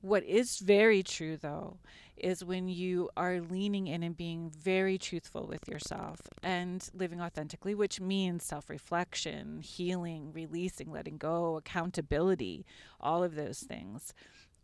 what 0.00 0.24
is 0.24 0.58
very 0.58 1.02
true 1.02 1.36
though 1.36 1.78
is 2.16 2.44
when 2.44 2.68
you 2.68 3.10
are 3.16 3.40
leaning 3.40 3.88
in 3.88 4.02
and 4.02 4.16
being 4.16 4.50
very 4.50 4.96
truthful 4.96 5.46
with 5.46 5.68
yourself 5.68 6.20
and 6.42 6.88
living 6.94 7.20
authentically, 7.20 7.74
which 7.74 8.00
means 8.00 8.44
self-reflection, 8.44 9.60
healing, 9.60 10.32
releasing, 10.32 10.92
letting 10.92 11.18
go, 11.18 11.56
accountability, 11.56 12.64
all 13.00 13.24
of 13.24 13.34
those 13.34 13.58
things 13.58 14.14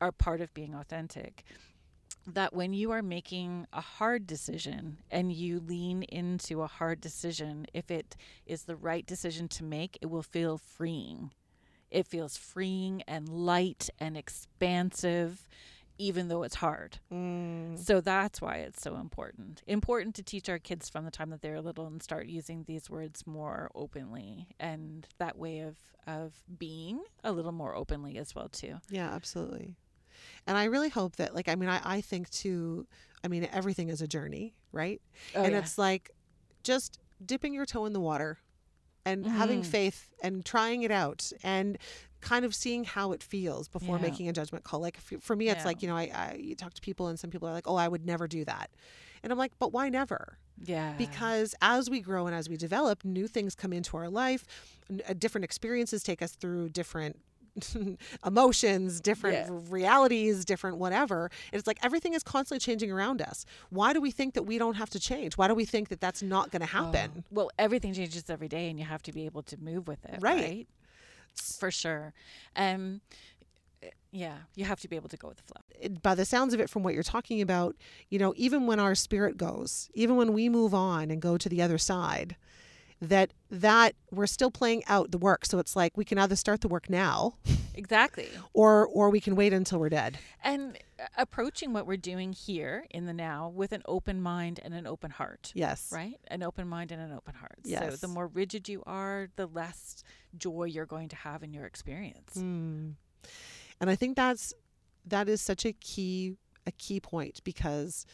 are 0.01 0.13
part 0.13 0.41
of 0.41 0.55
being 0.55 0.75
authentic 0.75 1.45
that 2.27 2.55
when 2.55 2.73
you 2.73 2.91
are 2.91 3.03
making 3.03 3.67
a 3.73 3.81
hard 3.81 4.27
decision 4.27 4.99
and 5.11 5.33
you 5.33 5.61
lean 5.61 6.03
into 6.05 6.63
a 6.63 6.67
hard 6.67 7.01
decision, 7.01 7.67
if 7.73 7.91
it 7.91 8.17
is 8.47 8.65
the 8.65 8.77
right 8.77 9.07
decision 9.07 9.49
to 9.49 9.65
make, 9.65 9.99
it 10.01 10.07
will 10.07 10.23
feel 10.23 10.59
freeing. 10.59 11.33
It 11.91 12.07
feels 12.07 12.37
freeing 12.37 13.03
and 13.09 13.29
light 13.29 13.91
and 13.99 14.17
expansive, 14.17 15.49
even 15.99 16.29
though 16.29 16.43
it's 16.45 16.57
hard. 16.57 16.99
Mm. 17.13 17.79
So 17.79 18.01
that's 18.01 18.41
why 18.41 18.57
it's 18.57 18.81
so 18.81 18.97
important. 18.97 19.63
Important 19.67 20.15
to 20.17 20.23
teach 20.23 20.49
our 20.49 20.59
kids 20.59 20.89
from 20.89 21.05
the 21.05 21.11
time 21.11 21.31
that 21.31 21.43
they're 21.43 21.61
little 21.61 21.87
and 21.87 22.03
start 22.03 22.27
using 22.27 22.65
these 22.65 22.89
words 22.89 23.27
more 23.27 23.71
openly 23.75 24.49
and 24.61 25.07
that 25.19 25.37
way 25.37 25.61
of, 25.61 25.77
of 26.07 26.33
being 26.59 27.03
a 27.25 27.33
little 27.33 27.53
more 27.53 27.75
openly 27.75 28.19
as 28.19 28.35
well 28.35 28.49
too. 28.49 28.77
Yeah, 28.89 29.13
absolutely. 29.13 29.75
And 30.47 30.57
I 30.59 30.65
really 30.65 30.89
hope 30.89 31.17
that, 31.17 31.35
like, 31.35 31.49
I 31.49 31.55
mean, 31.55 31.69
I, 31.69 31.81
I 31.85 32.01
think 32.01 32.31
too, 32.31 32.87
I 33.25 33.29
mean, 33.29 33.49
everything 33.53 33.89
is 33.89 34.01
a 34.01 34.07
journey, 34.07 34.55
right? 34.73 35.01
Oh, 35.35 35.43
and 35.45 35.53
yeah. 35.53 35.59
it's 35.59 35.79
like 35.79 36.11
just 36.65 36.99
dipping 37.25 37.55
your 37.55 37.67
toe 37.67 37.87
in 37.87 37.93
the 37.93 38.01
water 38.01 38.39
and 39.05 39.27
having 39.27 39.63
Mhm. 39.63 39.67
faith 39.67 40.11
and 40.23 40.45
trying 40.45 40.83
it 40.83 40.91
out 40.91 41.31
and 41.43 41.79
kind 42.21 42.45
of 42.45 42.55
seeing 42.55 42.85
how 42.85 43.13
it 43.13 43.23
feels 43.23 43.67
before 43.69 43.97
Yeah. 43.97 44.03
making 44.03 44.29
a 44.29 44.33
judgment 44.33 44.63
call. 44.65 44.81
Like, 44.81 44.99
for 44.99 45.35
me, 45.37 45.49
it's 45.49 45.61
Yeah. 45.61 45.69
like, 45.69 45.83
you 45.83 45.89
know, 45.89 45.97
I, 45.97 46.11
I 46.15 46.35
you 46.39 46.55
talk 46.55 46.75
to 46.75 46.81
people 46.83 47.09
and 47.09 47.19
some 47.19 47.31
people 47.31 47.49
are 47.49 47.53
like, 47.53 47.67
oh, 47.69 47.77
I 47.77 47.89
would 47.89 48.05
never 48.05 48.29
do 48.29 48.45
that. 48.45 48.71
And 49.23 49.33
I'm 49.33 49.39
like, 49.39 49.53
but 49.59 49.73
why 49.73 49.89
never? 49.89 50.39
yeah. 50.63 50.93
because 50.99 51.55
as 51.63 51.89
we 51.89 52.01
grow 52.01 52.27
and 52.27 52.37
as 52.37 52.47
we 52.47 52.57
develop 52.59 53.03
new 53.03 53.27
things 53.27 53.55
come 53.55 53.73
into 53.73 53.97
our 53.97 54.11
life 54.11 54.45
different 55.19 55.43
experiences 55.43 56.03
take 56.03 56.21
us 56.21 56.33
through 56.33 56.69
different 56.69 57.19
emotions 58.27 59.01
different 59.01 59.37
Yeah. 59.37 59.59
realities 59.71 60.45
different 60.45 60.79
whatever 60.79 61.31
it's 61.53 61.67
like 61.67 61.79
everything 61.83 62.15
is 62.15 62.23
constantly 62.23 62.61
changing 62.61 62.91
around 62.91 63.21
us 63.23 63.45
why 63.71 63.93
do 63.93 64.01
we 64.01 64.11
think 64.11 64.35
that 64.35 64.45
we 64.45 64.59
don't 64.59 64.75
have 64.75 64.91
to 64.91 65.01
change 65.01 65.37
why 65.37 65.49
do 65.49 65.55
we 65.55 65.65
think 65.65 65.89
that 65.89 66.01
that's 66.01 66.23
not 66.23 66.51
going 66.51 66.61
to 66.61 66.67
happen 66.67 67.11
Oh, 67.17 67.25
well, 67.31 67.51
everything 67.59 67.93
changes 67.95 68.29
every 68.29 68.49
day, 68.49 68.69
and 68.69 68.79
you 68.79 68.85
have 68.85 69.03
to 69.03 69.13
be 69.13 69.25
able 69.27 69.43
to 69.45 69.57
move 69.59 69.87
with 69.89 70.05
it, 70.05 70.19
Right. 70.21 70.43
right? 70.43 70.69
For 71.59 71.71
sure. 71.71 72.13
Um, 72.57 73.01
yeah, 74.13 74.35
you 74.57 74.65
have 74.65 74.81
to 74.81 74.89
be 74.89 74.97
able 74.97 75.09
to 75.09 75.17
go 75.17 75.29
with 75.29 75.39
the 75.39 75.43
flow. 75.45 75.89
by 76.03 76.15
the 76.15 76.25
sounds 76.25 76.53
of 76.53 76.61
it 76.61 76.69
from 76.69 76.83
what 76.83 76.95
you're 76.95 77.03
talking 77.03 77.41
about 77.41 77.77
you 78.11 78.19
know 78.19 78.35
even 78.37 78.67
when 78.67 78.79
our 78.81 78.95
spirit 78.95 79.37
goes 79.37 79.89
even 79.95 80.17
when 80.17 80.33
we 80.33 80.49
move 80.49 80.75
on 80.75 81.11
and 81.11 81.23
go 81.23 81.39
to 81.39 81.49
the 81.49 81.63
other 81.63 81.79
side 81.79 82.37
that 83.01 83.33
that 83.51 83.95
we're 84.11 84.27
still 84.27 84.51
playing 84.51 84.83
out 84.87 85.11
the 85.11 85.19
work 85.19 85.47
so 85.47 85.59
it's 85.59 85.75
like 85.75 85.97
we 85.97 86.05
can 86.05 86.19
either 86.19 86.37
start 86.37 86.61
the 86.61 86.69
work 86.69 86.91
now 86.91 87.35
Exactly. 87.75 88.29
or 88.53 88.87
or 88.87 89.09
we 89.11 89.21
can 89.21 89.35
wait 89.37 89.53
until 89.55 89.79
we're 89.79 89.89
dead 89.89 90.19
And 90.45 90.77
uh, 90.99 91.07
approaching 91.17 91.73
what 91.73 91.87
we're 91.87 91.97
doing 91.97 92.33
here 92.35 92.85
in 92.91 93.07
the 93.07 93.15
now 93.15 93.49
with 93.49 93.73
an 93.73 93.83
open 93.87 94.21
mind 94.21 94.61
and 94.63 94.75
an 94.75 94.87
open 94.87 95.11
heart. 95.13 95.51
yes 95.55 95.91
Right? 95.93 96.21
An 96.29 96.43
open 96.43 96.69
mind 96.69 96.93
and 96.93 97.01
an 97.01 97.13
open 97.13 97.35
heart. 97.35 97.59
yes. 97.65 98.01
So 98.01 98.07
the 98.07 98.13
more 98.13 98.27
rigid 98.27 98.69
you 98.69 98.83
are, 98.87 99.29
the 99.37 99.47
less 99.47 100.03
joy 100.37 100.65
you're 100.65 100.85
going 100.87 101.09
to 101.09 101.17
have 101.17 101.43
in 101.43 101.55
your 101.55 101.65
experience. 101.65 102.35
Mm. 102.37 102.95
And 103.81 103.89
I 103.91 103.97
think 103.97 104.15
that's 104.17 104.53
that 105.07 105.29
is 105.29 105.41
such 105.41 105.65
a 105.65 105.73
key 105.73 106.37
a 106.67 106.73
key 106.73 107.01
point 107.01 107.41
because 107.45 108.05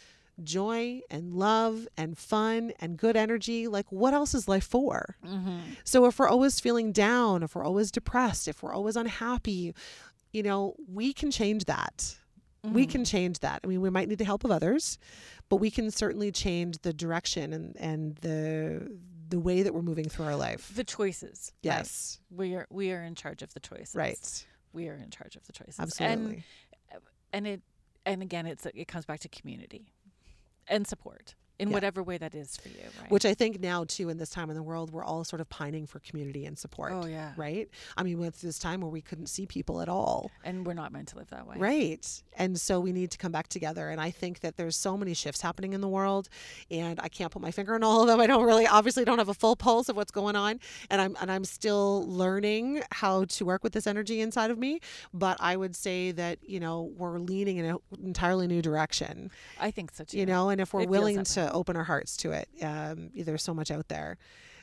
joy 0.45 1.01
and 1.11 1.33
love 1.35 1.89
and 1.97 2.17
fun 2.19 2.73
and 2.81 2.97
good 2.99 3.17
energy 3.17 3.69
like 3.69 3.91
what 3.91 4.13
else 4.15 4.35
is 4.35 4.47
life 4.49 4.65
for 4.67 5.17
Mm-hmm. 5.25 5.59
so 5.85 6.05
if 6.07 6.19
we're 6.19 6.29
always 6.29 6.61
feeling 6.61 6.93
down 6.93 7.43
if 7.43 7.55
we're 7.55 7.65
always 7.65 7.91
depressed 7.91 8.47
if 8.49 8.63
we're 8.63 8.75
always 8.75 8.97
unhappy 8.97 9.75
you 10.33 10.43
know 10.43 10.75
we 10.93 11.13
can 11.13 11.31
change 11.31 11.65
that 11.65 12.17
we 12.63 12.83
Mm-hmm. 12.83 12.91
can 12.91 13.05
change 13.05 13.39
that 13.41 13.61
i 13.65 13.67
mean 13.67 13.81
we 13.81 13.91
might 13.91 14.09
need 14.09 14.19
the 14.19 14.25
help 14.25 14.45
of 14.45 14.51
others 14.51 14.99
but 15.49 15.57
we 15.57 15.71
can 15.71 15.91
certainly 15.91 16.31
change 16.33 16.79
the 16.83 16.93
direction 16.93 17.53
and 17.53 17.77
and 17.79 18.17
the 18.17 18.99
the 19.29 19.39
way 19.41 19.63
that 19.63 19.73
we're 19.75 19.83
moving 19.83 20.09
through 20.09 20.25
our 20.27 20.37
life 20.37 20.71
the 20.75 20.85
choices. 20.85 21.53
right? 21.65 21.77
yes 21.79 22.21
We 22.31 22.55
are 22.55 22.67
we 22.71 22.93
are 22.93 23.03
in 23.03 23.15
charge 23.15 23.43
of 23.43 23.55
the 23.55 23.61
choices. 23.61 23.95
right 23.95 24.47
We 24.73 24.89
are 24.89 24.95
in 24.97 25.11
charge 25.11 25.35
of 25.37 25.47
the 25.47 25.53
choices. 25.53 25.81
absolutely 25.81 26.45
And 26.93 27.03
and 27.33 27.47
it 27.47 27.61
and 28.05 28.23
again 28.23 28.47
it's 28.47 28.67
it 28.67 28.87
comes 28.89 29.05
back 29.07 29.21
to 29.21 29.29
community 29.29 29.93
and 30.69 30.87
support 30.87 31.35
in 31.59 31.69
Yeah. 31.69 31.75
whatever 31.75 32.03
way 32.03 32.19
that 32.19 32.35
is 32.35 32.57
for 32.57 32.69
you, 32.69 32.75
right? 33.01 33.11
which 33.11 33.25
I 33.25 33.35
think 33.35 33.61
now 33.61 33.85
too 33.85 34.09
in 34.09 34.19
this 34.19 34.31
time 34.31 34.51
in 34.51 34.57
the 34.57 34.63
world 34.63 34.91
we're 34.91 35.05
all 35.05 35.25
sort 35.25 35.41
of 35.41 35.49
pining 35.49 35.87
for 35.87 36.01
community 36.01 36.45
and 36.47 36.59
support. 36.59 36.93
oh 36.93 37.07
yeah. 37.07 37.33
Right? 37.37 37.69
I 37.97 38.03
mean, 38.03 38.19
with 38.19 38.41
this 38.41 38.59
time 38.59 38.81
where 38.81 38.91
we 38.91 39.01
couldn't 39.01 39.29
see 39.29 39.47
people 39.47 39.81
at 39.81 39.89
all. 39.89 40.31
And 40.45 40.67
we're 40.67 40.75
not 40.75 40.93
meant 40.93 41.09
to 41.09 41.17
live 41.17 41.29
that 41.31 41.47
way. 41.47 41.57
Right. 41.59 42.23
And 42.37 42.61
so 42.61 42.79
we 42.81 42.93
need 42.93 43.11
to 43.13 43.19
come 43.19 43.33
back 43.33 43.49
together. 43.49 43.89
And 43.91 44.01
I 44.01 44.11
think 44.11 44.41
that 44.41 44.57
there's 44.57 44.77
so 44.77 44.97
many 44.97 45.15
shifts 45.15 45.41
happening 45.41 45.73
in 45.73 45.81
the 45.81 45.89
world 45.89 46.29
and 46.71 47.01
I 47.01 47.09
can't 47.09 47.31
put 47.33 47.41
my 47.43 47.51
finger 47.51 47.75
on 47.75 47.83
all 47.83 48.03
of 48.03 48.07
them. 48.09 48.21
I 48.21 48.27
don't 48.27 48.45
really 48.45 48.67
obviously 48.67 49.05
don't 49.05 49.19
have 49.19 49.29
a 49.29 49.35
full 49.35 49.57
pulse 49.57 49.89
of 49.89 49.97
what's 49.97 50.11
going 50.13 50.37
on. 50.37 50.61
And 50.91 51.01
I'm 51.01 51.17
and 51.21 51.31
I'm 51.33 51.45
still 51.45 52.07
learning 52.09 52.83
how 52.93 53.25
to 53.25 53.45
work 53.45 53.63
with 53.65 53.73
this 53.73 53.87
energy 53.87 54.21
inside 54.21 54.51
of 54.51 54.59
me. 54.59 54.81
But 55.15 55.37
I 55.41 55.57
would 55.57 55.75
say 55.75 56.13
that, 56.13 56.39
you 56.43 56.61
know, 56.61 56.93
we're 56.97 57.19
leaning 57.19 57.57
in 57.57 57.65
an 57.65 57.79
entirely 58.03 58.47
new 58.47 58.61
direction. 58.63 59.31
I 59.61 59.71
think 59.71 59.93
so 59.95 60.05
too. 60.05 60.19
you 60.19 60.27
know 60.27 60.49
and 60.51 60.61
if 60.61 60.75
we're 60.75 60.83
It 60.83 60.89
willing 60.91 61.17
that 61.17 61.27
to 61.47 61.53
open 61.53 61.77
our 61.77 61.85
hearts 61.85 62.17
to 62.17 62.33
it 62.33 62.49
um, 62.63 63.11
there's 63.15 63.43
so 63.43 63.55
much 63.55 63.71
out 63.71 63.89
there 63.89 64.17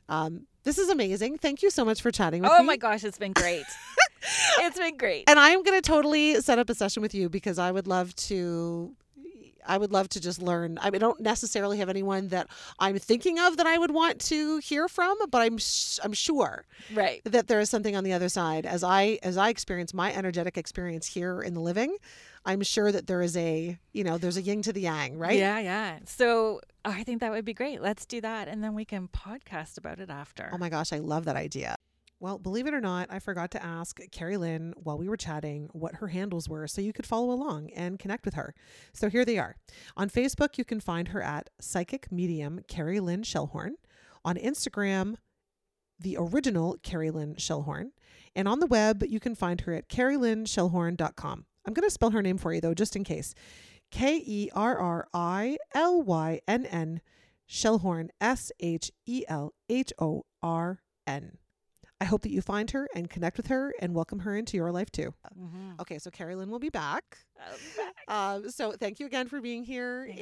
um, 0.09 0.45
this 0.63 0.77
is 0.77 0.89
amazing 0.89 1.37
thank 1.37 1.61
you 1.63 1.69
so 1.69 1.83
much 1.85 2.01
for 2.01 2.11
chatting 2.11 2.41
with 2.41 2.51
Oh 2.51 2.55
me 2.55 2.59
Oh 2.61 2.63
my 2.63 2.77
gosh, 2.77 3.03
it's 3.03 3.17
been 3.17 3.33
great. 3.33 3.65
it's 4.59 4.77
been 4.77 4.97
great. 4.97 5.23
and 5.29 5.39
i'm 5.39 5.63
going 5.63 5.79
to 5.81 5.87
totally 5.87 6.39
set 6.41 6.57
up 6.59 6.69
a 6.69 6.75
session 6.75 7.01
with 7.01 7.13
you 7.13 7.29
because 7.29 7.57
i 7.59 7.71
would 7.71 7.87
love 7.87 8.15
to 8.15 8.95
I 9.65 9.77
would 9.77 9.93
love 9.93 10.09
to 10.09 10.19
just 10.19 10.41
learn. 10.41 10.77
I, 10.81 10.89
mean, 10.89 10.95
I 10.95 11.05
don't 11.05 11.21
necessarily 11.21 11.77
have 11.77 11.87
anyone 11.87 12.27
that 12.35 12.47
I'm 12.79 12.99
thinking 12.99 13.39
of 13.39 13.55
that 13.55 13.65
I 13.65 13.77
would 13.77 13.91
want 13.91 14.19
to 14.25 14.57
hear 14.57 14.89
from, 14.89 15.15
but 15.31 15.41
I'm 15.41 15.57
sh- 15.57 15.99
I'm 16.03 16.11
sure 16.11 16.65
Right. 16.93 17.21
that 17.23 17.47
there 17.47 17.61
is 17.61 17.69
something 17.69 17.95
on 17.95 18.03
the 18.03 18.11
other 18.11 18.27
side. 18.27 18.65
As 18.65 18.83
I 18.83 19.19
as 19.23 19.37
I 19.37 19.47
experience 19.47 19.93
my 19.93 20.13
energetic 20.13 20.57
experience 20.57 21.07
here 21.07 21.39
in 21.41 21.53
the 21.53 21.61
living, 21.61 21.95
I'm 22.45 22.61
sure 22.61 22.91
that 22.91 23.07
there 23.07 23.21
is 23.21 23.37
a 23.37 23.79
you 23.93 24.03
know 24.03 24.17
there's 24.17 24.35
a 24.35 24.41
yin 24.41 24.63
to 24.63 24.73
the 24.73 24.81
yang, 24.81 25.17
right? 25.17 25.37
Yeah, 25.39 25.59
yeah. 25.59 25.99
So 26.07 26.59
I 26.85 27.03
think 27.03 27.21
that 27.21 27.31
would 27.31 27.45
be 27.45 27.53
great. 27.53 27.81
Let's 27.81 28.05
do 28.05 28.21
that 28.21 28.47
and 28.47 28.63
then 28.63 28.73
we 28.73 28.85
can 28.85 29.07
podcast 29.07 29.77
about 29.77 29.99
it 29.99 30.09
oh 30.09 30.13
after. 30.13 30.49
Oh 30.51 30.57
my 30.57 30.69
gosh, 30.69 30.91
I 30.93 30.99
love 30.99 31.25
that 31.25 31.35
idea. 31.35 31.75
Well, 32.19 32.39
believe 32.39 32.67
it 32.67 32.73
or 32.73 32.79
not, 32.79 33.09
I 33.11 33.19
forgot 33.19 33.51
to 33.51 33.61
ask 33.61 33.99
Kerrilynn 34.11 34.71
while 34.77 34.97
we 34.97 35.09
were 35.09 35.17
chatting 35.17 35.69
what 35.73 35.95
her 35.95 36.07
handles 36.07 36.47
were 36.47 36.67
so 36.67 36.81
you 36.81 36.93
could 36.93 37.05
follow 37.05 37.31
along 37.31 37.69
and 37.71 37.99
connect 37.99 38.23
with 38.23 38.35
her. 38.35 38.55
So 38.93 39.09
here 39.09 39.25
they 39.25 39.37
are. 39.37 39.57
On 39.97 40.09
Facebook, 40.09 40.57
you 40.57 40.63
can 40.63 40.79
find 40.79 41.09
her 41.09 41.21
at 41.21 41.49
Psychic 41.59 42.09
Medium 42.13 42.61
Kerrilynn 42.69 43.25
Shellhorn. 43.25 43.71
On 44.23 44.37
Instagram, 44.37 45.15
the 45.99 46.15
original 46.17 46.77
Kerrilynn 46.81 47.35
Shellhorn. 47.35 47.91
And 48.35 48.47
on 48.47 48.61
the 48.61 48.67
web, 48.67 49.03
you 49.05 49.19
can 49.19 49.35
find 49.35 49.59
her 49.61 49.73
at 49.73 49.89
kerrilynnshellhorn.com. 49.89 51.45
I'm 51.65 51.73
going 51.73 51.87
to 51.87 51.93
spell 51.93 52.11
her 52.11 52.21
name 52.21 52.37
for 52.37 52.53
you, 52.53 52.61
though, 52.61 52.73
just 52.73 52.95
in 52.95 53.03
case. 53.03 53.33
K 53.93 54.23
E 54.25 54.49
R 54.55 54.75
R 54.79 55.07
I 55.13 55.59
L 55.75 56.01
Y 56.01 56.41
N 56.47 56.65
N 56.65 56.99
Shellhorn, 57.47 58.09
S 58.19 58.51
H 58.59 58.91
E 59.05 59.23
L 59.27 59.53
H 59.69 59.93
O 59.99 60.25
R 60.41 60.81
N. 61.05 61.37
I 62.03 62.05
hope 62.05 62.23
that 62.23 62.31
you 62.31 62.41
find 62.41 62.69
her 62.71 62.89
and 62.93 63.09
connect 63.09 63.37
with 63.37 63.47
her 63.47 63.73
and 63.79 63.95
welcome 63.95 64.19
her 64.19 64.35
into 64.35 64.57
your 64.57 64.73
life 64.73 64.91
too. 64.91 65.13
Mhm. 65.39 65.79
Okay, 65.79 65.99
so 65.99 66.11
Kerrilynn 66.11 66.49
will 66.49 66.59
be 66.59 66.67
back. 66.67 67.19
Back. 67.37 67.93
Um, 68.09 68.49
so 68.49 68.73
thank 68.73 68.99
you 68.99 69.05
again 69.05 69.29
for 69.29 69.39
being 69.39 69.63
here. 69.63 70.05
Thanks 70.07 70.21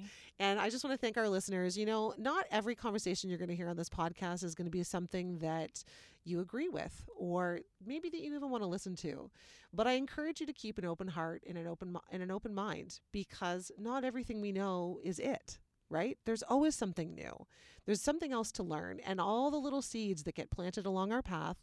and 0.00 0.10
and 0.40 0.58
I 0.58 0.70
just 0.70 0.82
want 0.82 0.92
to 0.94 0.98
thank 0.98 1.16
our 1.16 1.28
listeners. 1.28 1.78
You 1.78 1.86
know, 1.86 2.14
not 2.18 2.46
every 2.50 2.74
conversation 2.74 3.30
you're 3.30 3.38
going 3.38 3.48
to 3.48 3.54
hear 3.54 3.68
on 3.68 3.76
this 3.76 3.88
podcast 3.88 4.42
is 4.42 4.56
going 4.56 4.66
to 4.66 4.72
be 4.72 4.82
something 4.82 5.38
that 5.38 5.84
you 6.24 6.40
agree 6.40 6.68
with 6.68 7.08
or 7.16 7.60
maybe 7.86 8.10
that 8.10 8.20
you 8.20 8.34
even 8.34 8.50
want 8.50 8.64
to 8.64 8.68
listen 8.68 8.96
to. 8.96 9.30
But 9.72 9.86
I 9.86 9.92
encourage 9.92 10.40
you 10.40 10.46
to 10.46 10.52
keep 10.52 10.78
an 10.78 10.84
open 10.84 11.06
heart 11.06 11.44
and 11.48 11.56
an 11.56 11.68
open 11.68 11.96
and 12.10 12.24
an 12.24 12.32
open 12.32 12.54
mind 12.56 12.98
because 13.12 13.70
not 13.78 14.02
everything 14.04 14.40
we 14.40 14.50
know 14.50 14.98
is 15.04 15.20
it, 15.20 15.60
right? 15.90 16.16
There's 16.24 16.42
always 16.42 16.74
something 16.74 17.14
new. 17.14 17.46
There's 17.84 18.00
something 18.00 18.32
else 18.32 18.52
to 18.52 18.62
learn 18.62 19.00
and 19.04 19.20
all 19.20 19.50
the 19.50 19.58
little 19.58 19.82
seeds 19.82 20.22
that 20.22 20.34
get 20.34 20.50
planted 20.50 20.86
along 20.86 21.12
our 21.12 21.22
path, 21.22 21.56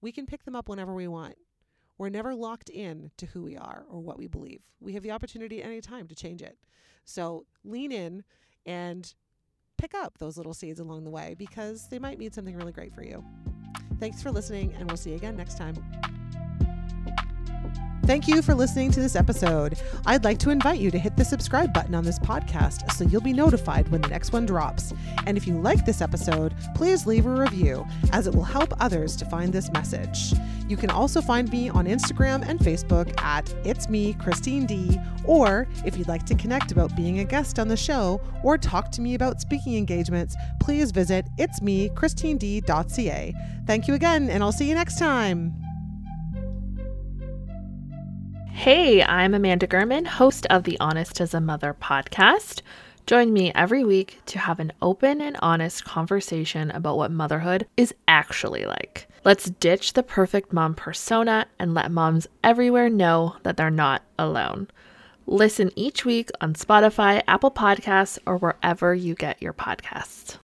we 0.00 0.12
can 0.12 0.26
pick 0.26 0.44
them 0.44 0.54
up 0.54 0.68
whenever 0.68 0.94
we 0.94 1.08
want. 1.08 1.36
We're 1.98 2.08
never 2.08 2.34
locked 2.34 2.70
in 2.70 3.10
to 3.18 3.26
who 3.26 3.42
we 3.42 3.56
are 3.56 3.84
or 3.90 4.00
what 4.00 4.18
we 4.18 4.26
believe. 4.26 4.62
We 4.80 4.94
have 4.94 5.02
the 5.02 5.10
opportunity 5.10 5.62
at 5.62 5.66
any 5.66 5.80
time 5.80 6.06
to 6.08 6.14
change 6.14 6.40
it. 6.40 6.56
So 7.04 7.46
lean 7.64 7.92
in 7.92 8.24
and 8.64 9.12
pick 9.76 9.94
up 9.94 10.18
those 10.18 10.36
little 10.36 10.54
seeds 10.54 10.80
along 10.80 11.04
the 11.04 11.10
way 11.10 11.34
because 11.36 11.88
they 11.88 11.98
might 11.98 12.18
mean 12.18 12.32
something 12.32 12.56
really 12.56 12.72
great 12.72 12.94
for 12.94 13.02
you. 13.02 13.24
Thanks 13.98 14.22
for 14.22 14.30
listening, 14.30 14.74
and 14.78 14.88
we'll 14.88 14.96
see 14.96 15.10
you 15.10 15.16
again 15.16 15.36
next 15.36 15.58
time. 15.58 15.76
Thank 18.10 18.26
you 18.26 18.42
for 18.42 18.56
listening 18.56 18.90
to 18.90 19.00
this 19.00 19.14
episode. 19.14 19.78
I'd 20.04 20.24
like 20.24 20.38
to 20.38 20.50
invite 20.50 20.80
you 20.80 20.90
to 20.90 20.98
hit 20.98 21.16
the 21.16 21.24
subscribe 21.24 21.72
button 21.72 21.94
on 21.94 22.02
this 22.02 22.18
podcast 22.18 22.90
so 22.90 23.04
you'll 23.04 23.20
be 23.20 23.32
notified 23.32 23.86
when 23.86 24.00
the 24.00 24.08
next 24.08 24.32
one 24.32 24.46
drops. 24.46 24.92
And 25.26 25.36
if 25.36 25.46
you 25.46 25.54
like 25.54 25.86
this 25.86 26.00
episode, 26.00 26.52
please 26.74 27.06
leave 27.06 27.24
a 27.24 27.30
review 27.30 27.86
as 28.12 28.26
it 28.26 28.34
will 28.34 28.42
help 28.42 28.74
others 28.80 29.14
to 29.14 29.24
find 29.26 29.52
this 29.52 29.70
message. 29.70 30.32
You 30.66 30.76
can 30.76 30.90
also 30.90 31.20
find 31.20 31.48
me 31.52 31.68
on 31.68 31.86
Instagram 31.86 32.44
and 32.48 32.58
Facebook 32.58 33.14
at 33.22 33.48
It's 33.64 33.88
Me, 33.88 34.14
Christine 34.14 34.66
D, 34.66 34.98
or 35.24 35.68
if 35.86 35.96
you'd 35.96 36.08
like 36.08 36.26
to 36.26 36.34
connect 36.34 36.72
about 36.72 36.96
being 36.96 37.20
a 37.20 37.24
guest 37.24 37.60
on 37.60 37.68
the 37.68 37.76
show 37.76 38.20
or 38.42 38.58
talk 38.58 38.90
to 38.90 39.00
me 39.00 39.14
about 39.14 39.40
speaking 39.40 39.76
engagements, 39.76 40.34
please 40.58 40.90
visit 40.90 41.28
it's 41.38 41.62
me, 41.62 41.90
christined.ca. 41.90 43.34
Thank 43.68 43.86
you 43.86 43.94
again, 43.94 44.30
and 44.30 44.42
I'll 44.42 44.50
see 44.50 44.68
you 44.68 44.74
next 44.74 44.98
time. 44.98 45.69
Hey, 48.60 49.02
I'm 49.02 49.32
Amanda 49.32 49.66
Gurman, 49.66 50.06
host 50.06 50.46
of 50.50 50.64
the 50.64 50.78
Honest 50.80 51.18
as 51.22 51.32
a 51.32 51.40
Mother 51.40 51.74
podcast. 51.80 52.60
Join 53.06 53.32
me 53.32 53.50
every 53.54 53.84
week 53.84 54.20
to 54.26 54.38
have 54.38 54.60
an 54.60 54.70
open 54.82 55.22
and 55.22 55.38
honest 55.40 55.86
conversation 55.86 56.70
about 56.72 56.98
what 56.98 57.10
motherhood 57.10 57.66
is 57.78 57.94
actually 58.06 58.66
like. 58.66 59.08
Let's 59.24 59.48
ditch 59.48 59.94
the 59.94 60.02
perfect 60.02 60.52
mom 60.52 60.74
persona 60.74 61.46
and 61.58 61.72
let 61.72 61.90
moms 61.90 62.26
everywhere 62.44 62.90
know 62.90 63.36
that 63.44 63.56
they're 63.56 63.70
not 63.70 64.02
alone. 64.18 64.68
Listen 65.26 65.70
each 65.74 66.04
week 66.04 66.28
on 66.42 66.52
Spotify, 66.52 67.22
Apple 67.26 67.50
Podcasts, 67.50 68.18
or 68.26 68.36
wherever 68.36 68.94
you 68.94 69.14
get 69.14 69.40
your 69.40 69.54
podcasts. 69.54 70.36